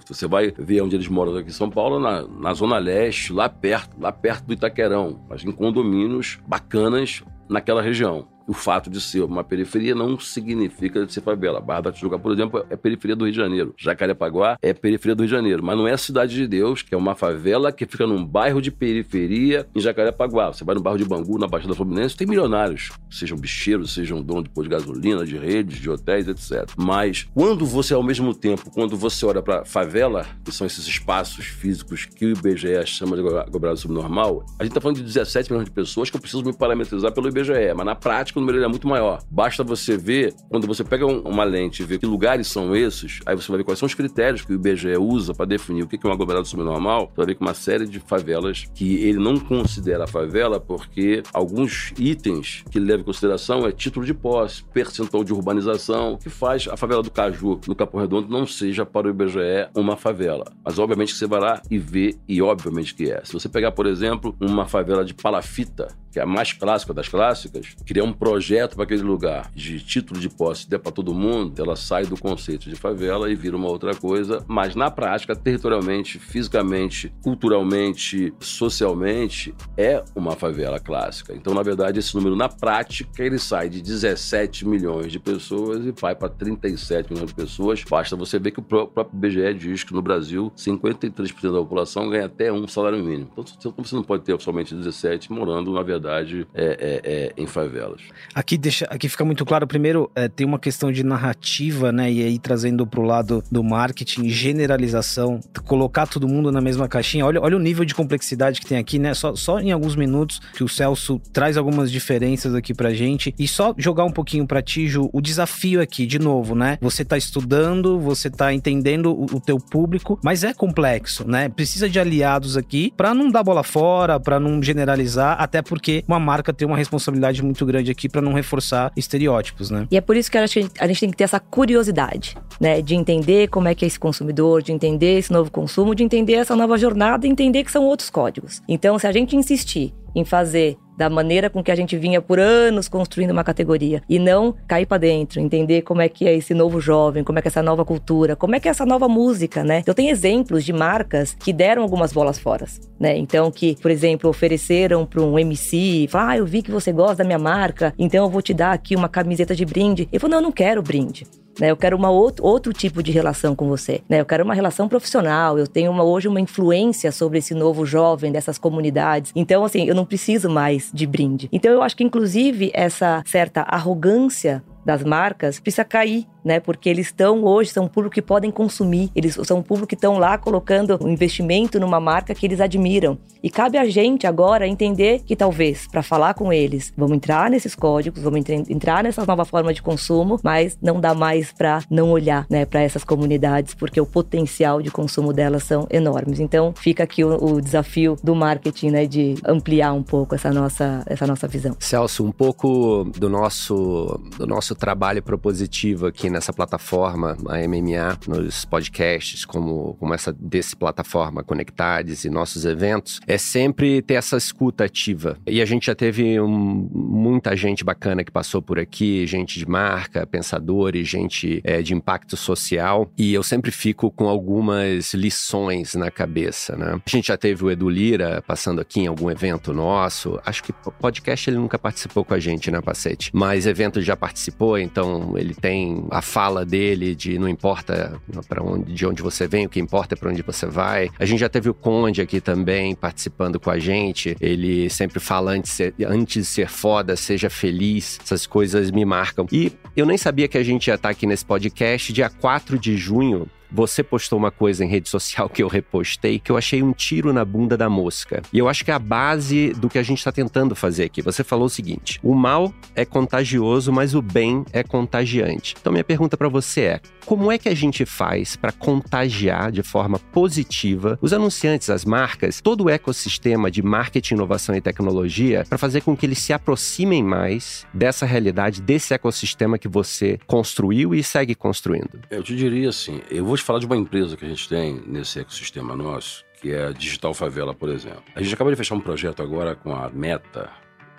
você 0.07 0.27
vai 0.27 0.53
ver 0.57 0.81
onde 0.83 0.97
eles 0.97 1.09
moram 1.09 1.37
aqui 1.37 1.51
em 1.51 1.53
São 1.53 1.71
Paulo, 1.71 1.99
na, 1.99 2.27
na 2.27 2.55
Zona 2.55 2.79
Leste, 2.79 3.33
lá 3.33 3.49
perto, 3.49 3.97
lá 4.01 4.13
perto 4.13 4.47
do 4.47 4.53
Itaquerão, 4.53 5.21
mas 5.29 5.45
em 5.45 5.53
condomínios 5.53 6.39
bacanas 6.47 7.23
naquela 7.49 7.83
região 7.83 8.29
o 8.47 8.53
fato 8.53 8.91
de 8.91 9.01
ser 9.01 9.23
uma 9.23 9.45
periferia 9.45 9.95
não 9.95 10.19
significa 10.19 11.07
ser 11.09 11.21
favela. 11.21 11.61
Barra 11.61 11.83
da 11.83 11.93
Tijuca, 11.93 12.19
por 12.19 12.33
exemplo, 12.33 12.65
é 12.69 12.77
periferia 12.77 13.17
do 13.17 13.25
Rio 13.25 13.33
de 13.33 13.39
Janeiro. 13.39 13.75
Jacarepaguá 13.79 14.59
é 14.61 14.73
periferia 14.73 15.15
do 15.15 15.21
Rio 15.21 15.29
de 15.29 15.35
Janeiro, 15.35 15.63
mas 15.63 15.77
não 15.77 15.87
é 15.87 15.93
a 15.93 15.99
Cidade 15.99 16.35
de 16.35 16.47
Deus, 16.47 16.83
que 16.83 16.95
é 16.95 16.99
uma 16.99 17.15
favela 17.15 17.73
que 17.73 17.87
fica 17.87 18.07
num 18.07 18.25
bairro 18.25 18.61
de 18.61 18.71
periferia 18.71 19.67
em 19.75 19.81
Jacarepaguá. 19.81 20.53
Você 20.53 20.65
vai 20.65 20.75
no 20.75 20.81
bairro 20.81 20.99
de 20.99 21.05
Bangu, 21.05 21.39
na 21.39 21.47
Baixada 21.47 21.75
Fluminense, 21.75 22.17
tem 22.17 22.27
milionários, 22.27 22.91
sejam 23.11 23.39
bicheiros, 23.39 23.95
sejam 23.95 24.23
donos 24.23 24.45
de 24.45 24.51
pôr 24.51 24.65
de 24.65 24.71
gasolina, 24.71 25.25
de 25.25 25.37
redes, 25.37 25.79
de 25.79 25.89
hotéis, 25.89 26.29
etc. 26.29 26.71
Mas 26.77 27.27
quando 27.35 27.65
você, 27.65 27.95
ao 27.95 28.03
mesmo 28.03 28.35
tempo, 28.35 28.71
quando 28.71 28.97
você 28.97 29.25
olha 29.25 29.43
para 29.43 29.65
favela, 29.65 30.27
que 30.45 30.53
são 30.53 30.67
esses 30.67 30.87
espaços 30.87 31.47
físicos 31.47 32.07
que 32.07 32.27
o 32.27 32.31
IBGE 32.31 32.87
chama 32.87 33.17
de 33.17 33.23
aglomerado 33.23 33.79
subnormal, 33.79 34.45
a 34.59 34.65
gente 34.65 34.73
está 34.73 34.81
falando 34.81 34.97
de 34.97 35.05
17 35.05 35.51
milhões 35.51 35.67
de 35.67 35.73
pessoas 35.73 36.11
que 36.11 36.17
eu 36.17 36.21
preciso 36.21 36.45
me 36.45 36.53
parametrizar 36.53 37.13
pelo 37.13 37.29
IBGE, 37.33 37.75
mas 37.77 37.87
na 37.87 37.95
prática 37.95 38.39
o 38.39 38.43
número 38.43 38.63
é 38.63 38.69
muito 38.69 38.87
maior. 38.87 39.23
Basta 39.31 39.65
você 39.65 39.97
ver, 39.97 40.35
quando 40.49 40.67
você 40.67 40.85
pega 40.85 41.07
uma 41.07 41.45
lente 41.45 41.83
e 41.83 41.87
vê 41.87 41.99
que 41.99 42.07
lugares 42.07 42.47
são 42.49 42.75
esses, 42.75 43.21
aí 43.27 43.35
você 43.35 43.49
vai 43.49 43.59
ver 43.59 43.65
quais 43.65 43.79
são 43.79 43.87
os 43.87 43.95
critérios 43.95 44.43
que 44.43 44.53
o 44.53 44.55
IBGE 44.55 44.97
usa 44.99 45.35
para 45.35 45.47
definir 45.47 45.83
o 45.83 45.89
que 45.89 45.99
é 46.05 46.09
um 46.09 46.13
aglomerado 46.13 46.47
subnormal, 46.47 47.07
você 47.07 47.17
vai 47.17 47.27
ver 47.27 47.35
que 47.35 47.41
uma 47.41 47.55
série 47.55 47.87
de 47.87 48.01
favelas 48.01 48.65
que 48.75 48.97
ele 49.05 49.19
não 49.19 49.39
considera 49.39 50.07
favela 50.07 50.61
porque 50.61 51.23
alguns 51.33 51.93
itens 51.99 52.65
que 52.71 52.79
ele 52.79 52.87
leva 52.87 53.03
em 53.03 53.05
consideração 53.05 53.67
é 53.67 53.73
título 53.73 54.05
de 54.05 54.15
posse, 54.15 54.65
percentual 54.65 55.25
de 55.25 55.33
urbanização, 55.33 56.17
que 56.17 56.29
faz 56.29 56.69
a 56.69 56.77
favela 56.77 57.03
do 57.03 57.11
Caju, 57.11 57.61
no 57.67 57.75
Capão 57.75 58.01
Redondo, 58.01 58.29
não 58.29 58.47
seja 58.47 58.85
para 58.85 59.07
o 59.07 59.11
IBGE 59.11 59.69
uma 59.75 59.97
favela. 59.97 60.53
Mas 60.65 60.79
obviamente 60.79 61.13
que 61.13 61.19
você 61.19 61.27
vai 61.27 61.41
lá 61.41 61.63
e 61.71 61.79
vê, 61.79 62.17
e 62.29 62.41
obviamente 62.43 62.95
que 62.95 63.11
é. 63.11 63.23
Se 63.25 63.33
você 63.33 63.49
pegar, 63.49 63.73
por 63.73 63.87
exemplo, 63.87 64.37
uma 64.41 64.67
favela 64.67 65.05
de 65.05 65.15
palafita, 65.15 65.89
que 66.13 66.21
é 66.21 66.23
a 66.23 66.27
mais 66.27 66.53
clássica 66.53 66.93
das 66.93 67.09
clássicas, 67.09 67.75
criar 67.87 68.05
um 68.05 68.13
projeto 68.13 68.77
para 68.77 68.85
aquele 68.85 69.03
lugar 69.03 69.51
de 69.55 69.81
título 69.81 70.21
de 70.21 70.29
posse 70.29 70.69
der 70.69 70.79
para 70.79 70.93
todo 70.93 71.15
mundo, 71.15 71.61
ela 71.61 71.75
sai 71.75 72.05
do 72.05 72.19
conceito 72.19 72.69
de 72.69 72.77
favela 72.77 73.31
e 73.31 73.35
vira 73.35 73.57
uma 73.57 73.69
outra 73.69 73.95
coisa, 73.95 74.45
mas 74.47 74.75
na 74.75 74.91
prática, 74.91 75.35
territorialmente, 75.35 76.19
fisicamente, 76.19 77.13
culturalmente, 77.23 78.33
socialmente, 78.41 79.55
é 79.77 80.05
uma 80.15 80.37
favela 80.37 80.79
clássica. 80.79 81.35
Então, 81.35 81.55
na 81.55 81.63
verdade, 81.63 81.99
esse 81.99 82.15
número 82.15 82.37
na 82.37 82.49
prática, 82.49 83.25
ele 83.25 83.39
sai 83.39 83.71
de 83.71 83.81
17 83.81 84.69
milhões 84.69 85.11
de 85.11 85.19
pessoas 85.19 85.87
e 85.87 85.93
vai 85.93 86.15
para 86.15 86.29
37 86.29 87.11
milhões 87.11 87.31
de 87.31 87.35
pessoas. 87.35 87.83
Basta 87.89 88.15
você 88.17 88.39
ver 88.39 88.51
que 88.51 88.61
o 88.61 88.63
próprio 88.63 89.09
BGE 89.13 89.55
diz 89.55 89.83
que 89.83 89.95
no 89.95 90.03
Brasil, 90.03 90.53
53% 90.57 91.53
da 91.53 91.59
população 91.59 92.11
ganha 92.11 92.27
até 92.27 92.53
um 92.53 92.69
salário 92.69 93.03
mínimo. 93.03 93.31
Então, 93.33 93.75
você 93.79 93.95
não 93.95 94.03
pode 94.03 94.25
ter 94.25 94.39
somente 94.41 94.75
17 94.75 95.33
morando, 95.33 95.73
na 95.73 95.83
verdade, 95.83 96.02
é, 96.09 96.43
é, 96.55 97.01
é, 97.05 97.33
em 97.37 97.47
favelas. 97.47 98.01
Aqui, 98.35 98.57
deixa, 98.57 98.87
aqui 98.87 99.09
fica 99.09 99.25
muito 99.25 99.45
claro, 99.45 99.67
primeiro, 99.67 100.11
é, 100.15 100.29
tem 100.29 100.47
uma 100.47 100.59
questão 100.59 100.91
de 100.91 101.05
narrativa, 101.05 101.93
né? 101.93 102.11
E 102.11 102.23
aí 102.23 102.39
trazendo 102.39 102.87
para 102.87 103.01
o 103.01 103.05
lado 103.05 103.43
do 103.51 103.63
marketing, 103.63 104.29
generalização, 104.29 105.41
colocar 105.65 106.07
todo 106.07 106.29
mundo 106.29 106.51
na 106.51 106.61
mesma 106.61 106.89
caixinha. 106.89 107.27
Olha, 107.27 107.41
olha 107.41 107.57
o 107.57 107.61
nível 107.61 107.85
de 107.85 107.95
complexidade 107.95 108.61
que 108.61 108.67
tem 108.67 108.79
aqui, 108.79 108.99
né? 108.99 109.15
Só, 109.15 109.35
só 109.35 109.61
em 109.61 109.73
alguns 109.73 109.97
minutos 109.97 110.41
que 110.55 110.65
o 110.65 110.69
Celso 110.69 111.21
traz 111.33 111.57
algumas 111.57 111.91
diferenças 111.91 112.55
aqui 112.55 112.75
pra 112.75 112.93
gente. 112.93 113.35
E 113.39 113.47
só 113.47 113.75
jogar 113.77 114.05
um 114.05 114.11
pouquinho 114.11 114.47
pra 114.47 114.63
ti, 114.63 114.87
Ju, 114.87 115.11
o 115.13 115.21
desafio 115.21 115.81
aqui, 115.81 116.07
de 116.07 116.19
novo, 116.19 116.55
né? 116.55 116.79
Você 116.81 117.05
tá 117.05 117.17
estudando, 117.17 117.99
você 117.99 118.31
tá 118.31 118.53
entendendo 118.53 119.13
o, 119.13 119.25
o 119.37 119.41
teu 119.41 119.59
público, 119.59 120.19
mas 120.23 120.45
é 120.45 120.55
complexo, 120.55 121.27
né? 121.29 121.49
Precisa 121.49 121.89
de 121.89 121.99
aliados 121.99 122.57
aqui 122.57 122.93
para 122.97 123.15
não 123.15 123.31
dar 123.31 123.43
bola 123.43 123.63
fora, 123.63 124.19
para 124.19 124.39
não 124.39 124.63
generalizar, 124.63 125.37
até 125.41 125.63
porque 125.63 125.92
porque 125.93 126.05
uma 126.09 126.19
marca 126.19 126.53
tem 126.53 126.67
uma 126.67 126.77
responsabilidade 126.77 127.43
muito 127.43 127.67
grande 127.67 127.91
aqui 127.91 128.09
para 128.09 128.23
não 128.23 128.33
reforçar 128.33 128.93
estereótipos, 128.97 129.71
né? 129.71 129.87
E 129.91 129.97
é 129.97 130.01
por 130.01 130.17
isso 130.17 130.31
que 130.31 130.39
a 130.39 130.47
gente, 130.47 130.71
a 130.79 130.87
gente 130.87 131.01
tem 131.01 131.11
que 131.11 131.17
ter 131.17 131.25
essa 131.25 131.41
curiosidade, 131.41 132.37
né? 132.61 132.81
De 132.81 132.95
entender 132.95 133.49
como 133.49 133.69
é 133.69 133.75
que 133.75 133.85
é 133.85 133.89
esse 133.89 133.99
consumidor, 133.99 134.63
de 134.63 134.73
entender 134.73 135.19
esse 135.19 135.33
novo 135.33 135.51
consumo, 135.51 135.95
de 135.95 136.03
entender 136.03 136.35
essa 136.35 136.57
nova 136.57 136.79
jornada 136.79 137.27
entender 137.27 137.65
que 137.65 137.71
são 137.71 137.85
outros 137.85 138.09
códigos. 138.11 138.63
Então, 138.69 138.99
se 138.99 139.07
a 139.07 139.13
gente 139.13 139.37
insistir 139.37 139.93
em 140.15 140.25
fazer 140.25 140.77
da 140.97 141.09
maneira 141.09 141.51
com 141.51 141.63
que 141.63 141.71
a 141.71 141.75
gente 141.75 141.97
vinha 141.97 142.21
por 142.21 142.39
anos 142.39 142.89
construindo 142.89 143.31
uma 143.31 143.45
categoria 143.45 144.03
e 144.09 144.19
não 144.19 144.55
cair 144.67 144.87
para 144.87 144.99
dentro, 144.99 145.41
entender 145.41 145.83
como 145.83 146.01
é 146.01 146.09
que 146.09 146.27
é 146.27 146.35
esse 146.35 146.55
novo 146.55 146.81
jovem, 146.81 147.25
como 147.25 147.39
é 147.39 147.43
que 147.43 147.49
é 147.49 147.51
essa 147.51 147.63
nova 147.63 147.85
cultura, 147.85 148.37
como 148.37 148.55
é 148.55 148.61
que 148.61 148.69
é 148.69 148.71
essa 148.71 148.87
nova 148.87 149.09
música, 149.09 149.65
né? 149.65 149.83
Eu 149.87 149.95
tenho 149.95 150.11
exemplos 150.11 150.65
de 150.65 150.73
marcas 150.73 151.35
que 151.35 151.53
deram 151.53 151.83
algumas 151.83 152.13
bolas 152.13 152.39
fora, 152.39 152.67
né? 152.99 153.17
Então 153.17 153.51
que, 153.51 153.77
por 153.81 153.91
exemplo, 153.91 154.31
ofereceram 154.31 155.05
para 155.05 155.21
um 155.21 155.39
MC, 155.39 156.07
falaram, 156.09 156.31
ah, 156.31 156.37
eu 156.39 156.47
vi 156.47 156.63
que 156.63 156.71
você 156.71 156.93
gosta 156.93 157.17
da 157.17 157.25
minha 157.25 157.39
marca, 157.39 157.95
então 157.99 158.25
eu 158.25 158.31
vou 158.31 158.43
te 158.43 158.55
dar 158.55 158.73
aqui 158.73 158.95
uma 158.95 159.09
camiseta 159.09 159.55
de 159.55 159.65
brinde. 159.65 160.09
Ele 160.13 160.19
falou, 160.19 160.33
não, 160.33 160.39
eu 160.39 160.43
não 160.43 160.53
quero 160.53 160.83
brinde. 160.83 161.27
Né? 161.63 161.71
Eu 161.71 161.77
quero 161.77 161.97
uma 161.97 162.11
outro, 162.11 162.45
outro 162.45 162.73
tipo 162.73 163.05
de 163.05 163.13
relação 163.13 163.55
com 163.55 163.69
você. 163.69 164.01
Né? 164.09 164.21
Eu 164.21 164.27
quero 164.27 164.43
uma 164.43 164.53
relação 164.53 164.89
profissional. 164.89 165.57
Eu 165.57 165.69
tenho 165.69 165.93
uma, 165.93 166.03
hoje 166.03 166.27
uma 166.27 166.41
influência 166.41 167.13
sobre 167.13 167.39
esse 167.39 167.55
novo 167.55 167.87
jovem 167.87 168.33
dessas 168.33 168.59
comunidades. 168.59 169.31
Então, 169.37 169.65
assim, 169.65 169.87
eu 169.87 169.95
não 169.95 170.05
preciso 170.05 170.51
mais 170.51 170.91
de 170.93 171.07
brinde. 171.07 171.49
Então, 171.53 171.71
eu 171.71 171.81
acho 171.81 171.97
que, 171.97 172.03
inclusive, 172.03 172.73
essa 172.75 173.23
certa 173.25 173.61
arrogância 173.61 174.61
das 174.85 175.03
marcas 175.03 175.61
precisa 175.61 175.85
cair, 175.85 176.27
né? 176.45 176.61
Porque 176.61 176.89
eles 176.89 177.07
estão 177.07 177.45
hoje, 177.45 177.71
são 177.71 177.85
um 177.85 177.89
público 177.89 178.15
que 178.15 178.23
podem 178.23 178.51
consumir, 178.51 179.11
eles 179.15 179.39
são 179.45 179.59
um 179.59 179.63
público 179.63 179.89
que 179.89 179.95
estão 179.95 180.19
lá 180.19 180.37
colocando 180.37 180.99
um 181.03 181.09
investimento 181.09 181.79
numa 181.79 182.01
marca 182.01 182.35
que 182.35 182.47
eles 182.47 182.61
admiram. 182.61 183.19
E 183.43 183.51
cabe 183.51 183.77
a 183.77 183.85
gente 183.85 184.27
agora 184.27 184.67
entender 184.67 185.21
que 185.21 185.35
talvez, 185.35 185.87
para 185.87 186.03
falar 186.03 186.35
com 186.35 186.53
eles, 186.53 186.93
vamos 186.97 187.17
entrar 187.17 187.51
nesses 187.51 187.75
códigos, 187.75 188.23
vamos 188.23 188.49
entrar 188.49 189.03
nessa 189.03 189.25
nova 189.27 189.45
forma 189.45 189.75
de 189.75 189.83
consumo, 189.83 190.39
mas 190.43 190.79
não 190.81 191.01
dá 191.01 191.15
mais 191.15 191.53
para 191.53 191.83
não 191.91 192.11
olhar, 192.11 192.47
né, 192.49 192.65
para 192.65 192.81
essas 192.81 193.03
comunidades, 193.05 193.75
porque 193.75 194.01
o 194.01 194.07
potencial 194.07 194.81
de 194.81 194.91
consumo 194.91 195.33
delas 195.33 195.65
são 195.65 195.87
enormes. 195.91 196.39
Então, 196.39 196.73
fica 196.77 197.03
aqui 197.03 197.25
o, 197.25 197.37
o 197.45 197.61
desafio 197.61 198.17
do 198.23 198.35
marketing, 198.35 198.91
né, 198.91 199.07
de 199.07 199.35
ampliar 199.45 199.93
um 199.93 200.03
pouco 200.03 200.35
essa 200.35 200.53
nossa, 200.53 201.03
essa 201.07 201.27
nossa 201.27 201.49
visão. 201.49 201.77
Celso, 201.81 202.25
um 202.25 202.33
pouco 202.33 203.05
do 203.05 203.29
nosso, 203.29 204.21
do 204.39 204.47
nosso 204.47 204.72
nosso 204.73 204.75
trabalho 204.75 205.23
propositivo 205.23 206.07
aqui 206.07 206.31
nessa 206.31 206.53
plataforma, 206.53 207.37
a 207.49 207.59
MMA, 207.59 208.19
nos 208.27 208.65
podcasts, 208.65 209.45
como, 209.45 209.95
como 209.99 210.15
essa 210.15 210.33
desse 210.33 210.75
plataforma 210.75 211.45
Conectados 211.45 212.25
e 212.25 212.31
nossos 212.31 212.65
eventos, 212.65 213.21
é 213.27 213.37
sempre 213.37 214.01
ter 214.03 214.15
essa 214.15 214.37
escuta 214.37 214.85
ativa. 214.85 215.37
E 215.47 215.61
a 215.61 215.65
gente 215.65 215.87
já 215.87 215.95
teve 215.95 216.41
um, 216.41 216.89
muita 216.93 217.55
gente 217.57 217.85
bacana 217.85 218.25
que 218.25 218.31
passou 218.31 218.63
por 218.63 218.79
aqui, 218.79 219.27
gente 219.27 219.59
de 219.59 219.69
marca, 219.69 220.27
pensadores, 220.27 221.07
gente 221.07 221.61
é, 221.65 221.83
de 221.83 221.95
impacto 221.95 222.37
social, 222.37 223.11
e 223.17 223.35
eu 223.35 223.43
sempre 223.43 223.71
fico 223.71 224.11
com 224.11 224.29
algumas 224.29 225.13
lições 225.15 225.95
na 225.95 226.11
cabeça, 226.11 226.77
né? 226.77 227.01
A 227.05 227.11
gente 227.11 227.29
já 227.29 227.37
teve 227.37 227.65
o 227.65 227.71
Edu 227.71 227.89
Lira 227.89 228.43
passando 228.47 228.81
aqui 228.81 229.01
em 229.01 229.07
algum 229.07 229.31
evento 229.31 229.73
nosso, 229.73 230.41
acho 230.45 230.63
que 230.63 230.73
podcast 231.01 231.51
ele 231.51 231.59
nunca 231.59 231.79
participou 231.79 232.25
com 232.25 232.35
a 232.35 232.39
gente, 232.39 232.71
né, 232.71 232.81
Pacete? 232.81 233.31
Mas 233.35 233.67
evento 233.67 234.01
já 234.01 234.17
participou 234.17 234.62
participou, 234.63 234.79
então 234.79 235.35
ele 235.37 235.55
tem 235.55 236.05
a 236.11 236.23
fala 236.23 236.65
dele 236.65 237.15
de 237.15 237.39
não 237.39 237.49
importa 237.49 238.21
para 238.49 238.63
onde, 238.63 238.93
de 238.93 239.07
onde 239.07 239.23
você 239.23 239.49
vem, 239.49 239.67
o 239.67 239.69
que 239.69 239.81
importa 239.81 240.15
é 240.15 240.17
para 240.17 240.31
onde 240.31 240.43
você 240.43 240.67
vai. 240.67 241.11
A 241.19 241.25
gente 241.25 241.41
já 241.41 241.49
teve 241.49 241.69
o 241.69 241.75
Conde 241.75 242.21
aqui 242.21 242.41
também 242.41 242.95
participando 242.95 243.59
com 243.59 243.71
a 243.71 243.79
gente. 243.79 244.37
Ele 244.41 244.89
sempre 244.89 245.19
fala 245.19 245.53
antes, 245.53 245.79
antes 246.07 246.35
de 246.35 246.45
ser 246.45 246.69
foda, 246.69 247.17
seja 247.17 247.51
feliz. 247.51 248.19
Essas 248.23 248.47
coisas 248.47 248.91
me 248.91 249.05
marcam. 249.05 249.47
E 249.51 249.73
eu 249.97 250.07
nem 250.07 250.17
sabia 250.17 250.47
que 250.47 250.59
a 250.59 250.63
gente 250.63 250.87
ia 250.87 250.95
estar 250.95 251.09
aqui 251.09 251.27
nesse 251.27 251.45
podcast 251.45 252.13
dia 252.13 252.31
4 252.31 252.79
de 252.79 252.97
junho 252.97 253.49
você 253.73 254.03
postou 254.03 254.39
uma 254.39 254.51
coisa 254.51 254.85
em 254.85 254.89
rede 254.89 255.09
social 255.09 255.49
que 255.49 255.63
eu 255.63 255.69
repostei 255.69 256.39
que 256.39 256.51
eu 256.51 256.57
achei 256.57 256.83
um 256.83 256.93
tiro 256.93 257.33
na 257.33 257.45
bunda 257.45 257.77
da 257.77 257.89
mosca. 257.89 258.43
E 258.53 258.59
eu 258.59 258.69
acho 258.69 258.85
que 258.85 258.91
é 258.91 258.95
a 258.95 258.99
base 258.99 259.73
do 259.73 259.89
que 259.89 259.99
a 259.99 260.03
gente 260.03 260.19
está 260.19 260.33
tentando 260.33 260.75
fazer 260.75 261.05
aqui. 261.05 261.23
Você 261.23 261.43
falou 261.43 261.67
o 261.67 261.71
seguinte: 261.71 262.21
o 262.23 262.35
mal 262.35 262.73
é 262.95 263.05
contagioso, 263.05 263.93
mas 263.93 264.15
o 264.15 264.23
bem 264.23 264.65
é 264.73 264.83
contagiante. 264.83 265.75
Então, 265.81 265.93
minha 265.93 266.05
pergunta 266.05 266.37
para 266.37 266.49
você 266.49 266.81
é: 266.83 267.01
como 267.25 267.51
é 267.51 267.59
que 267.59 267.69
a 267.69 267.75
gente 267.75 268.05
faz 268.05 268.57
para 268.57 268.73
contagiar 268.73 269.71
de 269.71 269.83
forma 269.83 270.19
positiva 270.19 271.19
os 271.21 271.33
anunciantes, 271.33 271.89
as 271.91 272.05
marcas, 272.05 272.61
todo 272.61 272.85
o 272.85 272.91
ecossistema 272.91 273.71
de 273.71 273.83
marketing, 273.83 274.35
inovação 274.35 274.75
e 274.75 274.81
tecnologia 274.81 275.65
para 275.69 275.79
fazer 275.79 276.03
com 276.03 276.17
que 276.17 276.27
eles 276.27 276.39
se 276.39 276.53
aproximem 276.53 277.23
mais 277.23 277.87
dessa 277.93 278.27
realidade, 278.27 278.83
desse 278.83 279.15
ecossistema 279.15 279.79
que 279.79 279.89
você 279.89 280.39
construiu 280.47 281.15
e 281.15 281.23
segue 281.23 281.55
construindo? 281.55 282.21
Eu 282.31 282.43
te 282.43 282.57
diria 282.57 282.89
assim: 282.89 283.21
eu 283.31 283.45
vou 283.45 283.55
te 283.63 283.67
falar 283.67 283.79
de 283.79 283.87
uma 283.87 283.97
empresa 283.97 284.37
que 284.37 284.45
a 284.45 284.49
gente 284.49 284.69
tem 284.69 285.01
nesse 285.07 285.41
ecossistema 285.41 285.97
nosso, 285.97 286.45
que 286.61 286.73
é 286.73 286.87
a 286.87 286.93
Digital 286.93 287.33
Favela, 287.33 287.73
por 287.73 287.89
exemplo. 287.89 288.25
A 288.35 288.43
gente 288.43 288.53
acabou 288.53 288.73
de 288.73 288.77
fechar 288.77 288.95
um 288.95 289.01
projeto 289.01 289.43
agora 289.43 289.75
com 289.75 289.95
a 289.95 290.11
Meta, 290.11 290.69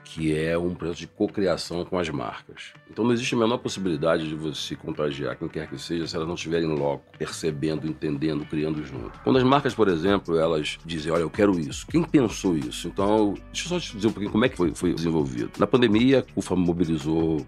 que 0.04 0.38
é 0.38 0.58
um 0.58 0.74
projeto 0.74 1.00
de 1.00 1.08
cocriação 1.08 1.84
com 1.86 1.98
as 1.98 2.10
marcas. 2.10 2.74
Então 2.90 3.04
não 3.04 3.14
existe 3.14 3.34
a 3.34 3.38
menor 3.38 3.58
possibilidade 3.58 4.28
de 4.28 4.36
você 4.36 4.76
contagiar 4.76 5.36
quem 5.36 5.48
quer 5.48 5.68
que 5.68 5.80
seja 5.80 6.08
se 6.08 6.16
elas 6.16 6.28
não 6.28 6.36
estiverem 6.36 6.68
logo, 6.68 7.02
percebendo, 7.18 7.88
entendendo, 7.88 8.46
criando 8.46 8.84
junto. 8.86 9.20
Quando 9.24 9.38
as 9.38 9.44
marcas, 9.44 9.74
por 9.74 9.88
exemplo, 9.88 10.38
elas 10.38 10.78
dizem, 10.86 11.12
olha, 11.12 11.22
eu 11.22 11.30
quero 11.30 11.60
isso. 11.60 11.88
Quem 11.88 12.04
pensou 12.04 12.56
isso? 12.56 12.88
Então, 12.88 13.34
deixa 13.52 13.66
eu 13.66 13.70
só 13.70 13.80
te 13.80 13.96
dizer 13.96 14.08
um 14.08 14.12
pouquinho 14.12 14.32
como 14.32 14.46
é 14.46 14.50
que 14.50 14.58
foi, 14.58 14.74
foi 14.76 14.94
desenvolvido. 14.94 15.52
Na 15.58 15.66
pandemia, 15.66 16.20
a 16.20 16.34
CUFA 16.34 16.56
mobilizou 16.56 17.44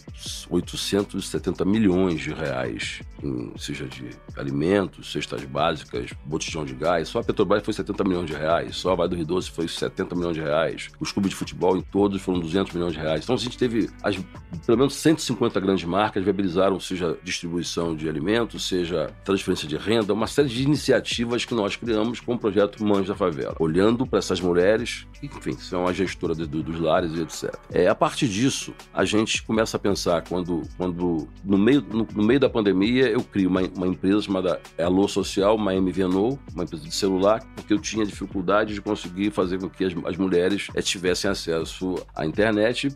870 0.50 1.64
milhões 1.66 2.22
de 2.22 2.34
reais, 2.34 3.02
em, 3.24 3.52
seja 3.58 3.86
de 3.86 4.10
alimentos, 4.36 5.12
cestas 5.12 5.44
básicas, 5.44 6.12
botijão 6.26 6.66
de 6.66 6.74
gás. 6.74 7.10
Só 7.10 7.20
a 7.20 7.24
Petrobras 7.24 7.64
foi 7.64 7.74
70 7.74 8.04
milhões 8.04 8.28
de 8.28 8.34
reais, 8.34 8.76
só 8.76 8.94
a 8.94 8.96
Vale 8.96 9.10
do 9.10 9.16
Rio 9.16 9.26
Doce 9.26 9.52
foi 9.52 9.68
70 9.68 10.16
milhões 10.16 10.36
de 10.36 10.42
reais. 10.42 10.90
Os 11.00 11.12
clubes 11.12 11.30
de 11.30 11.36
futebol 11.36 11.78
em 11.78 11.82
todos 11.82 12.22
foram 12.22 12.40
200 12.46 12.74
milhões 12.74 12.94
de 12.94 13.00
reais. 13.00 13.24
Então 13.24 13.36
a 13.36 13.40
gente 13.40 13.58
teve 13.58 13.90
as, 14.04 14.18
pelo 14.66 14.78
menos 14.78 14.96
150 14.96 15.60
grandes 15.60 15.86
marcas 15.86 16.24
viabilizaram, 16.24 16.80
seja 16.80 17.18
distribuição 17.24 17.96
de 17.96 18.08
alimentos, 18.08 18.68
seja 18.68 19.12
transferência 19.24 19.68
de 19.68 19.78
renda, 19.78 20.14
uma 20.14 20.28
série 20.28 20.50
de 20.50 20.64
iniciativas 20.64 21.46
que 21.46 21.54
nós 21.54 21.76
criamos 21.76 22.20
com 22.20 22.34
o 22.34 22.40
projeto 22.40 22.84
Mães 22.84 23.08
da 23.08 23.16
Favela, 23.16 23.56
olhando 23.60 24.06
para 24.06 24.20
essas 24.20 24.40
mulheres 24.40 25.06
que, 25.14 25.28
enfim, 25.28 25.54
são 25.54 25.88
a 25.88 25.94
gestora 25.94 26.34
do, 26.36 26.64
dos 26.64 26.80
lares 26.80 27.14
e 27.14 27.22
etc. 27.22 27.56
É, 27.72 27.88
a 27.88 27.96
partir 27.96 28.28
disso, 28.28 28.74
a 28.94 29.06
gente 29.06 29.44
começa 29.44 29.78
a 29.78 29.80
pensar 29.80 30.24
quando, 30.24 30.64
quando 30.78 31.28
no, 31.44 31.58
meio, 31.58 31.82
no, 31.82 32.08
no 32.14 32.24
meio 32.24 32.40
da 32.40 32.50
pandemia, 32.50 33.10
eu 33.10 33.24
crio 33.24 33.50
uma, 33.50 33.62
uma 33.76 33.88
empresa 33.88 34.22
chamada 34.22 34.62
Alô 34.78 35.08
Social, 35.08 35.56
uma 35.56 35.74
MVNO, 35.74 36.40
uma 36.54 36.64
empresa 36.64 36.84
de 36.84 36.94
celular, 36.94 37.44
porque 37.56 37.74
eu 37.74 37.80
tinha 37.80 38.06
dificuldade 38.06 38.74
de 38.74 38.82
conseguir 38.82 39.32
fazer 39.32 39.60
com 39.60 39.70
que 39.70 39.84
as, 39.84 39.94
as 40.06 40.18
mulheres 40.18 40.68
é, 40.74 40.82
tivessem 40.82 41.30
acesso 41.30 41.96
à 42.16 42.26
internet 42.26 42.35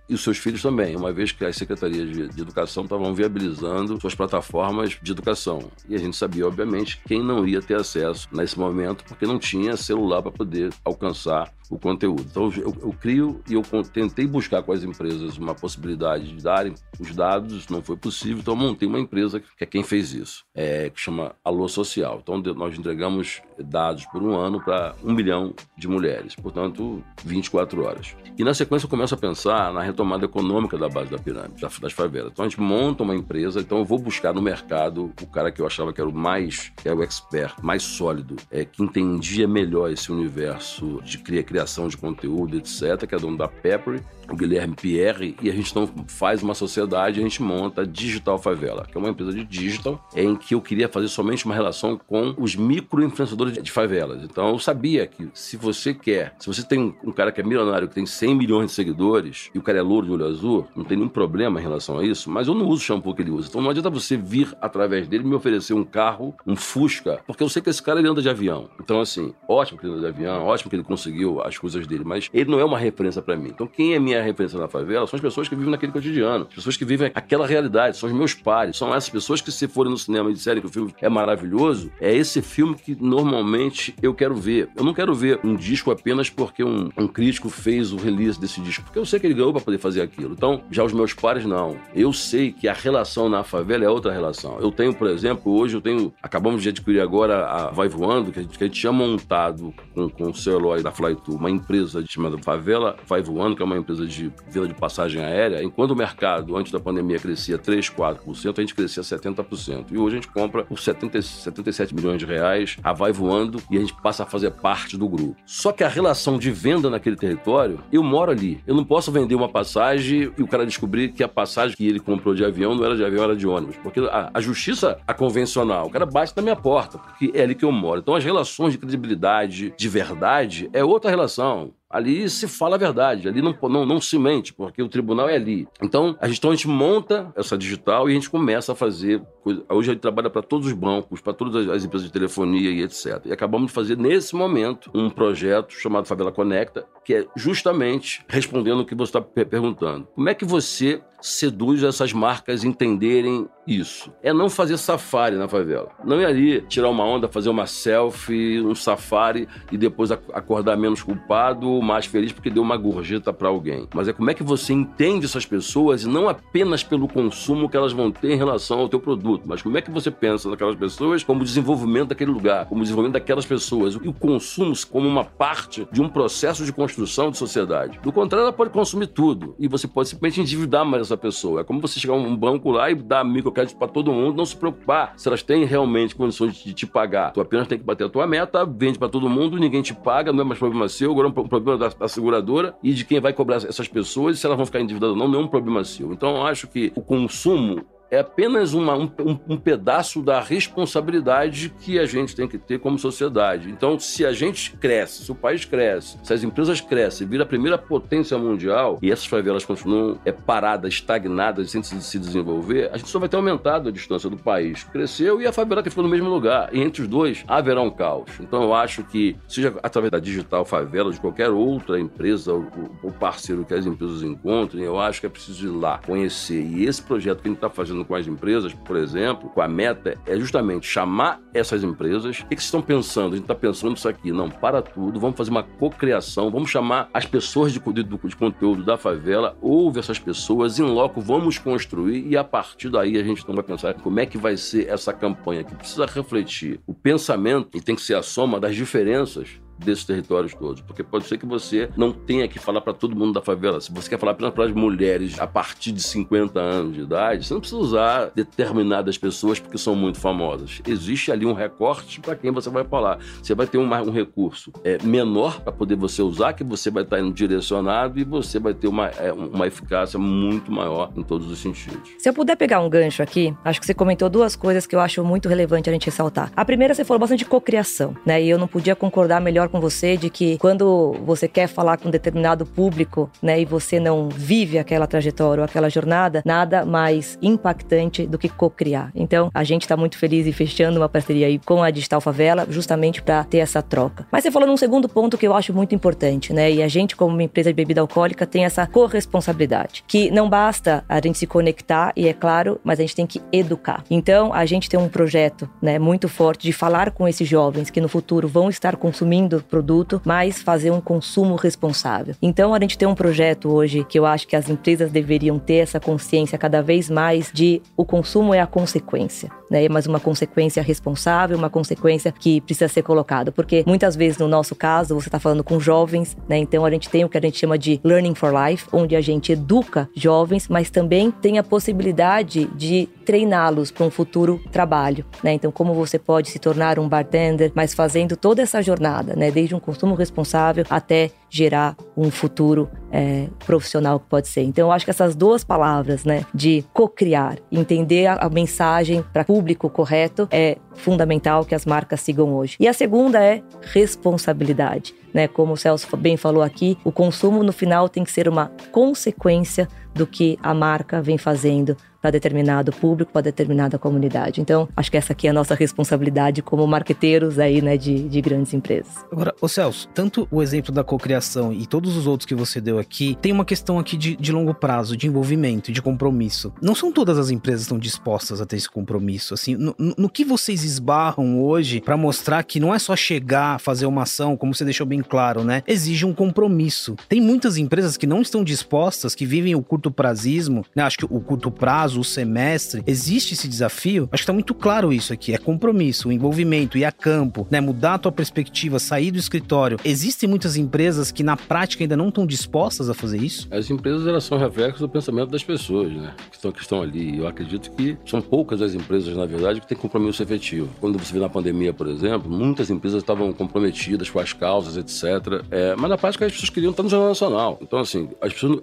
e 0.08 0.14
os 0.14 0.24
seus 0.24 0.38
filhos 0.38 0.62
também, 0.62 0.96
uma 0.96 1.12
vez 1.12 1.32
que 1.32 1.46
as 1.46 1.56
secretarias 1.56 2.10
de, 2.10 2.28
de 2.28 2.42
educação 2.42 2.84
estavam 2.84 3.14
viabilizando 3.14 4.00
suas 4.00 4.16
plataformas 4.16 4.98
de 5.02 5.12
educação. 5.12 5.72
E 5.88 5.96
a 5.96 5.98
gente 5.98 6.16
sabia, 6.16 6.48
obviamente, 6.48 7.02
quem 7.08 7.24
não 7.24 7.48
ia 7.48 7.62
ter 7.62 7.76
acesso 7.76 8.28
nesse 8.32 8.58
momento, 8.58 9.04
porque 9.06 9.26
não 9.26 9.40
tinha 9.40 9.78
celular 9.78 10.22
para 10.22 10.32
poder 10.32 10.72
alcançar 10.84 11.54
o 11.70 11.78
conteúdo. 11.78 12.26
Então 12.30 12.52
eu, 12.58 12.76
eu, 12.82 12.94
crio 13.00 13.42
e 13.48 13.54
eu 13.54 13.62
tentei 13.94 14.26
buscar 14.26 14.64
com 14.64 14.72
as 14.72 14.84
empresas 14.84 15.38
uma 15.38 15.54
possibilidade 15.54 16.36
de 16.36 16.44
darem 16.44 16.74
os 17.00 17.16
dados, 17.16 17.68
não 17.70 17.82
foi 17.82 17.96
possível, 17.96 18.40
então 18.40 18.56
montei 18.56 18.88
uma 18.88 19.00
empresa 19.00 19.40
que 19.40 19.64
é 19.64 19.66
quem 19.66 19.84
fez 19.84 20.14
isso, 20.14 20.44
é, 20.56 20.90
que 20.90 21.00
chama 21.00 21.36
Alô 21.46 21.68
Social. 21.68 22.20
Então 22.22 22.42
nós 22.56 22.78
entregamos 22.78 23.42
dados 23.64 24.06
por 24.06 24.22
um 24.22 24.36
ano 24.36 24.62
para 24.62 24.96
um 25.04 25.14
milhão 25.14 25.54
de 25.78 25.88
mulheres, 25.88 26.36
portanto 26.36 27.04
24 27.24 27.84
horas. 27.84 28.16
E 28.38 28.44
na 28.44 28.54
sequência 28.54 28.86
eu 28.86 28.90
começo 28.90 29.14
a 29.14 29.18
pensar 29.18 29.74
na 29.74 29.82
retomada 29.82 30.26
econômica 30.26 30.78
da 30.78 30.88
base 30.88 31.12
da 31.12 31.18
pirâmide, 31.18 31.62
das 31.82 31.94
favelas. 31.94 32.32
Então 32.32 32.46
a 32.46 32.48
gente 32.48 32.62
monta 32.62 33.04
uma 33.04 33.16
empresa, 33.16 33.60
então 33.60 33.80
eu 33.80 33.86
vou 33.86 34.00
buscar 34.00 34.34
no 34.34 34.42
mercado 34.42 35.12
o 35.22 35.28
cara 35.28 35.52
que 35.52 35.62
eu 35.62 35.68
achava 35.68 35.92
que 35.92 36.00
era 36.00 36.10
o 36.10 36.14
mais, 36.14 36.72
que 36.78 36.88
era 36.88 36.98
o 36.98 37.04
expert, 37.04 37.56
mais 37.62 37.84
sólido, 37.84 38.36
é, 38.50 38.64
que 38.64 38.82
entendia 38.82 39.48
melhor 39.48 39.92
esse 39.92 40.12
universo 40.12 41.02
de 41.04 41.18
criação 41.18 41.70
criação 41.70 41.88
de 41.88 41.98
conteúdo, 41.98 42.58
etc., 42.58 43.06
que 43.08 43.16
é 43.16 43.18
dono 43.18 43.38
da 43.38 43.48
Pepper, 43.48 44.02
o 44.30 44.36
Guilherme 44.36 44.76
Pierre, 44.76 45.36
e 45.42 45.50
a 45.50 45.54
gente 45.54 45.72
então 45.72 45.90
faz 46.08 46.42
uma 46.42 46.54
sociedade, 46.54 47.20
a 47.20 47.24
gente 47.24 47.42
monta 47.42 47.82
a 47.82 47.86
Digital 47.86 48.38
Favela, 48.38 48.86
que 48.90 48.98
é 48.98 49.00
uma 49.00 49.10
empresa 49.10 49.34
de 49.34 49.44
digital, 49.44 50.04
em 50.16 50.36
que 50.36 50.56
eu 50.56 50.62
queria 50.62 50.88
fazer 50.88 51.08
somente 51.08 51.46
uma 51.46 51.56
relação 51.56 51.98
com 51.98 52.34
os 52.38 52.56
micro-influenciadores 52.56 53.62
de 53.62 53.72
favelas. 53.72 54.24
Então 54.24 54.50
eu 54.50 54.60
sabia 54.60 55.08
que 55.08 55.30
se 55.34 55.58
você 55.58 55.94
quer, 55.94 56.36
se 56.40 56.48
você 56.48 56.64
tem 56.64 56.96
um 57.04 57.12
cara 57.12 57.32
que 57.32 57.42
é 57.42 57.44
milionário, 57.44 57.88
que 57.88 57.96
tem 57.96 58.06
100 58.06 58.36
milhões 58.36 58.70
de 58.70 58.74
seguidores, 58.74 59.50
e 59.54 59.60
o 59.60 59.62
cara 59.62 59.80
é 59.80 59.82
louro 59.82 60.06
de 60.06 60.14
olho 60.14 60.26
azul, 60.26 60.68
não 60.76 60.84
tem 60.84 60.98
nenhum 60.98 61.10
problema 61.10 61.60
em 61.60 61.64
relação 61.64 61.98
a 61.98 62.06
isso, 62.06 62.30
mas 62.30 62.48
eu 62.48 62.54
não 62.54 62.66
uso 62.68 62.82
o 62.82 62.86
shampoo 62.86 63.14
que 63.14 63.22
ele 63.22 63.32
usa. 63.32 63.48
Então 63.50 63.62
não 63.62 63.70
adianta 63.70 63.90
você 63.90 64.16
vir 64.18 64.56
através 64.62 65.08
dele 65.08 65.24
me 65.24 65.36
oferecer 65.36 65.74
um 65.74 65.84
carro, 65.84 66.36
um 66.46 66.56
Fusca, 66.56 67.20
porque 67.26 67.44
eu 67.44 67.50
sei 67.50 67.62
que 67.62 67.70
esse 67.70 67.82
cara 67.82 68.00
ele 68.00 68.08
anda 68.08 68.22
de 68.22 68.30
avião. 68.30 68.70
Então 68.80 69.00
assim, 69.00 69.34
ótimo 69.48 69.80
que 69.80 69.86
ele 69.86 69.94
anda 69.94 70.02
de 70.02 70.08
avião, 70.08 70.46
ótimo 70.46 70.70
que 70.70 70.76
ele 70.76 70.84
conseguiu 70.84 71.42
as 71.42 71.58
coisas 71.58 71.86
dele, 71.88 72.04
mas 72.04 72.30
ele 72.34 72.50
não 72.50 72.60
é 72.60 72.66
uma 72.66 72.78
referência 72.78 73.22
para 73.22 73.36
mim. 73.36 73.50
Então 73.50 73.68
quem 73.68 73.94
é 73.94 74.00
minha 74.00 74.19
minha 74.20 74.24
referência 74.24 74.60
na 74.60 74.68
favela 74.68 75.08
são 75.08 75.18
as 75.18 75.22
pessoas 75.22 75.48
que 75.48 75.56
vivem 75.56 75.72
naquele 75.72 75.92
cotidiano, 75.92 76.46
as 76.50 76.56
pessoas 76.56 76.78
que 76.78 76.86
vivem 76.86 77.12
aquela 77.16 77.48
realidade, 77.48 77.98
são 77.98 78.08
os 78.08 78.16
meus 78.16 78.34
pares, 78.34 78.78
são 78.78 78.94
essas 78.94 79.10
pessoas 79.10 79.42
que 79.42 79.52
se 79.52 79.68
forem 79.68 79.92
no 79.92 79.98
cinema 79.98 80.30
e 80.30 80.34
disserem 80.34 80.62
que 80.62 80.68
o 80.68 80.72
filme 80.72 80.94
é 81.02 81.10
maravilhoso, 81.10 81.92
é 82.00 82.14
esse 82.16 82.42
filme 82.42 82.76
que 82.76 82.96
normalmente 83.00 83.96
eu 84.02 84.14
quero 84.14 84.36
ver. 84.36 84.70
Eu 84.76 84.84
não 84.84 84.94
quero 84.94 85.14
ver 85.16 85.40
um 85.44 85.56
disco 85.56 85.92
apenas 85.92 86.30
porque 86.30 86.64
um, 86.64 86.90
um 86.98 87.08
crítico 87.08 87.50
fez 87.50 87.92
o 87.92 87.98
release 87.98 88.40
desse 88.40 88.62
disco, 88.62 88.84
porque 88.84 89.00
eu 89.00 89.06
sei 89.06 89.20
que 89.20 89.28
ele 89.28 89.34
ganhou 89.34 89.54
para 89.54 89.62
poder 89.62 89.78
fazer 89.78 90.02
aquilo. 90.02 90.34
Então, 90.34 90.62
já 90.70 90.84
os 90.84 90.94
meus 90.94 91.14
pares 91.14 91.46
não. 91.46 91.78
Eu 91.94 92.12
sei 92.14 92.52
que 92.52 92.68
a 92.68 92.74
relação 92.74 93.30
na 93.30 93.44
favela 93.44 93.86
é 93.86 93.90
outra 93.90 94.12
relação. 94.12 94.58
Eu 94.60 94.72
tenho, 94.72 94.94
por 94.94 95.08
exemplo, 95.08 95.52
hoje 95.52 95.76
eu 95.76 95.82
tenho, 95.82 96.14
acabamos 96.22 96.62
de 96.62 96.70
adquirir 96.70 97.00
agora 97.00 97.46
a 97.46 97.72
Vai 97.72 97.88
Voando, 97.88 98.32
que 98.32 98.40
a 98.40 98.42
gente, 98.42 98.58
que 98.58 98.64
a 98.64 98.68
gente 98.68 98.80
tinha 98.80 98.92
montado 98.92 99.74
com, 99.94 100.10
com 100.10 100.30
o 100.30 100.36
celular 100.36 100.82
da 100.82 100.92
Flytour, 100.92 101.36
uma 101.36 101.50
empresa 101.50 102.04
chamada 102.08 102.38
Favela 102.38 102.96
Vai 103.08 103.22
Voando, 103.22 103.56
que 103.56 103.62
é 103.62 103.66
uma 103.66 103.78
empresa 103.78 104.06
de 104.14 104.32
venda 104.48 104.68
de 104.68 104.74
passagem 104.74 105.24
aérea, 105.24 105.64
enquanto 105.64 105.92
o 105.92 105.96
mercado 105.96 106.56
antes 106.56 106.72
da 106.72 106.80
pandemia 106.80 107.20
crescia 107.20 107.58
3, 107.58 107.90
4%, 107.90 108.58
a 108.58 108.62
gente 108.62 108.76
crescia 108.76 109.04
70%. 109.04 109.86
E 109.92 109.98
hoje 109.98 110.18
a 110.18 110.22
gente 110.22 110.28
compra 110.28 110.64
por 110.64 110.80
70, 110.80 111.22
77 111.22 111.94
milhões 111.96 112.20
de 112.20 112.26
reais, 112.26 112.78
a 112.84 112.94
vai 112.94 113.12
voando 113.12 113.62
e 113.70 113.78
a 113.78 113.80
gente 113.80 113.94
passa 114.02 114.24
a 114.24 114.26
fazer 114.26 114.52
parte 114.52 114.98
do 114.98 115.08
grupo. 115.08 115.36
Só 115.46 115.72
que 115.72 115.84
a 115.84 115.88
relação 115.88 116.38
de 116.38 116.52
venda 116.52 116.90
naquele 116.90 117.16
território, 117.16 117.80
eu 117.92 118.04
moro 118.04 118.32
ali. 118.32 118.62
Eu 118.66 118.76
não 118.76 118.84
posso 118.84 119.12
vender 119.12 119.36
uma 119.36 119.50
passagem 119.50 120.32
e 120.38 120.44
o 120.44 120.48
cara 120.48 120.66
descobrir 120.66 121.10
que 121.10 121.24
a 121.24 121.28
passagem 121.28 121.76
que 121.76 121.88
ele 121.88 122.00
comprou 122.00 122.34
de 122.34 122.44
avião 122.44 122.76
não 122.76 122.86
era 122.86 122.96
de 122.96 123.04
avião, 123.04 123.24
era 123.24 123.36
de 123.36 123.48
ônibus. 123.48 123.78
Porque 123.78 124.00
a, 124.00 124.32
a 124.34 124.42
justiça, 124.42 125.00
a 125.08 125.14
convencional, 125.14 125.88
o 125.88 125.90
cara 125.90 126.06
bate 126.06 126.34
na 126.36 126.42
minha 126.42 126.56
porta, 126.56 126.98
porque 126.98 127.32
é 127.34 127.44
ali 127.44 127.56
que 127.56 127.66
eu 127.66 127.72
moro. 127.72 128.00
Então 128.00 128.16
as 128.16 128.24
relações 128.24 128.74
de 128.74 128.78
credibilidade, 128.78 129.74
de 129.78 129.90
verdade, 129.90 130.70
é 130.74 130.84
outra 130.84 131.10
relação. 131.10 131.74
Ali 131.90 132.30
se 132.30 132.48
fala 132.48 132.76
a 132.76 132.78
verdade, 132.78 133.28
ali 133.28 133.42
não, 133.42 133.58
não, 133.64 133.84
não 133.84 134.00
se 134.00 134.20
mente, 134.20 134.54
porque 134.54 134.80
o 134.80 134.88
tribunal 134.88 135.28
é 135.28 135.36
ali. 135.36 135.68
Então, 135.82 136.16
a 136.22 136.28
gente, 136.28 136.38
então 136.38 136.52
a 136.52 136.56
gente 136.56 136.68
monta 136.68 137.34
essa 137.36 137.58
digital 137.58 138.08
e 138.08 138.12
a 138.12 138.14
gente 138.14 138.30
começa 138.30 138.74
a 138.74 138.76
fazer. 138.76 139.24
Coisa. 139.44 139.64
Hoje 139.68 139.90
a 139.90 139.94
gente 139.94 140.02
trabalha 140.02 140.30
para 140.30 140.44
todos 140.44 140.68
os 140.68 140.74
bancos, 140.74 141.20
para 141.20 141.34
todas 141.34 141.68
as 141.68 141.84
empresas 141.84 142.08
de 142.08 142.14
telefonia 142.14 142.70
e 142.70 142.84
etc. 142.84 143.22
E 143.26 143.32
acabamos 143.32 143.70
de 143.70 143.74
fazer, 143.74 143.98
nesse 143.98 144.36
momento, 144.36 144.92
um 144.94 145.10
projeto 145.10 145.74
chamado 145.74 146.06
Favela 146.06 146.32
Conecta, 146.32 146.86
que 147.04 147.16
é 147.16 147.28
justamente 147.36 148.24
respondendo 148.28 148.82
o 148.82 148.86
que 148.86 148.94
você 148.94 149.18
está 149.18 149.22
perguntando. 149.22 150.08
Como 150.14 150.30
é 150.30 150.36
que 150.36 150.46
você 150.46 151.02
seduz 151.20 151.82
essas 151.84 152.14
marcas 152.14 152.64
entenderem 152.64 153.48
isso? 153.66 154.14
É 154.22 154.32
não 154.32 154.48
fazer 154.48 154.78
safari 154.78 155.36
na 155.36 155.48
favela. 155.48 155.90
Não 156.04 156.20
é 156.20 156.26
ali 156.26 156.62
tirar 156.62 156.90
uma 156.90 157.04
onda, 157.04 157.28
fazer 157.28 157.50
uma 157.50 157.66
selfie, 157.66 158.62
um 158.62 158.76
safari 158.76 159.48
e 159.72 159.78
depois 159.78 160.12
acordar 160.12 160.78
menos 160.78 161.02
culpado 161.02 161.79
ou 161.80 161.84
mais 161.84 162.06
feliz 162.06 162.32
porque 162.32 162.50
deu 162.50 162.64
uma 162.64 162.78
gorjeta 162.78 163.34
para 163.34 163.50
alguém. 163.50 163.88
Mas 163.94 164.08
é 164.08 164.14
como 164.14 164.30
é 164.30 164.34
que 164.34 164.44
você 164.44 164.74
entende 164.74 165.26
essas 165.26 165.46
pessoas 165.46 166.04
e 166.04 166.08
não 166.08 166.30
apenas 166.30 166.84
pelo 166.84 167.08
consumo 167.08 167.70
que 167.70 167.76
elas 167.76 167.94
vão 167.94 168.12
ter 168.12 168.32
em 168.32 168.38
relação 168.38 168.80
ao 168.80 168.90
teu 168.90 169.00
produto, 169.00 169.44
mas 169.46 169.62
como 169.62 169.78
é 169.78 169.82
que 169.82 169.92
você 169.92 170.12
pensa 170.12 170.50
naquelas 170.50 170.76
pessoas 170.76 171.24
como 171.24 171.44
desenvolvimento 171.44 172.10
daquele 172.10 172.32
lugar, 172.32 172.66
como 172.66 172.82
desenvolvimento 172.82 173.14
daquelas 173.14 173.46
pessoas 173.46 173.96
e 173.96 174.08
o 174.08 174.14
consumo 174.14 174.70
como 174.90 175.08
uma 175.08 175.24
parte 175.24 175.88
de 175.92 176.02
um 176.02 176.10
processo 176.10 176.66
de 176.66 176.74
construção 176.74 177.32
de 177.32 177.38
sociedade. 177.38 178.00
Do 178.04 178.12
contrário, 178.12 178.44
ela 178.44 178.54
pode 178.54 178.70
consumir 178.70 179.08
tudo 179.08 179.56
e 179.58 179.68
você 179.68 179.88
pode 179.88 180.10
simplesmente 180.10 180.42
endividar 180.42 180.86
mais 180.86 181.04
essa 181.04 181.18
pessoa. 181.18 181.62
É 181.62 181.64
como 181.64 181.80
você 181.80 182.00
chegar 182.00 182.14
a 182.14 182.18
um 182.18 182.36
banco 182.36 182.72
lá 182.72 182.92
e 182.92 182.96
dar 182.96 183.24
microcrédito 183.24 183.78
para 183.78 183.88
todo 183.88 184.12
mundo, 184.12 184.38
não 184.38 184.46
se 184.46 184.56
preocupar 184.56 185.14
se 185.18 185.28
elas 185.28 185.42
têm 185.42 185.66
realmente 185.66 186.16
condições 186.16 186.56
de 186.56 186.74
te 186.74 186.86
pagar. 186.86 187.32
Tu 187.32 187.42
apenas 187.42 187.68
tem 187.68 187.78
que 187.78 187.84
bater 187.84 188.06
a 188.06 188.10
tua 188.10 188.28
meta, 188.28 188.66
vende 188.66 189.00
para 189.00 189.10
todo 189.10 189.30
mundo, 189.30 189.58
ninguém 189.58 189.82
te 189.82 189.94
paga, 189.94 190.32
não 190.32 190.42
é 190.42 190.44
mais 190.44 190.60
problema 190.60 190.88
seu, 190.88 191.12
agora 191.12 191.28
é 191.28 191.30
um 191.30 191.48
problema 191.48 191.69
da, 191.78 191.90
da 191.90 192.08
seguradora 192.08 192.76
e 192.82 192.94
de 192.94 193.06
quem 193.06 193.20
vai 193.20 193.34
cobrar 193.34 193.58
essas 193.58 193.88
pessoas, 193.88 194.40
se 194.40 194.46
elas 194.46 194.58
vão 194.58 194.66
ficar 194.66 194.80
endividadas 194.80 195.14
ou 195.14 195.18
não, 195.18 195.28
não 195.28 195.40
é 195.40 195.44
um 195.44 195.48
problema 195.48 195.84
seu. 195.84 196.12
Então, 196.14 196.38
eu 196.38 196.46
acho 196.46 196.68
que 196.68 196.92
o 196.96 197.02
consumo 197.02 197.86
é 198.12 198.20
apenas 198.20 198.74
uma, 198.74 198.96
um, 198.96 199.10
um, 199.48 199.58
pedaço 199.58 200.22
da 200.22 200.42
responsabilidade 200.42 201.74
que 201.80 202.00
a 202.00 202.06
gente 202.06 202.36
tem 202.36 202.48
que 202.48 202.58
ter 202.58 202.80
como 202.80 202.98
sociedade. 202.98 203.70
Então, 203.70 204.00
se 204.00 204.26
a 204.26 204.32
gente 204.32 204.72
cresce, 204.78 205.24
se 205.24 205.32
o 205.32 205.36
país 205.36 205.66
cresce, 205.66 206.18
se 206.24 206.34
as 206.34 206.44
empresas 206.44 206.82
crescem, 206.82 207.28
vira 207.28 207.44
a 207.44 207.46
primeira 207.46 207.78
potência 207.78 208.38
mundial 208.38 208.98
e 209.02 209.12
essas 209.12 209.26
favelas 209.26 209.66
continuam 209.66 210.20
é, 210.26 210.32
paradas, 210.32 210.94
estagnadas, 210.94 211.72
sem 211.72 211.84
se, 211.84 212.02
se 212.02 212.20
desenvolver, 212.20 212.90
a 212.92 212.98
gente 212.98 213.10
só 213.10 213.20
vai 213.20 213.30
ter 213.30 213.38
aumentado 213.38 213.90
a 213.90 213.92
distância 213.92 214.30
do 214.30 214.38
país. 214.38 214.84
Cresceu 214.84 215.42
e 215.42 215.48
a 215.48 215.54
favela 215.54 215.84
que 215.84 215.90
ficou 215.90 216.04
no 216.04 216.10
mesmo 216.10 216.30
lugar. 216.30 216.70
E 216.74 216.82
entre 216.82 217.04
os 217.04 217.08
dois 217.08 217.44
haverá 217.48 217.82
um 217.82 217.92
caos. 217.92 218.32
Então, 218.40 218.64
eu 218.64 218.74
acho 218.74 219.04
que, 219.04 219.36
seja 219.48 219.76
através 219.84 220.12
da 220.12 220.20
digital 220.20 220.66
favela, 220.66 221.12
de 221.12 221.20
qualquer 221.20 221.50
outra 221.50 222.00
empresa 222.00 222.54
ou 222.54 223.12
parceiro 223.20 223.66
que 223.66 223.74
as 223.74 223.86
empresas 223.86 224.24
encontrem, 224.24 224.84
eu 224.84 225.00
acho 225.00 225.20
que 225.20 225.26
é 225.26 225.30
preciso 225.30 225.68
ir 225.68 225.70
lá, 225.70 226.00
conhecer. 226.06 226.62
E 226.62 226.86
esse 226.86 227.02
projeto 227.02 227.42
que 227.42 227.48
a 227.48 227.52
gente 227.52 227.58
está 227.58 227.70
fazendo 227.70 227.99
com 228.06 228.16
as 228.16 228.28
empresas, 228.28 228.74
por 228.74 228.96
exemplo, 228.96 229.50
com 229.50 229.62
a 229.62 229.68
meta, 229.68 230.18
é 230.26 230.38
justamente 230.38 230.88
chamar 230.88 231.42
essas 231.54 231.84
empresas. 231.84 232.40
O 232.40 232.46
que, 232.46 232.56
vocês 232.56 232.64
estão 232.66 232.82
pensando? 232.82 233.34
A 233.34 233.36
gente 233.36 233.44
está 233.44 233.56
pensando 233.56 233.96
isso 233.96 234.08
aqui. 234.08 234.32
Não, 234.32 234.50
para 234.50 234.82
tudo, 234.82 235.20
vamos 235.20 235.38
fazer 235.38 235.52
uma 235.52 235.64
cocriação, 235.64 236.50
vamos 236.50 236.70
chamar 236.70 237.10
as 237.14 237.26
pessoas 237.26 237.72
de, 237.72 237.80
de, 237.80 238.04
de 238.04 238.36
conteúdo 238.36 238.84
da 238.84 238.98
favela, 238.98 239.58
ouve 239.62 240.00
essas 240.00 240.20
pessoas, 240.20 240.80
em 240.80 240.84
loco, 240.84 241.22
vamos 241.22 241.58
construir 241.58 242.28
e 242.28 242.38
a 242.38 242.44
partir 242.44 242.90
daí 242.90 243.18
a 243.18 243.24
gente 243.24 243.48
não 243.48 243.56
vai 243.56 243.64
pensar 243.64 243.94
como 243.96 244.20
é 244.20 244.26
que 244.26 244.38
vai 244.38 244.58
ser 244.58 244.88
essa 244.88 245.14
campanha 245.14 245.64
que 245.64 245.76
precisa 245.76 246.06
refletir 246.06 246.80
o 246.86 246.94
pensamento 246.94 247.78
e 247.78 247.82
tem 247.82 247.96
que 247.96 248.02
ser 248.02 248.16
a 248.16 248.22
soma 248.22 248.60
das 248.60 248.76
diferenças 248.76 249.60
desses 249.80 250.06
territórios 250.06 250.54
todos. 250.54 250.82
Porque 250.82 251.04
pode 251.04 251.26
ser 251.26 251.38
que 251.38 251.46
você 251.46 251.90
não 251.96 252.12
tenha 252.12 252.48
que 252.48 252.60
falar 252.60 252.82
para 252.82 252.94
todo 252.94 253.16
mundo 253.16 253.34
da 253.34 253.42
favela. 253.42 253.80
Se 253.82 253.92
você 253.92 254.10
quer 254.10 254.20
falar 254.20 254.34
para 254.34 254.66
as 254.66 254.72
mulheres 254.72 255.40
a 255.40 255.48
partir 255.48 255.92
de 255.92 256.02
50 256.02 256.60
anos 256.60 256.96
de 256.96 257.02
idade, 257.02 257.46
você 257.46 257.54
não 257.54 257.62
precisa 257.62 257.82
usar 257.82 258.32
determinadas 258.36 259.18
pessoas 259.18 259.60
porque 259.60 259.78
são 259.78 259.96
muito 259.96 260.20
famosas. 260.20 260.82
Existe 260.88 261.32
ali 261.32 261.46
um 261.46 261.54
recorte 261.54 262.20
para 262.20 262.36
quem 262.36 262.52
você 262.52 262.70
vai 262.70 262.84
falar. 262.84 263.20
Você 263.42 263.56
vai 263.56 263.68
ter 263.68 263.78
um, 263.78 263.90
um 263.90 264.12
recurso 264.12 264.72
é, 264.84 264.98
menor 265.04 265.62
para 265.62 265.72
poder 265.72 265.96
você 265.96 266.22
usar, 266.22 266.54
que 266.54 266.64
você 266.64 266.90
vai 266.90 267.04
estar 267.04 267.20
indo 267.20 267.34
direcionado 267.34 268.20
e 268.20 268.24
você 268.24 268.60
vai 268.60 268.74
ter 268.74 268.88
uma, 268.88 269.08
é, 269.08 269.32
uma 269.32 269.68
eficácia 269.68 270.20
muito 270.20 270.72
maior 270.72 271.12
em 271.16 271.24
todos 271.24 271.50
os 271.50 271.60
sentidos. 271.60 272.12
Se 272.18 272.30
eu 272.30 272.34
puder 272.34 272.56
pegar 272.56 272.82
um 272.82 272.90
gancho 272.90 273.24
aqui, 273.24 273.54
acho 273.64 273.80
que 273.80 273.86
você 273.86 273.94
comentou 273.94 274.30
duas 274.30 274.56
coisas 274.56 274.86
que 274.86 274.96
eu 274.96 275.00
acho 275.00 275.24
muito 275.24 275.48
relevante 275.48 275.90
a 275.90 275.94
gente 275.94 276.06
ressaltar. 276.06 276.52
A 276.56 276.66
primeira, 276.66 276.94
você 276.94 277.04
falou 277.04 277.20
bastante 277.20 277.40
de 277.40 277.46
cocriação, 277.46 278.16
né? 278.26 278.42
E 278.42 278.50
eu 278.50 278.58
não 278.58 278.68
podia 278.68 278.96
concordar 278.96 279.40
melhor 279.40 279.69
com 279.70 279.80
você 279.80 280.18
de 280.18 280.30
que 280.30 280.58
quando 280.58 281.16
você 281.26 281.48
quer 281.48 281.68
falar 281.68 281.98
com 281.98 282.10
um 282.10 282.12
determinado 282.12 282.66
público, 282.66 283.30
né, 283.42 283.62
e 283.62 283.66
você 283.66 284.00
não 284.00 284.30
vive 284.30 284.78
aquela 284.78 285.08
trajetória 285.08 285.62
ou 285.62 285.66
aquela 285.66 285.90
jornada, 285.90 286.42
nada 286.46 286.86
mais 286.86 287.38
impactante 287.42 288.26
do 288.26 288.38
que 288.38 288.50
cocriar. 288.50 289.12
Então, 289.16 289.50
a 289.54 289.64
gente 289.64 289.84
está 289.84 289.96
muito 289.96 290.18
feliz 290.18 290.48
e 290.48 290.52
fechando 290.52 291.00
uma 291.00 291.10
parceria 291.10 291.48
aí 291.48 291.60
com 291.60 291.84
a 291.84 291.90
Digital 291.90 292.22
Favela, 292.22 292.66
justamente 292.70 293.22
para 293.22 293.44
ter 293.44 293.60
essa 293.60 293.82
troca. 293.82 294.26
Mas 294.32 294.44
você 294.44 294.52
falou 294.52 294.68
num 294.68 294.78
segundo 294.78 295.08
ponto 295.08 295.38
que 295.38 295.48
eu 295.48 295.54
acho 295.54 295.74
muito 295.74 295.94
importante, 295.94 296.54
né? 296.54 296.72
E 296.72 296.84
a 296.84 296.88
gente, 296.88 297.16
como 297.16 297.34
uma 297.34 297.44
empresa 297.44 297.70
de 297.70 297.76
bebida 297.76 298.02
alcoólica, 298.02 298.46
tem 298.46 298.66
essa 298.66 298.86
corresponsabilidade, 298.88 300.04
que 300.08 300.32
não 300.32 300.50
basta 300.50 301.04
a 301.08 301.20
gente 301.22 301.38
se 301.38 301.48
conectar, 301.48 302.12
e 302.16 302.28
é 302.28 302.34
claro, 302.34 302.80
mas 302.84 303.00
a 303.00 303.04
gente 303.04 303.16
tem 303.16 303.28
que 303.28 303.42
educar. 303.52 304.04
Então, 304.10 304.54
a 304.54 304.66
gente 304.66 304.90
tem 304.90 305.00
um 305.00 305.10
projeto, 305.10 305.70
né, 305.82 306.00
muito 306.00 306.28
forte 306.28 306.64
de 306.64 306.74
falar 306.74 307.12
com 307.12 307.28
esses 307.28 307.48
jovens 307.48 307.90
que 307.90 308.02
no 308.02 308.08
futuro 308.08 308.48
vão 308.48 308.70
estar 308.70 308.96
consumindo 308.96 309.59
produto, 309.64 310.22
mas 310.26 310.62
fazer 310.62 310.92
um 310.92 311.02
consumo 311.02 311.56
responsável. 311.56 312.36
Então, 312.42 312.74
a 312.74 312.80
gente 312.80 312.98
tem 312.98 313.08
um 313.08 313.16
projeto 313.16 313.70
hoje 313.70 314.04
que 314.04 314.18
eu 314.18 314.26
acho 314.26 314.48
que 314.48 314.56
as 314.56 314.70
empresas 314.70 315.12
deveriam 315.12 315.60
ter 315.60 315.76
essa 315.76 316.00
consciência 316.00 316.58
cada 316.58 316.82
vez 316.82 317.10
mais 317.10 317.52
de 317.54 317.82
o 317.96 318.06
consumo 318.06 318.54
é 318.54 318.60
a 318.60 318.68
consequência, 318.68 319.50
né? 319.70 319.88
Mas 319.90 320.06
uma 320.06 320.20
consequência 320.20 320.82
responsável, 320.82 321.58
uma 321.58 321.70
consequência 321.70 322.32
que 322.32 322.62
precisa 322.62 322.88
ser 322.88 323.04
colocada, 323.04 323.52
porque 323.52 323.84
muitas 323.86 324.16
vezes 324.16 324.38
no 324.38 324.48
nosso 324.48 324.76
caso 324.76 325.16
você 325.16 325.28
está 325.28 325.40
falando 325.40 325.64
com 325.64 325.80
jovens, 325.80 326.38
né? 326.48 326.58
Então 326.58 326.86
a 326.86 326.90
gente 326.90 327.10
tem 327.10 327.24
o 327.24 327.30
que 327.30 327.38
a 327.38 327.42
gente 327.42 327.58
chama 327.58 327.78
de 327.78 328.00
learning 328.04 328.36
for 328.36 328.54
life, 328.54 328.88
onde 328.92 329.16
a 329.16 329.22
gente 329.22 329.52
educa 329.52 330.10
jovens, 330.16 330.68
mas 330.68 330.90
também 330.90 331.32
tem 331.32 331.58
a 331.58 331.64
possibilidade 331.64 332.66
de 332.76 333.08
treiná-los 333.26 333.92
para 333.92 334.06
um 334.06 334.10
futuro 334.10 334.60
trabalho, 334.72 335.26
né? 335.44 335.54
Então 335.54 335.72
como 335.72 335.94
você 335.94 336.18
pode 336.18 336.50
se 336.50 336.60
tornar 336.60 337.00
um 337.00 337.08
bartender, 337.08 337.72
mas 337.76 337.94
fazendo 337.94 338.36
toda 338.36 338.62
essa 338.62 338.82
jornada, 338.82 339.36
né? 339.36 339.49
Desde 339.52 339.76
um 339.76 339.80
consumo 339.80 340.16
responsável 340.16 340.86
até 340.90 341.32
gerar 341.50 341.96
um 342.16 342.30
futuro 342.30 342.90
é, 343.12 343.48
profissional 343.66 344.20
que 344.20 344.28
pode 344.28 344.48
ser. 344.48 344.62
Então, 344.62 344.88
eu 344.88 344.92
acho 344.92 345.06
que 345.06 345.12
essas 345.12 345.36
duas 345.36 345.64
palavras, 345.64 346.24
né, 346.24 346.46
de 346.54 346.84
co-criar, 346.94 347.58
entender 347.72 348.28
a, 348.28 348.36
a 348.36 348.50
mensagem 348.50 349.24
para 349.34 349.44
público 349.44 349.90
correto, 349.90 350.48
é 350.52 350.78
fundamental 350.94 351.66
que 351.66 351.74
as 351.74 351.86
marcas 351.86 352.22
sigam 352.22 352.54
hoje. 352.54 352.76
E 352.80 352.88
a 352.88 352.94
segunda 352.94 353.44
é 353.44 353.62
responsabilidade. 353.82 355.16
Né, 355.32 355.48
como 355.48 355.74
o 355.74 355.78
Celso 355.78 356.18
bem 356.18 356.38
falou 356.38 356.64
aqui, 356.64 356.98
o 357.04 357.12
consumo 357.12 357.62
no 357.62 357.72
final 357.72 358.10
tem 358.10 358.24
que 358.24 358.32
ser 358.32 358.50
uma 358.50 358.72
consequência 358.92 359.88
do 360.14 360.26
que 360.26 360.58
a 360.64 360.74
marca 360.74 361.22
vem 361.22 361.38
fazendo 361.38 361.96
para 362.22 362.32
determinado 362.32 362.92
público, 362.92 363.32
para 363.32 363.44
determinada 363.44 363.98
comunidade. 363.98 364.62
Então, 364.62 364.88
acho 364.96 365.12
que 365.12 365.18
essa 365.18 365.34
aqui 365.34 365.48
é 365.48 365.50
a 365.50 365.54
nossa 365.54 365.76
responsabilidade 365.76 366.62
como 366.62 366.86
marqueteiros 366.88 367.60
aí, 367.60 367.82
né, 367.82 367.98
de, 367.98 368.28
de 368.28 368.42
grandes 368.42 368.74
empresas. 368.74 369.26
Agora, 369.32 369.54
ô 369.62 369.68
Celso, 369.68 370.08
tanto 370.14 370.48
o 370.52 370.62
exemplo 370.62 370.94
da 370.94 371.04
cocriação 371.04 371.72
e 371.72 371.86
todos 371.86 372.16
os 372.16 372.28
outros 372.28 372.46
que 372.46 372.56
você 372.56 372.82
deu 372.82 373.00
aqui, 373.00 373.38
tem 373.42 373.52
uma 373.52 373.66
questão 373.66 374.00
aqui 374.00 374.18
de, 374.18 374.36
de 374.36 374.52
longo 374.52 374.74
prazo, 374.74 375.16
de 375.16 375.28
envolvimento, 375.28 375.92
de 375.92 376.02
compromisso. 376.02 376.74
Não 376.82 376.96
são 376.96 377.12
todas 377.12 377.38
as 377.38 377.50
empresas 377.50 377.84
estão 377.84 378.00
dispostas 378.00 378.62
a 378.62 378.66
ter 378.66 378.78
esse 378.78 378.90
compromisso. 378.90 379.54
Assim, 379.54 379.76
no, 379.76 379.96
no 379.98 380.30
que 380.30 380.44
vocês 380.44 380.84
esbarram 380.84 381.62
hoje 381.62 382.02
para 382.02 382.18
mostrar 382.18 382.64
que 382.64 382.80
não 382.80 382.94
é 382.94 383.00
só 383.00 383.16
chegar, 383.16 383.80
fazer 383.80 384.06
uma 384.06 384.24
ação, 384.24 384.58
como 384.58 384.74
você 384.74 384.84
deixou 384.84 385.06
bem 385.06 385.22
claro, 385.22 385.64
né? 385.64 385.84
Exige 385.88 386.26
um 386.26 386.34
compromisso. 386.34 387.16
Tem 387.28 387.42
muitas 387.42 387.78
empresas 387.78 388.18
que 388.18 388.28
não 388.28 388.42
estão 388.42 388.64
dispostas, 388.64 389.36
que 389.36 389.46
vivem 389.46 389.76
o 389.76 389.84
curto 389.84 390.12
prazismo, 390.12 390.86
né? 390.96 391.04
Acho 391.04 391.20
que 391.20 391.26
o 391.26 391.40
curto 391.40 391.70
prazo, 391.70 392.09
o 392.16 392.24
semestre, 392.24 393.04
existe 393.06 393.54
esse 393.54 393.68
desafio. 393.68 394.30
Acho 394.32 394.44
que 394.44 394.48
tá 394.48 394.54
muito 394.54 394.74
claro 394.74 395.14
isso 395.14 395.34
aqui. 395.34 395.54
É 395.54 395.58
compromisso, 395.58 396.32
envolvimento, 396.32 396.98
ir 396.98 397.06
a 397.06 397.12
campo, 397.12 397.68
né? 397.70 397.80
Mudar 397.80 398.16
a 398.16 398.18
tua 398.18 398.32
perspectiva, 398.32 399.00
sair 399.00 399.32
do 399.32 399.38
escritório. 399.38 399.98
Existem 400.04 400.50
muitas 400.50 400.76
empresas 400.76 401.32
que 401.32 401.44
na 401.44 401.56
prática 401.56 402.04
ainda 402.04 402.18
não 402.18 402.30
estão 402.30 402.46
dispostas 402.46 403.10
a 403.10 403.14
fazer 403.14 403.38
isso? 403.38 403.68
As 403.72 403.90
empresas 403.90 404.28
elas 404.28 404.44
são 404.44 404.58
reflexos 404.58 405.02
do 405.02 405.10
pensamento 405.10 405.50
das 405.50 405.64
pessoas, 405.64 406.12
né? 406.12 406.34
Que 406.50 406.56
estão, 406.56 406.72
que 406.72 406.82
estão 406.82 407.02
ali. 407.02 407.38
Eu 407.38 407.48
acredito 407.48 407.92
que 407.92 408.18
são 408.26 408.42
poucas 408.42 408.82
as 408.82 408.94
empresas, 408.94 409.36
na 409.36 409.46
verdade, 409.46 409.82
que 409.82 409.88
têm 409.88 409.98
compromisso 409.98 410.42
efetivo. 410.42 410.90
Quando 411.00 411.20
você 411.20 411.34
vê 411.34 411.40
na 411.40 411.50
pandemia, 411.50 411.94
por 411.94 412.08
exemplo, 412.08 412.50
muitas 412.50 412.90
empresas 412.90 413.22
estavam 413.22 413.52
comprometidas 413.54 414.30
com 414.30 414.40
as 414.40 414.54
causas, 414.54 414.98
etc. 414.98 415.64
É, 415.70 415.96
mas 415.96 416.10
na 416.10 416.18
prática 416.18 416.46
as 416.46 416.52
pessoas 416.52 416.70
queriam 416.70 416.92
estar 416.92 417.04
no 417.04 417.10
Jornal 417.10 417.30
Nacional. 417.30 417.78
Então, 417.82 418.00
assim, 418.00 418.30
as 418.42 418.54
pessoas 418.54 418.80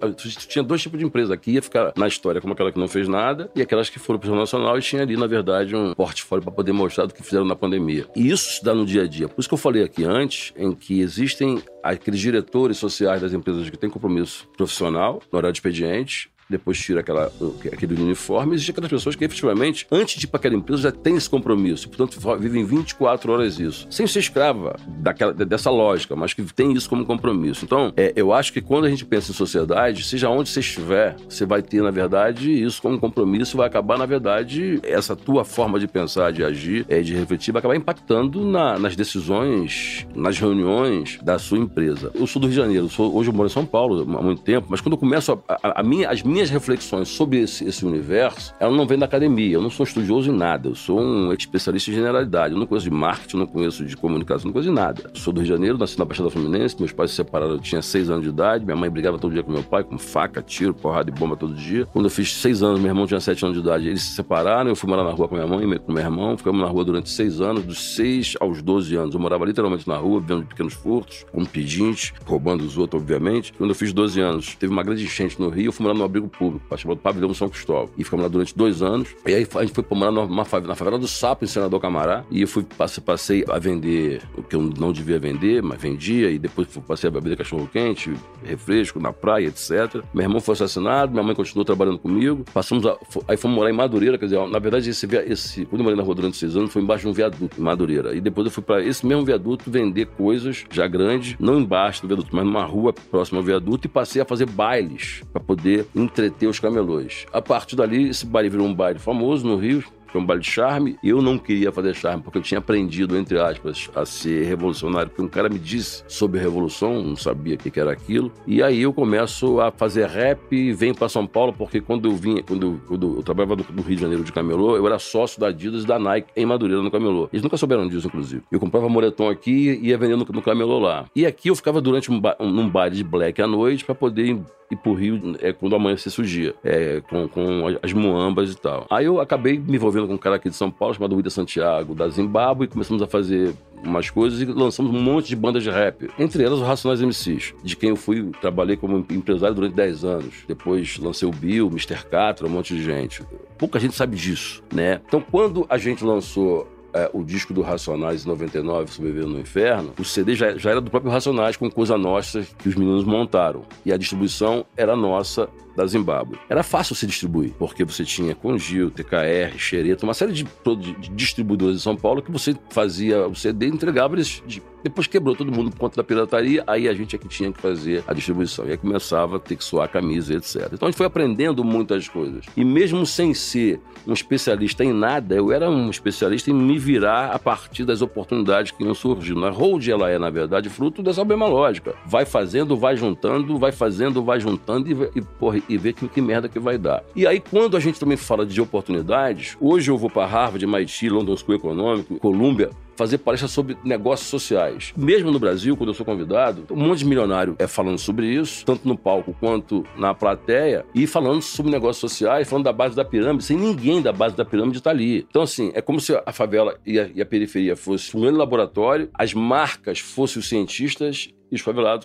tinha 0.47 0.63
dois 0.63 0.81
tipos 0.81 0.99
de 0.99 1.05
empresa. 1.05 1.33
Aqui 1.33 1.51
ia 1.51 1.61
ficar 1.61 1.93
na 1.95 2.07
história 2.07 2.39
como 2.41 2.53
aquela 2.53 2.71
que 2.71 2.79
não 2.79 2.87
fez 2.87 3.07
nada 3.07 3.16
e 3.55 3.61
aquelas 3.61 3.89
que 3.89 3.99
foram 3.99 4.19
para 4.19 4.27
o 4.27 4.29
Jornal 4.29 4.43
Nacional 4.43 4.77
e 4.77 4.81
tinha 4.81 5.01
ali, 5.01 5.17
na 5.17 5.27
verdade, 5.27 5.75
um 5.75 5.93
portfólio 5.93 6.43
para 6.43 6.53
poder 6.53 6.71
mostrar 6.71 7.05
do 7.05 7.13
que 7.13 7.23
fizeram 7.23 7.45
na 7.45 7.55
pandemia. 7.55 8.05
E 8.15 8.29
isso 8.29 8.53
se 8.53 8.63
dá 8.63 8.73
no 8.73 8.85
dia 8.85 9.03
a 9.03 9.07
dia. 9.07 9.27
Por 9.27 9.39
isso 9.39 9.49
que 9.49 9.53
eu 9.53 9.57
falei 9.57 9.83
aqui 9.83 10.03
antes, 10.03 10.53
em 10.57 10.71
que 10.73 11.01
existem 11.01 11.61
aqueles 11.83 12.19
diretores 12.19 12.77
sociais 12.77 13.21
das 13.21 13.33
empresas 13.33 13.69
que 13.69 13.77
têm 13.77 13.89
compromisso 13.89 14.47
profissional 14.55 15.21
no 15.31 15.37
horário 15.37 15.53
de 15.53 15.57
expediente, 15.57 16.29
depois 16.49 16.79
tira 16.79 17.01
aquela, 17.01 17.31
aquele 17.71 18.01
uniforme. 18.01 18.55
Existem 18.55 18.73
aquelas 18.73 18.89
pessoas 18.89 19.15
que 19.15 19.25
efetivamente, 19.25 19.87
antes 19.91 20.19
de 20.19 20.25
ir 20.25 20.27
para 20.27 20.39
aquela 20.39 20.55
empresa, 20.55 20.83
já 20.83 20.91
tem 20.91 21.15
esse 21.15 21.29
compromisso. 21.29 21.89
Portanto, 21.89 22.19
vivem 22.39 22.65
24 22.65 23.31
horas 23.31 23.59
isso. 23.59 23.87
Sem 23.89 24.07
ser 24.07 24.19
escrava 24.19 24.75
daquela, 24.87 25.33
dessa 25.33 25.69
lógica, 25.69 26.15
mas 26.15 26.33
que 26.33 26.41
tem 26.53 26.71
isso 26.73 26.89
como 26.89 27.05
compromisso. 27.05 27.65
Então, 27.65 27.93
é, 27.95 28.13
eu 28.15 28.33
acho 28.33 28.53
que 28.53 28.61
quando 28.61 28.85
a 28.85 28.89
gente 28.89 29.05
pensa 29.05 29.31
em 29.31 29.33
sociedade, 29.33 30.03
seja 30.03 30.29
onde 30.29 30.49
você 30.49 30.59
estiver, 30.59 31.15
você 31.27 31.45
vai 31.45 31.61
ter, 31.61 31.81
na 31.81 31.91
verdade, 31.91 32.51
isso 32.51 32.81
como 32.81 32.99
compromisso 32.99 33.57
vai 33.57 33.67
acabar, 33.67 33.97
na 33.97 34.05
verdade, 34.05 34.79
essa 34.83 35.15
tua 35.15 35.43
forma 35.43 35.79
de 35.79 35.87
pensar, 35.87 36.31
de 36.31 36.43
agir, 36.43 36.85
é, 36.87 37.01
de 37.01 37.13
refletir, 37.13 37.51
vai 37.51 37.59
acabar 37.59 37.75
impactando 37.75 38.45
na, 38.45 38.77
nas 38.77 38.95
decisões, 38.95 40.07
nas 40.15 40.39
reuniões 40.39 41.19
da 41.21 41.39
sua 41.39 41.57
empresa. 41.57 42.11
Eu 42.13 42.27
sou 42.27 42.41
do 42.41 42.47
Rio 42.47 42.55
de 42.55 42.61
Janeiro, 42.61 42.89
sou, 42.89 43.15
hoje 43.15 43.29
eu 43.29 43.33
moro 43.33 43.47
em 43.47 43.51
São 43.51 43.65
Paulo 43.65 44.01
há 44.17 44.21
muito 44.21 44.41
tempo, 44.41 44.67
mas 44.69 44.81
quando 44.81 44.93
eu 44.93 44.97
começo 44.97 45.31
a, 45.47 45.57
a, 45.61 45.81
a 45.81 45.83
minha, 45.83 46.09
as 46.09 46.23
minhas 46.23 46.36
minhas 46.37 46.51
reflexões 46.51 47.07
sobre 47.07 47.39
esse, 47.39 47.65
esse 47.65 47.83
universo, 47.83 48.53
ela 48.59 48.71
não 48.71 48.85
vem 48.85 48.95
da 48.95 49.07
academia. 49.07 49.55
Eu 49.55 49.61
não 49.61 49.71
sou 49.71 49.83
estudioso 49.83 50.29
em 50.29 50.35
nada. 50.35 50.69
Eu 50.69 50.75
sou 50.75 51.01
um 51.01 51.33
especialista 51.33 51.89
em 51.89 51.95
generalidade. 51.95 52.53
Eu 52.53 52.59
não 52.59 52.67
conheço 52.67 52.87
de 52.87 52.95
marketing, 52.95 53.37
não 53.37 53.47
conheço 53.47 53.83
de 53.83 53.97
comunicação, 53.97 54.45
não 54.45 54.53
conheço 54.53 54.69
de 54.69 54.75
nada. 54.75 55.09
Eu 55.11 55.19
sou 55.19 55.33
do 55.33 55.39
Rio 55.39 55.47
de 55.47 55.53
Janeiro, 55.53 55.79
nasci 55.79 55.97
na 55.97 56.05
Baixada 56.05 56.29
Fluminense. 56.29 56.75
Meus 56.77 56.91
pais 56.91 57.09
se 57.09 57.15
separaram, 57.15 57.53
eu 57.53 57.59
tinha 57.59 57.81
seis 57.81 58.11
anos 58.11 58.21
de 58.21 58.29
idade. 58.29 58.63
Minha 58.63 58.77
mãe 58.77 58.87
brigava 58.87 59.17
todo 59.17 59.33
dia 59.33 59.41
com 59.41 59.51
meu 59.51 59.63
pai, 59.63 59.83
com 59.83 59.97
faca, 59.97 60.39
tiro, 60.39 60.75
porrada 60.75 61.09
e 61.09 61.13
bomba 61.13 61.35
todo 61.35 61.55
dia. 61.55 61.87
Quando 61.87 62.05
eu 62.05 62.11
fiz 62.11 62.31
seis 62.35 62.61
anos, 62.61 62.79
meu 62.79 62.89
irmão 62.89 63.07
tinha 63.07 63.19
sete 63.19 63.43
anos 63.43 63.57
de 63.57 63.63
idade. 63.63 63.87
Eles 63.87 64.03
se 64.03 64.13
separaram. 64.13 64.69
Eu 64.69 64.75
fui 64.75 64.87
morar 64.87 65.03
na 65.03 65.11
rua 65.11 65.27
com 65.27 65.33
minha 65.33 65.47
mãe 65.47 65.67
e 65.67 65.79
com 65.79 65.91
meu 65.91 66.03
irmão. 66.03 66.37
Ficamos 66.37 66.61
na 66.61 66.67
rua 66.67 66.85
durante 66.85 67.09
seis 67.09 67.41
anos, 67.41 67.65
dos 67.65 67.95
seis 67.95 68.35
aos 68.39 68.61
doze 68.61 68.95
anos. 68.95 69.15
Eu 69.15 69.19
morava 69.19 69.43
literalmente 69.43 69.87
na 69.87 69.97
rua, 69.97 70.19
vivendo 70.19 70.45
pequenos 70.45 70.75
furtos, 70.75 71.25
como 71.31 71.47
pedinte, 71.47 72.13
roubando 72.27 72.63
os 72.63 72.77
outros, 72.77 73.01
obviamente. 73.01 73.53
Quando 73.53 73.71
eu 73.71 73.75
fiz 73.75 73.91
12 73.91 74.21
anos, 74.21 74.55
teve 74.55 74.71
uma 74.71 74.83
grande 74.83 75.03
enchente 75.03 75.39
no 75.39 75.49
Rio. 75.49 75.69
Eu 75.69 75.71
fui 75.71 75.83
morar 75.83 75.97
no 75.97 76.03
abrigo 76.03 76.26
público, 76.27 76.77
chamado 76.77 76.99
pavilhão 76.99 77.33
São 77.33 77.49
Cristóvão. 77.49 77.89
E 77.97 78.03
ficamos 78.03 78.23
lá 78.23 78.29
durante 78.29 78.55
dois 78.55 78.81
anos. 78.81 79.15
E 79.25 79.33
aí 79.33 79.47
a 79.55 79.65
gente 79.65 79.73
foi 79.73 79.85
morar 79.91 80.11
numa 80.11 80.45
favela, 80.45 80.69
na 80.69 80.75
favela 80.75 80.97
do 80.97 81.07
Sapo, 81.07 81.43
em 81.43 81.47
Senador 81.47 81.79
Camará. 81.79 82.23
E 82.29 82.41
eu 82.41 82.47
fui, 82.47 82.65
passei, 83.05 83.43
a 83.49 83.59
vender 83.59 84.21
o 84.35 84.43
que 84.43 84.55
eu 84.55 84.61
não 84.61 84.91
devia 84.91 85.19
vender, 85.19 85.61
mas 85.61 85.81
vendia. 85.81 86.29
E 86.29 86.37
depois 86.37 86.67
passei 86.87 87.07
a 87.07 87.11
beber 87.11 87.37
cachorro-quente, 87.37 88.13
refresco 88.43 88.99
na 88.99 89.13
praia, 89.13 89.47
etc. 89.47 90.03
Meu 90.13 90.23
irmão 90.23 90.39
foi 90.39 90.53
assassinado, 90.53 91.11
minha 91.11 91.23
mãe 91.23 91.35
continuou 91.35 91.65
trabalhando 91.65 91.97
comigo. 91.97 92.43
Passamos 92.53 92.85
a, 92.85 92.97
aí 93.27 93.37
fomos 93.37 93.57
morar 93.57 93.69
em 93.69 93.73
Madureira, 93.73 94.17
quer 94.17 94.25
dizer, 94.25 94.47
na 94.47 94.59
verdade, 94.59 94.89
esse, 94.89 95.07
esse, 95.27 95.65
quando 95.65 95.81
eu 95.81 95.83
morei 95.83 95.97
na 95.97 96.03
rua 96.03 96.15
durante 96.15 96.37
seis 96.37 96.55
anos, 96.55 96.71
foi 96.71 96.81
embaixo 96.81 97.03
de 97.03 97.09
um 97.09 97.13
viaduto, 97.13 97.59
em 97.59 97.63
Madureira. 97.63 98.15
E 98.15 98.21
depois 98.21 98.45
eu 98.45 98.51
fui 98.51 98.63
para 98.63 98.83
esse 98.83 99.05
mesmo 99.05 99.25
viaduto 99.25 99.69
vender 99.69 100.07
coisas 100.07 100.65
já 100.71 100.87
grandes, 100.87 101.35
não 101.39 101.59
embaixo 101.59 102.01
do 102.01 102.07
viaduto, 102.07 102.35
mas 102.35 102.45
numa 102.45 102.63
rua 102.63 102.93
próxima 102.93 103.39
ao 103.39 103.43
viaduto, 103.43 103.87
e 103.87 103.89
passei 103.89 104.21
a 104.21 104.25
fazer 104.25 104.45
bailes 104.45 105.21
para 105.31 105.41
poder 105.41 105.85
entreter 106.17 106.47
os 106.47 106.59
camelôs. 106.59 107.25
A 107.31 107.41
partir 107.41 107.75
dali, 107.75 108.09
esse 108.09 108.25
baile 108.25 108.49
virou 108.49 108.67
um 108.67 108.73
baile 108.73 108.99
famoso 108.99 109.45
no 109.45 109.55
Rio, 109.55 109.83
foi 110.17 110.21
um 110.21 110.25
baile 110.25 110.41
de 110.41 110.49
charme. 110.49 110.97
Eu 111.03 111.21
não 111.21 111.37
queria 111.37 111.71
fazer 111.71 111.93
charme 111.93 112.23
porque 112.23 112.37
eu 112.37 112.41
tinha 112.41 112.57
aprendido, 112.57 113.15
entre 113.15 113.39
aspas, 113.39 113.89
a 113.95 114.05
ser 114.05 114.45
revolucionário. 114.45 115.09
Porque 115.09 115.21
um 115.21 115.27
cara 115.27 115.47
me 115.47 115.59
disse 115.59 116.03
sobre 116.07 116.39
revolução, 116.39 117.03
não 117.03 117.15
sabia 117.15 117.55
o 117.55 117.57
que 117.57 117.79
era 117.79 117.91
aquilo. 117.91 118.31
E 118.45 118.63
aí 118.63 118.81
eu 118.81 118.91
começo 118.91 119.59
a 119.59 119.71
fazer 119.71 120.07
rap 120.07 120.51
e 120.51 120.73
venho 120.73 120.95
para 120.95 121.07
São 121.07 121.27
Paulo 121.27 121.53
porque 121.53 121.79
quando 121.79 122.07
eu 122.07 122.15
vinha, 122.15 122.41
quando, 122.41 122.81
quando 122.87 123.17
eu 123.17 123.23
trabalhava 123.23 123.55
no 123.55 123.81
Rio 123.81 123.95
de 123.95 124.01
Janeiro 124.01 124.23
de 124.23 124.31
camelô, 124.31 124.75
eu 124.75 124.85
era 124.87 124.97
sócio 124.97 125.39
da 125.39 125.47
Adidas 125.47 125.83
e 125.83 125.87
da 125.87 125.99
Nike 125.99 126.29
em 126.35 126.45
Madureira, 126.45 126.81
no 126.81 126.91
camelô. 126.91 127.29
Eles 127.31 127.43
nunca 127.43 127.57
souberam 127.57 127.87
disso, 127.87 128.07
inclusive. 128.07 128.41
Eu 128.51 128.59
comprava 128.59 128.89
moletom 128.89 129.29
aqui 129.29 129.79
e 129.81 129.87
ia 129.87 129.97
vendendo 129.97 130.25
no 130.31 130.41
camelô 130.41 130.79
lá. 130.79 131.05
E 131.15 131.25
aqui 131.25 131.49
eu 131.49 131.55
ficava 131.55 131.81
durante 131.81 132.11
um, 132.11 132.19
ba 132.19 132.35
um, 132.39 132.49
num 132.49 132.69
baile 132.69 132.95
de 132.95 133.03
black 133.03 133.41
à 133.41 133.47
noite 133.47 133.85
para 133.85 133.95
poder 133.95 134.37
ir 134.71 134.75
pro 134.75 134.93
Rio 134.93 135.35
é, 135.41 135.53
quando 135.53 135.75
amanhecesse 135.75 136.19
o 136.19 136.23
dia, 136.23 136.53
é, 136.63 137.01
com, 137.09 137.27
com 137.27 137.77
as 137.81 137.93
muambas 137.93 138.51
e 138.51 138.57
tal. 138.57 138.85
Aí 138.89 139.05
eu 139.05 139.19
acabei 139.19 139.57
me 139.57 139.75
envolvendo 139.75 140.06
com 140.07 140.15
um 140.15 140.17
cara 140.17 140.37
aqui 140.37 140.49
de 140.49 140.55
São 140.55 140.71
Paulo, 140.71 140.93
chamado 140.93 141.15
Wida 141.15 141.29
Santiago, 141.29 141.93
da 141.93 142.07
Zimbábue, 142.07 142.65
e 142.65 142.67
começamos 142.67 143.01
a 143.01 143.07
fazer 143.07 143.53
umas 143.83 144.09
coisas 144.09 144.41
e 144.41 144.45
lançamos 144.45 144.91
um 144.93 144.99
monte 144.99 145.27
de 145.27 145.35
bandas 145.35 145.63
de 145.63 145.69
rap. 145.69 146.09
Entre 146.17 146.43
elas, 146.43 146.59
o 146.59 146.63
Racionais 146.63 147.01
MCs, 147.01 147.53
de 147.63 147.75
quem 147.75 147.89
eu 147.89 147.95
fui, 147.95 148.31
trabalhei 148.41 148.75
como 148.75 149.05
empresário 149.09 149.55
durante 149.55 149.75
10 149.75 150.03
anos. 150.03 150.35
Depois 150.47 150.97
lancei 150.97 151.27
o 151.27 151.31
Bill, 151.31 151.67
Mr. 151.67 152.05
Catra, 152.09 152.47
um 152.47 152.49
monte 152.49 152.75
de 152.75 152.83
gente. 152.83 153.23
Pouca 153.57 153.79
gente 153.79 153.95
sabe 153.95 154.15
disso, 154.15 154.63
né? 154.73 155.01
Então, 155.07 155.21
quando 155.21 155.65
a 155.69 155.77
gente 155.77 156.03
lançou 156.03 156.67
é, 156.93 157.09
o 157.13 157.23
disco 157.23 157.53
do 157.53 157.61
Racionais 157.61 158.25
em 158.25 158.27
99, 158.27 158.91
Sobreviver 158.91 159.27
no 159.27 159.39
Inferno, 159.39 159.93
o 159.99 160.03
CD 160.03 160.35
já, 160.35 160.57
já 160.57 160.71
era 160.71 160.81
do 160.81 160.89
próprio 160.89 161.11
Racionais 161.11 161.55
com 161.55 161.69
Coisa 161.69 161.97
Nossa 161.97 162.45
que 162.57 162.67
os 162.67 162.75
meninos 162.75 163.03
montaram. 163.03 163.63
E 163.85 163.93
a 163.93 163.97
distribuição 163.97 164.65
era 164.75 164.95
nossa 164.95 165.49
da 165.77 165.85
Zimbábue. 165.85 166.39
Era 166.49 166.63
fácil 166.63 166.95
se 166.95 167.05
distribuir, 167.05 167.53
porque 167.59 167.85
você 167.85 168.03
tinha 168.03 168.33
Congil, 168.33 168.89
TKR, 168.89 169.55
Xereta, 169.59 170.05
uma 170.05 170.13
série 170.15 170.33
de, 170.33 170.43
de 170.43 171.09
distribuidores 171.09 171.77
em 171.77 171.79
São 171.79 171.95
Paulo 171.95 172.19
que 172.19 172.31
você 172.31 172.55
fazia 172.71 173.27
o 173.27 173.35
CD 173.35 173.67
e 173.67 173.69
entregava 173.69 174.15
eles. 174.15 174.41
De, 174.47 174.61
depois 174.83 175.05
quebrou 175.05 175.35
todo 175.35 175.51
mundo 175.51 175.69
por 175.69 175.79
conta 175.79 175.97
da 175.97 176.03
pirataria, 176.03 176.63
aí 176.65 176.87
a 176.87 176.93
gente 176.93 177.15
é 177.15 177.19
que 177.19 177.27
tinha 177.27 177.51
que 177.51 177.59
fazer 177.59 178.03
a 178.07 178.13
distribuição. 178.13 178.65
E 178.65 178.71
aí 178.71 178.77
começava 178.77 179.35
a 179.35 179.39
ter 179.39 179.55
que 179.55 179.63
suar 179.63 179.85
a 179.85 179.87
camisa, 179.87 180.33
etc. 180.33 180.69
Então 180.71 180.87
a 180.87 180.91
gente 180.91 180.97
foi 180.97 181.05
aprendendo 181.05 181.63
muitas 181.63 182.07
coisas. 182.07 182.45
E 182.55 182.63
mesmo 182.63 183.05
sem 183.05 183.33
ser 183.33 183.79
um 184.07 184.13
especialista 184.13 184.83
em 184.83 184.93
nada, 184.93 185.35
eu 185.35 185.51
era 185.51 185.69
um 185.69 185.89
especialista 185.89 186.49
em 186.49 186.53
me 186.53 186.79
virar 186.79 187.31
a 187.31 187.39
partir 187.39 187.83
das 187.83 188.01
oportunidades 188.01 188.71
que 188.71 188.83
iam 188.83 188.93
surgindo. 188.93 189.45
A 189.45 189.49
Hold, 189.49 189.87
ela 189.89 190.09
é, 190.09 190.17
na 190.17 190.29
verdade, 190.29 190.69
fruto 190.69 191.03
dessa 191.03 191.25
mesma 191.25 191.47
lógica. 191.47 191.93
Vai 192.05 192.25
fazendo, 192.25 192.77
vai 192.77 192.95
juntando, 192.95 193.57
vai 193.57 193.73
fazendo, 193.73 194.23
vai 194.23 194.39
juntando 194.39 194.89
e, 194.89 195.19
e 195.19 195.21
porra, 195.21 195.59
e 195.67 195.77
ver 195.77 195.93
que, 195.93 196.07
que 196.07 196.21
merda 196.21 196.49
que 196.49 196.59
vai 196.59 196.77
dar. 196.77 197.03
E 197.15 197.25
aí, 197.25 197.39
quando 197.39 197.77
a 197.77 197.79
gente 197.79 197.99
também 197.99 198.17
fala 198.17 198.45
de 198.45 198.59
oportunidades, 198.61 199.57
hoje 199.59 199.91
eu 199.91 199.97
vou 199.97 200.09
para 200.09 200.25
Harvard, 200.25 200.63
MIT, 200.63 201.09
London 201.09 201.35
School 201.35 201.55
Econômico, 201.55 202.19
Columbia, 202.19 202.69
fazer 202.97 203.19
palestras 203.19 203.51
sobre 203.51 203.77
negócios 203.83 204.27
sociais. 204.27 204.91
Mesmo 204.97 205.31
no 205.31 205.39
Brasil, 205.39 205.77
quando 205.77 205.89
eu 205.89 205.93
sou 205.93 206.05
convidado, 206.05 206.65
um 206.71 206.75
monte 206.75 206.99
de 206.99 207.05
milionário 207.05 207.55
é 207.59 207.67
falando 207.67 207.99
sobre 207.99 208.27
isso, 208.27 208.65
tanto 208.65 208.87
no 208.87 208.97
palco 208.97 209.35
quanto 209.39 209.85
na 209.95 210.13
plateia, 210.13 210.83
e 210.95 211.05
falando 211.05 211.41
sobre 211.41 211.71
negócios 211.71 211.99
sociais, 211.99 212.49
falando 212.49 212.65
da 212.65 212.73
base 212.73 212.95
da 212.95 213.05
pirâmide, 213.05 213.43
sem 213.43 213.55
ninguém 213.55 214.01
da 214.01 214.11
base 214.11 214.35
da 214.35 214.43
pirâmide 214.43 214.79
estar 214.79 214.89
tá 214.89 214.95
ali. 214.95 215.25
Então, 215.29 215.43
assim, 215.43 215.71
é 215.75 215.81
como 215.81 216.01
se 216.01 216.19
a 216.25 216.31
favela 216.31 216.77
e 216.85 216.99
a, 216.99 217.07
e 217.13 217.21
a 217.21 217.25
periferia 217.25 217.75
fosse 217.75 218.17
um 218.17 218.21
grande 218.21 218.37
laboratório, 218.37 219.09
as 219.13 219.33
marcas 219.33 219.99
fossem 219.99 220.39
os 220.39 220.49
cientistas 220.49 221.29
e 221.51 221.57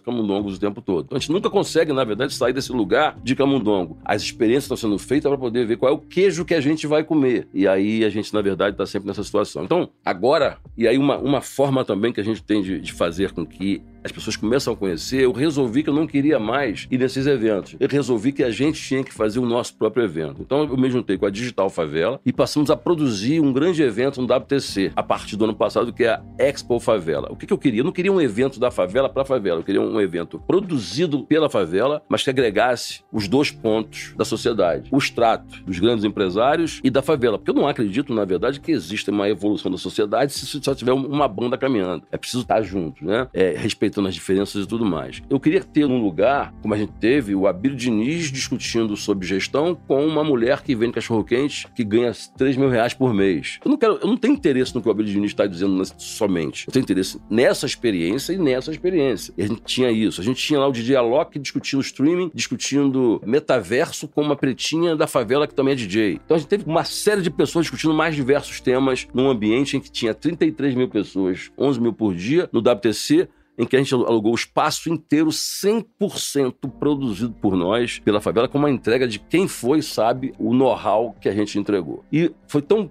camundongos 0.02 0.56
o 0.56 0.60
tempo 0.60 0.80
todo. 0.80 1.06
Então 1.06 1.16
a 1.16 1.20
gente 1.20 1.32
nunca 1.32 1.50
consegue, 1.50 1.92
na 1.92 2.04
verdade, 2.04 2.34
sair 2.34 2.52
desse 2.52 2.72
lugar 2.72 3.16
de 3.22 3.34
camundongo. 3.34 3.98
As 4.04 4.22
experiências 4.22 4.64
estão 4.64 4.76
sendo 4.76 4.98
feitas 4.98 5.28
para 5.28 5.38
poder 5.38 5.66
ver 5.66 5.76
qual 5.76 5.92
é 5.92 5.94
o 5.94 5.98
queijo 5.98 6.44
que 6.44 6.54
a 6.54 6.60
gente 6.60 6.86
vai 6.86 7.04
comer. 7.04 7.48
E 7.52 7.66
aí 7.66 8.04
a 8.04 8.10
gente, 8.10 8.32
na 8.32 8.40
verdade, 8.40 8.74
está 8.74 8.86
sempre 8.86 9.08
nessa 9.08 9.24
situação. 9.24 9.64
Então, 9.64 9.88
agora, 10.04 10.58
e 10.76 10.86
aí 10.86 10.96
uma, 10.96 11.18
uma 11.18 11.40
forma 11.40 11.84
também 11.84 12.12
que 12.12 12.20
a 12.20 12.24
gente 12.24 12.42
tem 12.42 12.62
de, 12.62 12.80
de 12.80 12.92
fazer 12.92 13.32
com 13.32 13.44
que 13.44 13.82
as 14.04 14.12
pessoas 14.12 14.36
começam 14.36 14.72
a 14.72 14.76
conhecer, 14.76 15.22
eu 15.22 15.32
resolvi 15.32 15.82
que 15.82 15.90
eu 15.90 15.94
não 15.94 16.06
queria 16.06 16.38
mais 16.38 16.86
ir 16.90 16.98
nesses 16.98 17.26
eventos. 17.26 17.76
Eu 17.78 17.88
resolvi 17.88 18.32
que 18.32 18.42
a 18.42 18.50
gente 18.50 18.80
tinha 18.80 19.04
que 19.04 19.12
fazer 19.12 19.38
o 19.38 19.46
nosso 19.46 19.74
próprio 19.76 20.04
evento. 20.04 20.42
Então 20.42 20.64
eu 20.64 20.76
me 20.76 20.90
juntei 20.90 21.16
com 21.16 21.26
a 21.26 21.30
Digital 21.30 21.70
Favela 21.70 22.20
e 22.24 22.32
passamos 22.32 22.70
a 22.70 22.76
produzir 22.76 23.40
um 23.40 23.52
grande 23.52 23.82
evento 23.82 24.20
no 24.20 24.32
WTC, 24.34 24.92
a 24.96 25.02
partir 25.02 25.36
do 25.36 25.44
ano 25.44 25.54
passado, 25.54 25.92
que 25.92 26.04
é 26.04 26.10
a 26.10 26.22
Expo 26.38 26.78
Favela. 26.80 27.28
O 27.30 27.36
que, 27.36 27.46
que 27.46 27.52
eu 27.52 27.58
queria? 27.58 27.80
Eu 27.80 27.84
não 27.84 27.92
queria 27.92 28.12
um 28.12 28.20
evento 28.20 28.58
da 28.58 28.70
favela 28.70 29.08
para 29.08 29.24
favela, 29.24 29.60
eu 29.60 29.64
queria 29.64 29.80
um 29.80 30.00
evento 30.00 30.38
produzido 30.46 31.24
pela 31.24 31.48
favela, 31.48 32.02
mas 32.08 32.22
que 32.22 32.30
agregasse 32.30 33.02
os 33.12 33.28
dois 33.28 33.50
pontos 33.50 34.14
da 34.16 34.24
sociedade: 34.24 34.88
o 34.90 34.98
extrato 34.98 35.62
dos 35.64 35.78
grandes 35.78 36.04
empresários 36.04 36.80
e 36.82 36.90
da 36.90 37.02
favela. 37.02 37.38
Porque 37.38 37.50
eu 37.50 37.54
não 37.54 37.68
acredito, 37.68 38.14
na 38.14 38.24
verdade, 38.24 38.60
que 38.60 38.72
exista 38.72 39.10
uma 39.10 39.28
evolução 39.28 39.70
da 39.70 39.78
sociedade 39.78 40.32
se 40.32 40.60
só 40.60 40.74
tiver 40.74 40.92
uma 40.92 41.28
banda 41.28 41.56
caminhando. 41.56 42.04
É 42.10 42.16
preciso 42.16 42.42
estar 42.42 42.62
junto, 42.62 43.04
né? 43.04 43.28
É, 43.32 43.52
respeitando 43.92 44.08
as 44.08 44.14
diferenças 44.14 44.64
e 44.64 44.66
tudo 44.66 44.84
mais. 44.84 45.22
Eu 45.28 45.38
queria 45.38 45.62
ter 45.62 45.84
um 45.84 46.02
lugar, 46.02 46.52
como 46.62 46.72
a 46.72 46.76
gente 46.76 46.92
teve, 46.94 47.34
o 47.34 47.46
Abílio 47.46 47.76
Diniz 47.76 48.32
discutindo 48.32 48.96
sobre 48.96 49.26
gestão 49.26 49.74
com 49.74 50.06
uma 50.06 50.24
mulher 50.24 50.62
que 50.62 50.74
vende 50.74 50.94
cachorro-quente 50.94 51.68
que 51.74 51.84
ganha 51.84 52.12
3 52.36 52.56
mil 52.56 52.68
reais 52.68 52.94
por 52.94 53.12
mês. 53.12 53.58
Eu 53.64 53.70
não 53.70 53.76
quero, 53.76 53.98
eu 54.00 54.06
não 54.06 54.16
tenho 54.16 54.34
interesse 54.34 54.74
no 54.74 54.80
que 54.80 54.88
o 54.88 54.90
Abílio 54.90 55.12
Diniz 55.12 55.30
está 55.30 55.46
dizendo 55.46 55.82
somente. 55.98 56.66
Eu 56.66 56.72
tenho 56.72 56.82
interesse 56.82 57.20
nessa 57.28 57.66
experiência 57.66 58.32
e 58.32 58.38
nessa 58.38 58.70
experiência. 58.70 59.34
E 59.36 59.42
a 59.42 59.46
gente 59.46 59.62
tinha 59.62 59.90
isso. 59.90 60.20
A 60.20 60.24
gente 60.24 60.42
tinha 60.42 60.58
lá 60.58 60.68
o 60.68 60.72
DJ 60.72 60.96
Alok 60.96 61.38
discutindo 61.38 61.80
streaming, 61.82 62.30
discutindo 62.34 63.20
metaverso 63.26 64.08
com 64.08 64.22
uma 64.22 64.36
pretinha 64.36 64.96
da 64.96 65.06
favela 65.06 65.46
que 65.46 65.54
também 65.54 65.72
é 65.72 65.76
DJ. 65.76 66.20
Então 66.24 66.36
a 66.36 66.38
gente 66.38 66.48
teve 66.48 66.64
uma 66.66 66.84
série 66.84 67.20
de 67.20 67.30
pessoas 67.30 67.64
discutindo 67.64 67.92
mais 67.92 68.14
diversos 68.14 68.60
temas 68.60 69.06
num 69.12 69.28
ambiente 69.28 69.76
em 69.76 69.80
que 69.80 69.90
tinha 69.90 70.14
33 70.14 70.74
mil 70.74 70.88
pessoas, 70.88 71.50
11 71.58 71.80
mil 71.80 71.92
por 71.92 72.14
dia, 72.14 72.48
no 72.52 72.60
WTC, 72.60 73.28
em 73.58 73.66
que 73.66 73.76
a 73.76 73.78
gente 73.78 73.94
alugou 73.94 74.32
o 74.32 74.36
espaço 74.36 74.90
inteiro 74.90 75.30
100% 75.30 76.54
produzido 76.78 77.34
por 77.34 77.56
nós, 77.56 77.98
pela 77.98 78.20
favela, 78.20 78.48
com 78.48 78.58
uma 78.58 78.70
entrega 78.70 79.06
de 79.06 79.18
quem 79.18 79.46
foi 79.46 79.82
sabe 79.82 80.32
o 80.38 80.54
know-how 80.54 81.14
que 81.20 81.28
a 81.28 81.32
gente 81.32 81.58
entregou. 81.58 82.04
E 82.12 82.32
foi 82.46 82.62
tão 82.62 82.90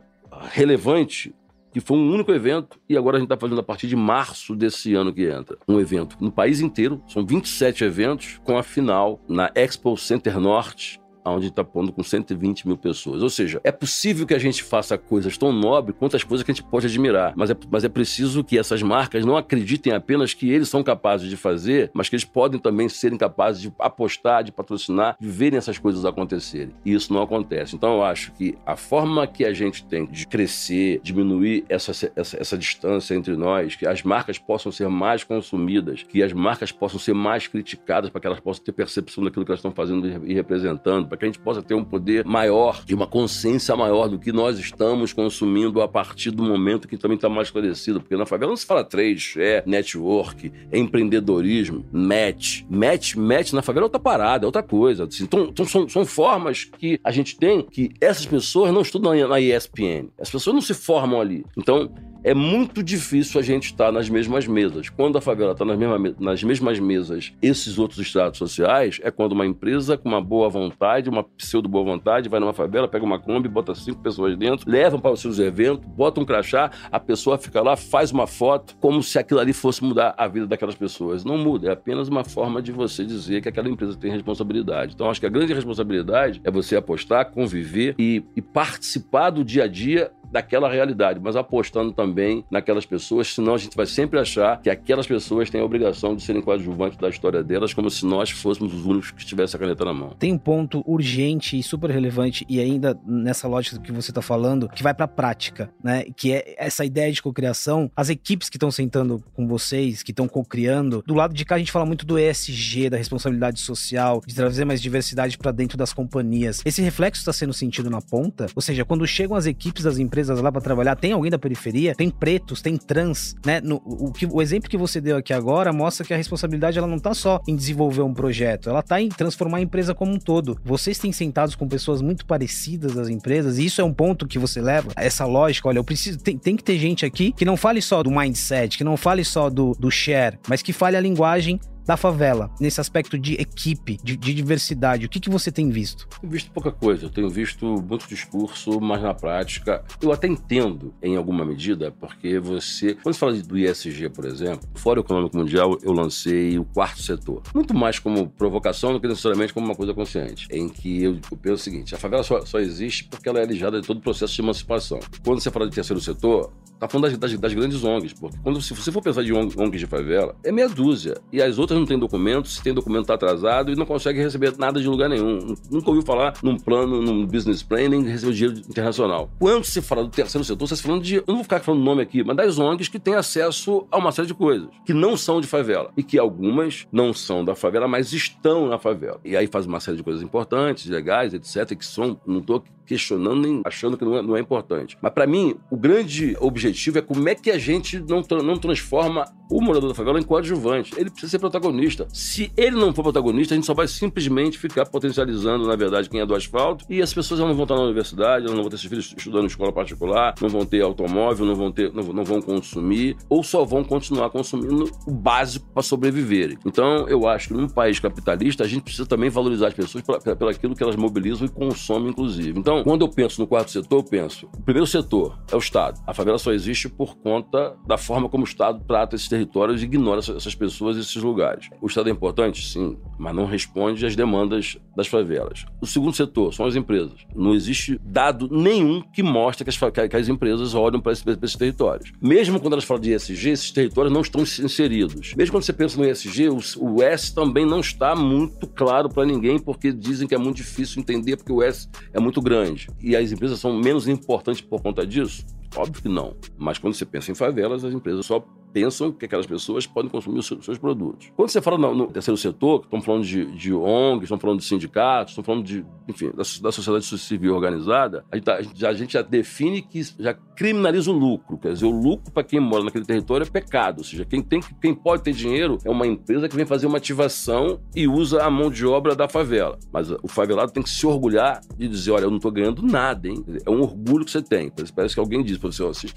relevante 0.52 1.34
que 1.72 1.80
foi 1.80 1.98
um 1.98 2.14
único 2.14 2.32
evento 2.32 2.80
e 2.88 2.98
agora 2.98 3.18
a 3.18 3.20
gente 3.20 3.28
está 3.28 3.38
fazendo 3.38 3.62
a 3.62 3.64
partir 3.64 3.88
de 3.88 3.96
março 3.96 4.56
desse 4.56 4.94
ano 4.94 5.14
que 5.14 5.26
entra. 5.26 5.58
Um 5.68 5.80
evento 5.80 6.18
no 6.20 6.32
país 6.32 6.60
inteiro, 6.60 7.02
são 7.08 7.26
27 7.26 7.84
eventos, 7.84 8.40
com 8.44 8.58
a 8.58 8.64
final 8.64 9.22
na 9.28 9.50
Expo 9.56 9.96
Center 9.98 10.40
Norte, 10.40 11.00
onde 11.26 11.48
está 11.48 11.64
pondo 11.64 11.92
com 11.92 12.04
120 12.04 12.68
mil 12.68 12.78
pessoas. 12.78 13.22
Ou 13.22 13.30
seja, 13.30 13.62
é 13.64 13.72
possível 13.72 14.26
que 14.26 14.34
a 14.34 14.40
gente 14.40 14.64
faça 14.64 14.98
coisas 14.98 15.38
tão 15.38 15.52
nobres 15.52 15.96
quanto 15.98 16.16
as 16.16 16.24
coisas 16.24 16.44
que 16.44 16.52
a 16.52 16.54
gente 16.54 16.64
pode 16.64 16.88
admirar, 16.88 17.34
mas 17.36 17.50
é, 17.50 17.56
mas 17.70 17.84
é 17.84 17.90
preciso 17.90 18.44
que 18.44 18.58
essas 18.58 18.82
marcas 18.82 19.26
não 19.26 19.38
acreditem 19.38 19.94
apenas 19.94 20.34
que 20.34 20.50
eles 20.50 20.70
são 20.70 20.84
capazes 20.84 21.30
de 21.30 21.38
fazer, 21.38 21.92
mas 21.94 22.10
que 22.10 22.16
eles 22.16 22.26
podem 22.26 22.60
também 22.60 22.90
serem 22.90 23.18
capazes 23.18 23.62
de 23.62 23.74
apostar, 23.78 24.44
de 24.44 24.52
patrocinar, 24.52 25.16
de 25.20 25.28
verem 25.28 25.58
essas 25.58 25.78
coisas 25.78 26.06
acontecerem. 26.06 26.74
E 26.86 26.94
isso 26.94 27.14
não 27.14 27.22
acontece. 27.22 27.76
Então 27.76 27.96
eu 27.96 28.04
acho 28.04 28.32
que 28.34 28.58
a 28.66 28.76
forma 28.76 29.28
que 29.28 29.46
a 29.46 29.54
gente 29.54 29.84
tem 29.86 30.06
de 30.06 30.26
crescer, 30.26 31.00
diminuir 31.04 31.66
essa, 31.70 31.92
essa, 32.16 32.38
essa 32.40 32.58
distância 32.58 33.16
entre 33.16 33.36
nós, 33.36 33.76
que 33.76 33.86
as 33.86 34.04
marcas 34.04 34.38
possam 34.38 34.72
ser 34.72 34.88
mais 34.88 35.24
consumidas, 35.24 36.04
que 36.04 36.24
as 36.24 36.34
marcas 36.34 36.72
possam 36.72 37.00
ser 37.00 37.14
mais 37.14 37.48
criticadas 37.48 38.10
para 38.10 38.22
que 38.22 38.28
elas 38.28 38.40
possam 38.40 38.64
ter 38.64 38.72
percepção 38.72 39.24
daquilo 39.24 39.46
que 39.46 39.52
elas 39.52 39.60
estão 39.60 39.72
fazendo 39.72 40.08
e 40.26 40.34
representando, 40.34 41.08
para 41.12 41.18
que 41.18 41.26
a 41.26 41.28
gente 41.28 41.40
possa 41.40 41.62
ter 41.62 41.74
um 41.74 41.84
poder 41.84 42.24
maior 42.24 42.82
e 42.88 42.94
uma 42.94 43.06
consciência 43.06 43.76
maior 43.76 44.08
do 44.08 44.18
que 44.18 44.32
nós 44.32 44.58
estamos 44.58 45.12
consumindo 45.12 45.82
a 45.82 45.88
partir 45.88 46.32
do 46.32 46.42
momento 46.42 46.88
que 46.88 46.96
também 46.96 47.16
está 47.16 47.28
mais 47.28 47.50
esclarecido. 47.50 48.00
Porque 48.00 48.16
na 48.16 48.26
favela 48.26 48.52
não 48.52 48.56
se 48.56 48.66
fala 48.66 48.82
trade, 48.82 49.34
é 49.36 49.62
network, 49.66 50.50
é 50.72 50.80
empreendedorismo, 50.80 51.86
match. 51.92 52.64
Match, 52.70 53.16
match 53.16 53.52
na 53.52 53.62
favela 53.62 53.84
é 53.84 53.88
outra 53.88 54.00
parada, 54.00 54.46
é 54.46 54.48
outra 54.48 54.64
coisa. 54.64 55.04
Assim, 55.04 55.26
então, 55.26 55.48
então 55.50 55.66
são, 55.66 55.90
são 55.90 56.06
formas 56.06 56.64
que 56.64 56.98
a 57.04 57.12
gente 57.12 57.38
tem 57.38 57.62
que 57.62 57.92
essas 58.00 58.26
pessoas 58.26 58.72
não 58.72 58.80
estudam 58.80 59.14
na 59.28 59.42
ESPN. 59.42 60.08
As 60.18 60.30
pessoas 60.30 60.54
não 60.54 60.62
se 60.62 60.74
formam 60.74 61.20
ali. 61.20 61.46
Então, 61.58 61.92
é 62.24 62.34
muito 62.34 62.84
difícil 62.84 63.40
a 63.40 63.44
gente 63.44 63.66
estar 63.66 63.92
nas 63.92 64.10
mesmas 64.10 64.48
mesas. 64.48 64.90
Quando 64.90 65.18
a 65.18 65.22
favela 65.22 65.54
está 65.54 65.66
nas, 65.66 65.78
nas 66.20 66.44
mesmas 66.44 66.80
mesas, 66.80 67.34
esses 67.42 67.80
outros 67.80 68.00
estratos 68.00 68.38
sociais, 68.38 69.00
é 69.04 69.10
quando 69.10 69.32
uma 69.32 69.46
empresa 69.46 69.98
com 69.98 70.10
uma 70.10 70.22
boa 70.22 70.50
vontade, 70.50 71.10
uma 71.10 71.24
pseudo 71.24 71.68
boa 71.68 71.84
vontade, 71.84 72.30
vai 72.30 72.40
numa 72.40 72.54
favela, 72.54 72.88
pega 72.88 73.04
uma 73.04 73.20
Kombi, 73.20 73.48
bota 73.48 73.74
cinco 73.74 74.02
pessoas 74.02 74.38
dentro, 74.38 74.70
levam 74.70 75.00
para 75.00 75.12
os 75.12 75.20
seus 75.20 75.40
eventos, 75.40 75.86
bota 75.86 76.20
um 76.20 76.26
crachá, 76.26 76.72
a 76.92 77.00
pessoa 77.00 77.38
fica 77.38 77.62
lá, 77.62 77.76
faz 77.76 78.12
uma 78.12 78.28
foto, 78.28 78.76
como 78.80 79.02
se 79.02 79.18
aquilo 79.18 79.40
ali 79.40 79.54
fosse 79.54 79.84
mudar 79.84 80.14
a 80.18 80.28
vida 80.28 80.48
daquelas 80.48 80.76
pessoas. 80.76 81.24
Não 81.24 81.38
muda, 81.38 81.70
é 81.70 81.72
apenas 81.72 82.08
uma 82.08 82.24
forma 82.24 82.62
de 82.62 82.72
você 82.72 83.04
dizer 83.04 83.42
que 83.42 83.50
aquela 83.50 83.70
empresa 83.70 83.98
tem 83.98 84.12
responsabilidade. 84.12 84.94
Então, 84.94 85.10
acho 85.10 85.20
que 85.20 85.26
a 85.26 85.30
grande 85.30 85.54
responsabilidade 85.54 86.42
é 86.44 86.52
você 86.52 86.76
apostar, 86.76 87.32
conviver 87.32 87.96
e, 87.98 88.24
e 88.36 88.42
participar 88.42 89.32
do 89.32 89.44
dia 89.44 89.64
a 89.64 89.68
dia 89.68 90.12
daquela 90.32 90.72
realidade, 90.72 91.20
mas 91.20 91.36
apostando 91.36 91.92
também 91.92 92.44
naquelas 92.50 92.86
pessoas, 92.86 93.28
senão 93.34 93.56
a 93.56 93.58
gente 93.58 93.76
vai 93.76 93.86
sempre 93.86 94.20
achar 94.20 94.62
que 94.62 94.70
aquelas 94.70 95.08
pessoas 95.08 95.50
têm 95.50 95.62
a 95.62 95.66
obrigação 95.66 96.16
de 96.16 96.24
serem 96.24 96.42
coadjuvantes 96.42 96.98
da 96.98 97.10
história 97.10 97.44
delas, 97.44 97.74
como 97.74 97.90
se 97.90 98.06
nós 98.06 98.30
fôssemos 98.30 98.74
os 98.74 98.86
únicos 98.86 99.12
que 99.12 99.26
tivessem 99.26 99.58
a 99.58 99.60
caneta 99.60 99.86
na 99.86 99.94
mão. 99.94 100.16
Tem 100.18 100.32
um 100.32 100.38
ponto 100.38 100.84
urgente 100.86 101.58
e 101.58 101.64
super 101.64 101.90
relevante, 101.90 102.46
e 102.48 102.60
ainda 102.60 102.98
nessa 103.06 103.48
lógica 103.48 103.80
que 103.80 103.92
você 103.92 104.12
está 104.12 104.22
falando, 104.22 104.70
que 104.70 104.84
vai 104.84 104.94
para 104.94 105.06
a 105.06 105.08
prática, 105.08 105.70
né? 105.84 106.06
Que 106.16 106.34
é 106.34 106.56
essa 106.58 106.86
ideia 106.86 107.12
de 107.12 107.22
cocriação. 107.22 107.92
As 107.96 108.10
equipes 108.10 108.50
que 108.50 108.58
estão 108.58 108.72
sentando 108.72 109.24
com 109.34 109.48
vocês, 109.48 110.04
que 110.04 110.12
estão 110.12 110.28
cocriando, 110.28 111.04
do 111.06 111.14
lado 111.14 111.34
de 111.34 111.44
cá 111.44 111.56
a 111.56 111.60
gente 111.60 111.72
fala 111.72 111.86
muito 111.86 112.06
do 112.06 112.18
ESG, 112.18 112.90
da 112.90 112.98
responsabilidade 112.98 113.60
social, 113.60 114.22
de 114.26 114.34
trazer 114.34 114.66
mais 114.66 114.82
diversidade 114.82 115.38
para 115.38 115.52
dentro 115.52 115.78
das 115.78 115.94
companhias. 115.94 116.62
Esse 116.66 116.82
reflexo 116.82 117.22
está 117.22 117.34
sendo 117.34 117.54
sentido 117.54 117.90
na 117.90 118.02
ponta, 118.02 118.48
ou 118.56 118.62
seja, 118.62 118.86
quando 118.86 119.06
chegam 119.06 119.36
as 119.36 119.46
equipes 119.46 119.84
das 119.84 119.98
empresas 119.98 120.21
lá 120.30 120.52
para 120.52 120.62
trabalhar, 120.62 120.96
tem 120.96 121.12
alguém 121.12 121.32
da 121.32 121.40
periferia, 121.40 121.96
tem 121.96 122.10
pretos, 122.10 122.62
tem 122.62 122.78
trans, 122.78 123.36
né? 123.46 123.62
No, 123.62 123.82
o, 123.86 124.12
que, 124.12 124.26
o 124.26 124.42
exemplo 124.42 124.70
que 124.70 124.78
você 124.78 125.00
deu 125.00 125.18
aqui 125.18 125.34
agora 125.34 125.72
mostra 125.74 126.06
que 126.06 126.14
a 126.14 126.18
responsabilidade 126.18 126.78
ela 126.78 126.88
não 126.88 126.98
está 126.98 127.14
só 127.14 127.42
em 127.48 127.56
desenvolver 127.56 128.02
um 128.02 128.14
projeto, 128.14 128.70
ela 128.70 128.80
está 128.80 129.02
em 129.02 129.10
transformar 129.10 129.58
a 129.58 129.62
empresa 129.62 129.94
como 129.94 130.14
um 130.14 130.20
todo. 130.20 130.60
Vocês 130.64 130.98
têm 130.98 131.12
sentados 131.12 131.56
com 131.56 131.68
pessoas 131.68 132.02
muito 132.02 132.26
parecidas 132.26 132.94
das 132.94 133.10
empresas, 133.10 133.58
e 133.58 133.66
isso 133.66 133.82
é 133.82 133.84
um 133.84 133.94
ponto 133.94 134.28
que 134.28 134.40
você 134.40 134.62
leva, 134.62 134.92
essa 134.96 135.26
lógica, 135.26 135.68
olha, 135.68 135.80
eu 135.80 135.84
preciso, 135.84 136.20
tem, 136.20 136.38
tem 136.38 136.56
que 136.56 136.64
ter 136.64 136.78
gente 136.78 137.06
aqui 137.06 137.32
que 137.32 137.46
não 137.46 137.58
fale 137.58 137.82
só 137.82 138.04
do 138.04 138.12
mindset, 138.12 138.78
que 138.78 138.84
não 138.84 138.98
fale 138.98 139.24
só 139.24 139.50
do, 139.50 139.74
do 139.80 139.90
share, 139.90 140.38
mas 140.48 140.62
que 140.62 140.74
fale 140.74 140.98
a 140.98 141.02
linguagem 141.02 141.60
da 141.86 141.98
favela, 141.98 142.50
nesse 142.60 142.80
aspecto 142.80 143.18
de 143.18 143.34
equipe, 143.34 143.98
de, 144.04 144.16
de 144.16 144.34
diversidade? 144.34 145.06
O 145.06 145.10
que, 145.10 145.20
que 145.20 145.30
você 145.30 145.52
tem 145.52 145.70
visto? 145.70 146.08
Tenho 146.20 146.32
visto 146.32 146.52
pouca 146.52 146.72
coisa. 146.72 147.06
Eu 147.06 147.10
tenho 147.10 147.30
visto 147.30 147.66
muito 147.66 148.08
discurso, 148.08 148.80
mas 148.80 149.02
na 149.02 149.14
prática, 149.14 149.84
eu 150.02 150.12
até 150.12 150.28
entendo 150.28 150.94
em 151.02 151.16
alguma 151.16 151.46
medida, 151.46 151.92
porque 151.92 152.40
você. 152.40 152.96
Quando 152.96 153.14
você 153.14 153.20
fala 153.20 153.34
do 153.34 153.58
ISG, 153.58 154.10
por 154.10 154.26
exemplo, 154.26 154.68
Fórum 154.76 155.02
Econômico 155.02 155.38
Mundial, 155.38 155.78
eu 155.82 155.92
lancei 155.92 156.58
o 156.58 156.66
quarto 156.66 157.02
setor. 157.02 157.42
Muito 157.54 157.74
mais 157.74 158.00
como 158.00 158.30
provocação 158.30 158.94
do 158.94 159.00
que 159.00 159.08
necessariamente 159.08 159.54
como 159.54 159.66
uma 159.66 159.76
coisa 159.76 159.94
consciente. 159.94 160.48
Em 160.52 160.70
que 160.70 161.04
eu, 161.04 161.20
eu 161.32 161.38
penso 161.38 161.56
o 161.56 161.58
seguinte: 161.58 161.96
a 161.96 161.98
favela 161.98 162.24
só, 162.24 162.46
só 162.46 162.60
existe 162.60 163.06
porque 163.06 163.28
ela 163.28 163.40
é 163.40 163.44
alijada 163.44 163.80
de 163.80 163.88
todo 163.88 163.98
o 163.98 164.02
processo 164.02 164.34
de 164.34 164.42
emancipação. 164.42 165.00
Quando 165.24 165.42
você 165.42 165.52
fala 165.52 165.68
de 165.68 165.76
terceiro 165.76 166.02
setor, 166.02 166.52
tá 166.82 166.88
falando 166.88 167.12
das, 167.12 167.18
das, 167.18 167.40
das 167.40 167.54
grandes 167.54 167.84
ONGs, 167.84 168.14
porque 168.14 168.38
quando 168.42 168.60
se 168.60 168.74
você 168.74 168.92
for 168.92 169.04
pensar 169.04 169.24
de 169.24 169.32
ONGs 169.32 169.80
de 169.80 169.86
favela, 169.86 170.36
é 170.44 170.52
meia 170.52 170.68
dúzia. 170.68 171.22
E 171.32 171.40
as 171.40 171.60
outras 171.60 171.80
não 171.80 171.86
têm 171.86 172.00
documento, 172.00 172.48
se 172.48 172.62
tem 172.64 172.74
documento 172.74 173.04
está 173.04 173.14
atrasado 173.14 173.72
e 173.72 173.76
não 173.76 173.86
consegue 173.86 174.20
receber 174.20 174.58
nada 174.58 174.82
de 174.82 174.88
lugar 174.88 175.08
nenhum. 175.08 175.56
Nunca 175.70 175.90
ouviu 175.90 176.02
falar 176.02 176.34
num 176.42 176.58
plano, 176.58 177.00
num 177.00 177.24
business 177.24 177.62
plan, 177.62 177.88
nem 177.88 178.02
receber 178.04 178.34
dinheiro 178.34 178.60
internacional. 178.68 179.30
Quando 179.38 179.64
se 179.64 179.80
fala 179.80 180.04
do 180.04 180.10
terceiro 180.10 180.44
setor, 180.44 180.68
você 180.68 180.74
está 180.74 180.88
falando 180.88 181.04
de. 181.04 181.18
Eu 181.18 181.24
não 181.28 181.36
vou 181.36 181.44
ficar 181.44 181.60
falando 181.60 181.84
nome 181.84 182.02
aqui, 182.02 182.24
mas 182.24 182.36
das 182.36 182.58
ONGs 182.58 182.88
que 182.88 183.00
têm 183.00 183.14
acesso 183.14 183.86
a 183.92 184.00
uma 184.00 184.12
série 184.12 184.28
de 184.28 184.34
coisas, 184.34 184.68
que 184.84 184.94
não 184.94 185.16
são 185.16 185.40
de 185.40 185.46
favela. 185.46 185.92
E 185.96 186.02
que 186.02 186.18
algumas 186.18 186.88
não 186.92 187.14
são 187.14 187.46
da 187.46 187.54
favela, 187.54 187.88
mas 187.88 188.12
estão 188.12 188.68
na 188.68 188.80
favela. 188.80 189.20
E 189.24 189.38
aí 189.38 189.46
faz 189.46 189.68
uma 189.68 189.80
série 189.80 189.98
de 189.98 190.04
coisas 190.04 190.24
importantes, 190.24 190.88
legais, 190.88 191.34
etc., 191.36 191.78
que 191.78 191.86
são. 191.86 192.20
Não 192.26 192.40
estou 192.40 192.64
questionando 192.86 193.42
nem 193.42 193.62
achando 193.64 193.98
que 193.98 194.04
não 194.04 194.18
é, 194.18 194.22
não 194.22 194.36
é 194.36 194.40
importante. 194.40 194.98
Mas 195.02 195.14
para 195.14 195.28
mim, 195.28 195.56
o 195.70 195.78
grande 195.78 196.36
objetivo 196.40 196.71
é 196.96 197.02
como 197.02 197.28
é 197.28 197.36
que 197.36 197.52
a 197.52 197.58
gente 197.58 198.00
não, 198.00 198.22
não 198.44 198.58
transforma 198.58 199.26
o 199.50 199.62
morador 199.62 199.90
da 199.90 199.96
favela 199.96 200.20
em 200.20 200.24
coadjuvante. 200.24 200.94
Ele 200.98 201.10
precisa 201.10 201.32
ser 201.32 201.40
protagonista. 201.40 202.08
Se 202.14 202.52
ele 202.56 202.78
não 202.78 202.94
for 202.94 203.04
protagonista, 203.04 203.54
a 203.54 203.58
gente 203.58 203.66
só 203.66 203.74
vai 203.74 203.88
simplesmente 203.88 204.58
ficar 204.58 204.86
potencializando, 204.86 205.68
na 205.68 205.76
verdade, 205.76 206.10
quem 206.10 206.22
é 206.22 206.26
do 206.26 206.34
asfalto 206.34 206.86
e 206.90 207.02
as 207.02 207.14
pessoas 207.14 207.40
não 207.40 207.54
vão 207.54 207.64
estar 207.64 207.76
na 207.76 207.84
universidade, 207.84 208.46
não 208.46 208.56
vão 208.56 208.70
ter 208.70 208.78
seus 208.78 208.90
filhos 208.90 209.14
estudando 209.18 209.44
em 209.44 209.48
escola 209.48 209.74
particular, 209.74 210.36
não 210.42 210.48
vão 210.48 210.66
ter 210.66 210.82
automóvel, 210.82 211.46
não 211.46 211.56
vão 211.56 211.72
ter, 211.72 211.92
não, 211.94 212.04
não 212.04 212.24
vão 212.24 212.42
consumir 212.42 213.18
ou 213.28 213.44
só 213.44 213.66
vão 213.66 213.84
continuar 213.84 214.30
consumindo 214.30 214.90
o 215.06 215.12
básico 215.12 215.66
para 215.74 215.84
sobreviverem. 215.84 216.58
Então, 216.66 217.08
eu 217.10 217.28
acho 217.28 217.50
que 217.50 217.54
num 217.54 217.68
país 217.68 218.00
capitalista, 218.00 218.64
a 218.64 218.68
gente 218.68 218.84
precisa 218.84 219.06
também 219.06 219.30
valorizar 219.30 219.68
as 219.68 219.74
pessoas 219.74 220.04
pelo 220.04 220.50
aquilo 220.50 220.76
que 220.76 220.84
elas 220.84 220.96
mobilizam 220.96 221.46
e 221.46 221.50
consomem, 221.50 222.10
inclusive. 222.10 222.58
Então, 222.58 222.84
quando 222.84 223.02
eu 223.02 223.10
penso 223.10 223.42
no 223.42 223.48
quarto 223.48 223.72
setor, 223.72 224.00
eu 224.00 224.04
penso: 224.04 224.48
o 224.58 224.62
primeiro 224.62 224.88
setor 224.88 225.38
é 225.52 225.56
o 225.56 225.60
Estado. 225.60 226.00
A 226.08 226.14
favela 226.14 226.38
só 226.38 226.52
existe 226.52 226.61
por 226.90 227.18
conta 227.18 227.76
da 227.86 227.98
forma 227.98 228.30
como 228.30 228.44
o 228.44 228.48
Estado 228.48 228.84
trata 228.88 229.16
esses 229.16 229.28
territórios 229.28 229.82
e 229.82 229.86
ignora 229.86 230.20
essas 230.20 230.56
pessoas 230.56 230.98
e 230.98 231.02
esses 231.02 231.16
lugares. 231.16 231.70
O 231.82 231.88
Estado 231.88 232.10
é 232.10 232.12
importante? 232.12 232.66
Sim, 232.66 232.98
mas 233.18 233.36
não 233.36 233.46
responde 233.46 234.06
às 234.06 234.16
demandas 234.16 234.78
das 234.96 235.08
favelas. 235.08 235.66
O 235.80 235.86
segundo 235.86 236.16
setor 236.16 236.54
são 236.54 236.66
as 236.66 236.76
empresas. 236.76 237.26
Não 237.36 237.54
existe 237.54 238.00
dado 238.04 238.48
nenhum 238.52 239.02
que 239.02 239.24
mostre 239.24 239.64
que 239.64 239.70
as, 239.70 239.78
que 239.78 240.16
as 240.16 240.28
empresas 240.28 240.74
olham 240.74 241.00
para 241.00 241.12
esses, 241.12 241.26
esses, 241.26 241.56
territórios. 241.56 242.12
Mesmo 242.22 242.60
quando 242.60 242.74
elas 242.74 242.84
falam 242.84 243.02
de 243.02 243.14
ESG, 243.14 243.50
esses 243.50 243.72
territórios 243.72 244.14
não 244.14 244.22
estão 244.22 244.42
inseridos. 244.42 245.34
Mesmo 245.36 245.54
quando 245.54 245.64
você 245.64 245.74
pensa 245.74 245.98
no 245.98 246.06
ESG, 246.06 246.50
o, 246.50 246.60
o 246.80 247.04
S 247.04 247.34
também 247.34 247.66
não 247.66 247.80
está 247.80 248.16
muito 248.16 248.68
claro 248.68 249.10
para 249.10 249.26
ninguém, 249.26 249.60
porque 249.60 249.92
dizem 249.92 250.28
que 250.28 250.36
é 250.36 250.38
muito 250.38 250.58
difícil 250.58 251.02
entender, 251.02 251.38
porque 251.38 251.52
o 251.52 251.62
S 251.62 251.88
é 252.14 252.20
muito 252.20 252.42
grande. 252.42 252.88
E 253.02 253.16
as 253.16 253.32
empresas 253.32 253.60
são 253.60 253.74
menos 253.74 254.08
importantes 254.08 254.62
por 254.62 254.82
conta 254.82 255.06
disso? 255.06 255.46
Óbvio 255.76 256.02
que 256.02 256.10
não. 256.10 256.36
Mas 256.58 256.78
quando 256.78 256.94
você 256.94 257.06
pensa 257.06 257.32
em 257.32 257.36
favelas, 257.36 257.84
as 257.84 257.94
empresas 257.94 258.26
só 258.26 258.44
pensam 258.72 259.12
que 259.12 259.26
aquelas 259.26 259.46
pessoas 259.46 259.86
podem 259.86 260.10
consumir 260.10 260.40
os 260.40 260.48
seus, 260.48 260.78
produtos. 260.78 261.32
Quando 261.36 261.50
você 261.50 261.62
fala 261.62 261.78
no, 261.78 261.94
no 261.94 262.08
terceiro 262.08 262.38
setor, 262.38 262.82
estamos 262.84 263.06
falando 263.06 263.24
de, 263.24 263.46
de 263.52 263.74
ONGs, 263.74 264.24
estamos 264.24 264.42
falando 264.42 264.60
de 264.60 264.66
sindicatos, 264.66 265.32
estamos 265.32 265.46
falando 265.46 265.64
de, 265.64 265.86
enfim, 266.08 266.30
da, 266.30 266.44
da 266.62 266.72
sociedade 266.72 267.06
civil 267.06 267.54
organizada, 267.54 268.26
a 268.32 268.36
gente, 268.36 268.46
tá, 268.46 268.56
a, 268.56 268.62
gente, 268.62 268.86
a 268.86 268.94
gente, 268.94 269.14
já 269.14 269.22
define 269.22 269.82
que 269.82 270.02
já 270.20 270.34
criminaliza 270.34 271.12
o 271.12 271.14
lucro. 271.14 271.58
Quer 271.58 271.74
dizer, 271.74 271.86
o 271.86 271.92
lucro 271.92 272.32
para 272.32 272.44
quem 272.44 272.60
mora 272.60 272.84
naquele 272.84 273.06
território 273.06 273.46
é 273.46 273.50
pecado. 273.50 274.00
Ou 274.00 274.04
seja, 274.04 274.26
quem, 274.26 274.42
tem, 274.42 274.62
quem 274.82 274.94
pode 274.94 275.24
ter 275.24 275.34
dinheiro 275.34 275.78
é 275.84 275.90
uma 275.90 276.08
empresa 276.08 276.48
que 276.48 276.56
vem 276.56 276.66
fazer 276.66 276.88
uma 276.88 276.98
ativação 276.98 277.80
e 277.96 278.08
usa 278.08 278.44
a 278.44 278.50
mão 278.50 278.70
de 278.70 278.86
obra 278.86 279.16
da 279.16 279.28
favela. 279.28 279.78
Mas 279.92 280.10
o 280.12 280.28
favelado 280.28 280.72
tem 280.72 280.82
que 280.82 280.90
se 280.90 281.06
orgulhar 281.06 281.62
de 281.78 281.88
dizer, 281.88 282.12
olha, 282.12 282.24
eu 282.24 282.30
não 282.30 282.38
estou 282.38 282.52
ganhando 282.52 282.82
nada, 282.82 283.28
hein? 283.28 283.44
É 283.66 283.70
um 283.70 283.82
orgulho 283.82 284.26
que 284.26 284.32
você 284.32 284.42
tem. 284.42 284.72
Parece 284.96 285.14
que 285.14 285.20
alguém 285.20 285.44
diz 285.44 285.58
você, 285.62 286.08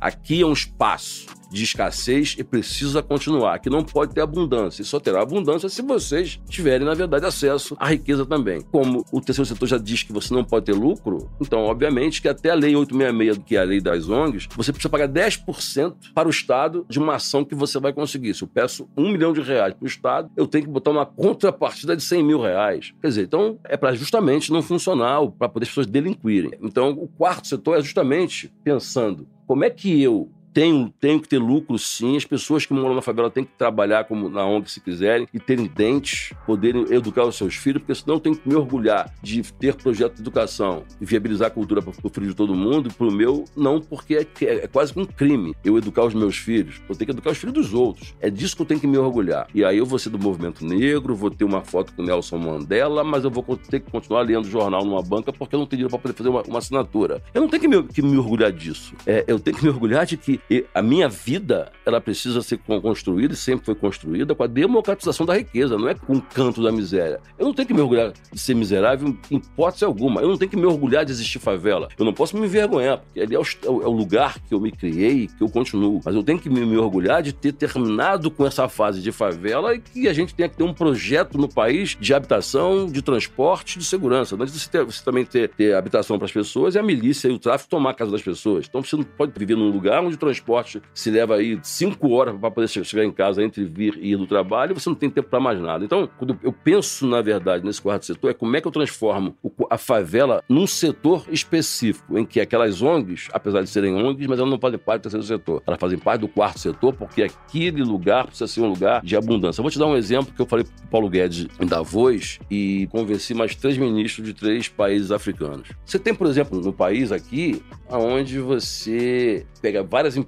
aqui 0.00 0.42
é 0.42 0.46
um 0.46 0.52
espaço 0.52 1.26
de 1.54 1.62
escassez 1.62 2.34
e 2.36 2.42
precisa 2.42 3.02
continuar, 3.02 3.60
que 3.60 3.70
não 3.70 3.84
pode 3.84 4.12
ter 4.12 4.20
abundância. 4.20 4.82
E 4.82 4.84
só 4.84 4.98
terá 4.98 5.22
abundância 5.22 5.68
se 5.68 5.80
vocês 5.82 6.40
tiverem, 6.48 6.84
na 6.84 6.94
verdade, 6.94 7.24
acesso 7.24 7.76
à 7.78 7.88
riqueza 7.88 8.26
também. 8.26 8.60
Como 8.60 9.04
o 9.12 9.20
terceiro 9.20 9.46
setor 9.46 9.66
já 9.66 9.78
diz 9.78 10.02
que 10.02 10.12
você 10.12 10.34
não 10.34 10.44
pode 10.44 10.66
ter 10.66 10.74
lucro, 10.74 11.30
então, 11.40 11.60
obviamente, 11.60 12.20
que 12.20 12.28
até 12.28 12.50
a 12.50 12.54
Lei 12.54 12.74
866, 12.74 13.46
que 13.46 13.56
é 13.56 13.60
a 13.60 13.64
lei 13.64 13.80
das 13.80 14.08
ONGs, 14.08 14.48
você 14.56 14.72
precisa 14.72 14.88
pagar 14.88 15.08
10% 15.08 15.94
para 16.12 16.26
o 16.26 16.30
Estado 16.30 16.84
de 16.88 16.98
uma 16.98 17.14
ação 17.14 17.44
que 17.44 17.54
você 17.54 17.78
vai 17.78 17.92
conseguir. 17.92 18.34
Se 18.34 18.42
eu 18.42 18.48
peço 18.48 18.88
um 18.96 19.12
milhão 19.12 19.32
de 19.32 19.40
reais 19.40 19.74
para 19.74 19.84
o 19.84 19.86
Estado, 19.86 20.30
eu 20.36 20.46
tenho 20.46 20.64
que 20.64 20.70
botar 20.70 20.90
uma 20.90 21.06
contrapartida 21.06 21.96
de 21.96 22.02
100 22.02 22.24
mil 22.24 22.40
reais. 22.40 22.92
Quer 23.00 23.08
dizer, 23.08 23.22
então 23.22 23.58
é 23.64 23.76
para 23.76 23.94
justamente 23.94 24.50
não 24.52 24.62
funcionar, 24.62 25.24
para 25.38 25.48
poder 25.48 25.64
as 25.64 25.68
pessoas 25.68 25.86
delinquirem. 25.86 26.52
Então, 26.60 26.90
o 26.90 27.06
quarto 27.06 27.46
setor 27.46 27.78
é 27.78 27.82
justamente 27.82 28.52
pensando 28.64 29.28
como 29.46 29.64
é 29.64 29.70
que 29.70 30.02
eu 30.02 30.30
tenho, 30.54 30.94
tenho 31.00 31.20
que 31.20 31.28
ter 31.28 31.38
lucro 31.38 31.76
sim. 31.78 32.16
As 32.16 32.24
pessoas 32.24 32.64
que 32.64 32.72
moram 32.72 32.94
na 32.94 33.02
favela 33.02 33.28
têm 33.28 33.44
que 33.44 33.50
trabalhar 33.58 34.04
como 34.04 34.28
na 34.28 34.46
ONG 34.46 34.70
se 34.70 34.80
quiserem 34.80 35.26
e 35.34 35.40
terem 35.40 35.66
dentes, 35.66 36.32
poderem 36.46 36.86
educar 36.90 37.24
os 37.24 37.36
seus 37.36 37.56
filhos, 37.56 37.82
porque 37.82 37.94
senão 37.94 38.14
eu 38.14 38.20
tenho 38.20 38.36
que 38.36 38.48
me 38.48 38.54
orgulhar 38.54 39.12
de 39.20 39.42
ter 39.54 39.74
projeto 39.74 40.14
de 40.14 40.20
educação 40.20 40.84
e 41.00 41.04
viabilizar 41.04 41.48
a 41.48 41.50
cultura 41.50 41.82
para 41.82 41.90
o 41.90 42.08
filho 42.08 42.28
de 42.28 42.34
todo 42.34 42.54
mundo, 42.54 42.92
para 42.94 43.06
o 43.06 43.12
meu, 43.12 43.44
não, 43.56 43.80
porque 43.80 44.14
é, 44.14 44.26
é, 44.44 44.54
é 44.64 44.68
quase 44.68 44.92
um 44.96 45.04
crime 45.04 45.54
eu 45.64 45.76
educar 45.76 46.04
os 46.04 46.14
meus 46.14 46.36
filhos. 46.36 46.80
Eu 46.88 46.94
tenho 46.94 47.06
que 47.06 47.12
educar 47.12 47.30
os 47.30 47.38
filhos 47.38 47.54
dos 47.54 47.74
outros. 47.74 48.14
É 48.20 48.30
disso 48.30 48.54
que 48.54 48.62
eu 48.62 48.66
tenho 48.66 48.78
que 48.78 48.86
me 48.86 48.96
orgulhar. 48.96 49.48
E 49.52 49.64
aí 49.64 49.78
eu 49.78 49.86
vou 49.86 49.98
ser 49.98 50.10
do 50.10 50.18
movimento 50.18 50.64
negro, 50.64 51.16
vou 51.16 51.30
ter 51.30 51.44
uma 51.44 51.62
foto 51.62 51.92
com 51.94 52.02
Nelson 52.02 52.38
Mandela, 52.38 53.02
mas 53.02 53.24
eu 53.24 53.30
vou 53.30 53.42
ter 53.56 53.80
que 53.80 53.90
continuar 53.90 54.22
lendo 54.22 54.48
jornal 54.48 54.84
numa 54.84 55.02
banca 55.02 55.32
porque 55.32 55.56
eu 55.56 55.58
não 55.58 55.66
tenho 55.66 55.78
dinheiro 55.78 55.90
para 55.90 55.98
poder 55.98 56.14
fazer 56.14 56.28
uma, 56.28 56.42
uma, 56.42 56.58
assinatura. 56.58 57.20
Eu 57.34 57.40
não 57.40 57.48
tenho 57.48 57.60
que 57.62 57.68
me, 57.68 57.82
que 57.82 58.02
me 58.02 58.16
orgulhar 58.16 58.52
disso. 58.52 58.94
É, 59.04 59.24
eu 59.26 59.40
tenho 59.40 59.56
que 59.56 59.64
me 59.64 59.70
orgulhar 59.70 60.06
de 60.06 60.16
que 60.16 60.40
e 60.50 60.64
a 60.74 60.82
minha 60.82 61.08
vida, 61.08 61.72
ela 61.86 62.00
precisa 62.00 62.42
ser 62.42 62.58
construída 62.58 63.34
e 63.34 63.36
sempre 63.36 63.64
foi 63.64 63.74
construída 63.74 64.34
com 64.34 64.42
a 64.42 64.46
democratização 64.46 65.24
da 65.24 65.34
riqueza, 65.34 65.78
não 65.78 65.88
é 65.88 65.94
com 65.94 66.14
o 66.14 66.22
canto 66.22 66.62
da 66.62 66.70
miséria. 66.70 67.20
Eu 67.38 67.46
não 67.46 67.54
tenho 67.54 67.68
que 67.68 67.74
me 67.74 67.80
orgulhar 67.80 68.12
de 68.32 68.40
ser 68.40 68.54
miserável 68.54 69.16
em 69.30 69.36
hipótese 69.36 69.84
alguma. 69.84 70.20
Eu 70.20 70.28
não 70.28 70.36
tenho 70.36 70.50
que 70.50 70.56
me 70.56 70.66
orgulhar 70.66 71.04
de 71.04 71.12
existir 71.12 71.38
favela. 71.38 71.88
Eu 71.98 72.04
não 72.04 72.12
posso 72.12 72.36
me 72.36 72.46
envergonhar, 72.46 72.98
porque 72.98 73.20
ali 73.20 73.34
é 73.34 73.38
o, 73.38 73.42
é 73.42 73.86
o 73.86 73.90
lugar 73.90 74.38
que 74.40 74.54
eu 74.54 74.60
me 74.60 74.70
criei 74.70 75.28
que 75.28 75.42
eu 75.42 75.48
continuo. 75.48 76.00
Mas 76.04 76.14
eu 76.14 76.22
tenho 76.22 76.38
que 76.38 76.50
me, 76.50 76.74
orgulhar 76.76 77.22
de 77.22 77.32
ter 77.32 77.52
terminado 77.52 78.30
com 78.30 78.46
essa 78.46 78.68
fase 78.68 79.00
de 79.00 79.12
favela 79.12 79.74
e 79.74 79.80
que 79.80 80.08
a 80.08 80.12
gente 80.12 80.34
tenha 80.34 80.48
que 80.48 80.56
ter 80.56 80.64
um 80.64 80.74
projeto 80.74 81.38
no 81.38 81.48
país 81.48 81.96
de 81.98 82.12
habitação, 82.12 82.86
de 82.86 83.00
transporte, 83.00 83.78
de 83.78 83.84
segurança. 83.84 84.36
Não 84.36 84.46
você, 84.46 84.68
ter, 84.68 84.84
você 84.84 85.02
também 85.02 85.24
ter, 85.24 85.48
ter 85.48 85.74
habitação 85.74 86.18
para 86.18 86.26
as 86.26 86.32
pessoas 86.32 86.74
e 86.74 86.78
a 86.78 86.82
milícia 86.82 87.28
e 87.28 87.32
o 87.32 87.38
tráfico 87.38 87.70
tomar 87.70 87.90
a 87.90 87.94
casa 87.94 88.10
das 88.10 88.22
pessoas. 88.22 88.66
Então 88.68 88.82
você 88.82 88.96
não 88.96 89.04
pode 89.04 89.32
viver 89.36 89.56
num 89.56 89.70
lugar 89.70 90.02
onde 90.02 90.16
o 90.16 90.18
transporte 90.34 90.82
se 90.92 91.10
leva 91.10 91.36
aí 91.36 91.58
cinco 91.62 92.10
horas 92.10 92.36
para 92.38 92.50
poder 92.50 92.68
chegar 92.68 93.04
em 93.04 93.12
casa 93.12 93.42
entre 93.42 93.64
vir 93.64 93.96
e 94.00 94.12
ir 94.12 94.16
do 94.16 94.26
trabalho, 94.26 94.74
você 94.74 94.88
não 94.88 94.96
tem 94.96 95.08
tempo 95.08 95.28
para 95.28 95.40
mais 95.40 95.60
nada. 95.60 95.84
Então, 95.84 96.08
quando 96.18 96.38
eu 96.42 96.52
penso, 96.52 97.06
na 97.06 97.22
verdade, 97.22 97.64
nesse 97.64 97.80
quarto 97.80 98.04
setor, 98.04 98.30
é 98.30 98.34
como 98.34 98.56
é 98.56 98.60
que 98.60 98.66
eu 98.66 98.72
transformo 98.72 99.36
a 99.70 99.78
favela 99.78 100.42
num 100.48 100.66
setor 100.66 101.24
específico, 101.30 102.18
em 102.18 102.24
que 102.24 102.40
aquelas 102.40 102.82
ONGs, 102.82 103.28
apesar 103.32 103.62
de 103.62 103.70
serem 103.70 103.94
ONGs, 103.94 104.26
mas 104.26 104.38
elas 104.38 104.50
não 104.50 104.58
fazem 104.58 104.78
parte 104.78 105.00
do 105.00 105.02
terceiro 105.02 105.26
setor. 105.26 105.62
Elas 105.66 105.80
fazem 105.80 105.98
parte 105.98 106.20
do 106.22 106.28
quarto 106.28 106.58
setor, 106.58 106.94
porque 106.94 107.22
aquele 107.22 107.82
lugar 107.82 108.26
precisa 108.26 108.46
ser 108.46 108.60
um 108.60 108.68
lugar 108.68 109.02
de 109.02 109.16
abundância. 109.16 109.60
Eu 109.60 109.62
vou 109.62 109.70
te 109.70 109.78
dar 109.78 109.86
um 109.86 109.96
exemplo 109.96 110.34
que 110.34 110.40
eu 110.40 110.46
falei 110.46 110.64
para 110.64 110.86
Paulo 110.88 111.08
Guedes 111.08 111.46
em 111.60 111.66
Davos 111.66 112.38
e 112.50 112.88
convenci 112.90 113.34
mais 113.34 113.54
três 113.54 113.76
ministros 113.76 114.26
de 114.26 114.34
três 114.34 114.68
países 114.68 115.10
africanos. 115.10 115.68
Você 115.84 115.98
tem, 115.98 116.14
por 116.14 116.26
exemplo, 116.26 116.60
no 116.60 116.72
país 116.72 117.12
aqui, 117.12 117.62
onde 117.88 118.38
você 118.40 119.46
pega 119.60 119.82
várias 119.82 120.16
empresas, 120.16 120.23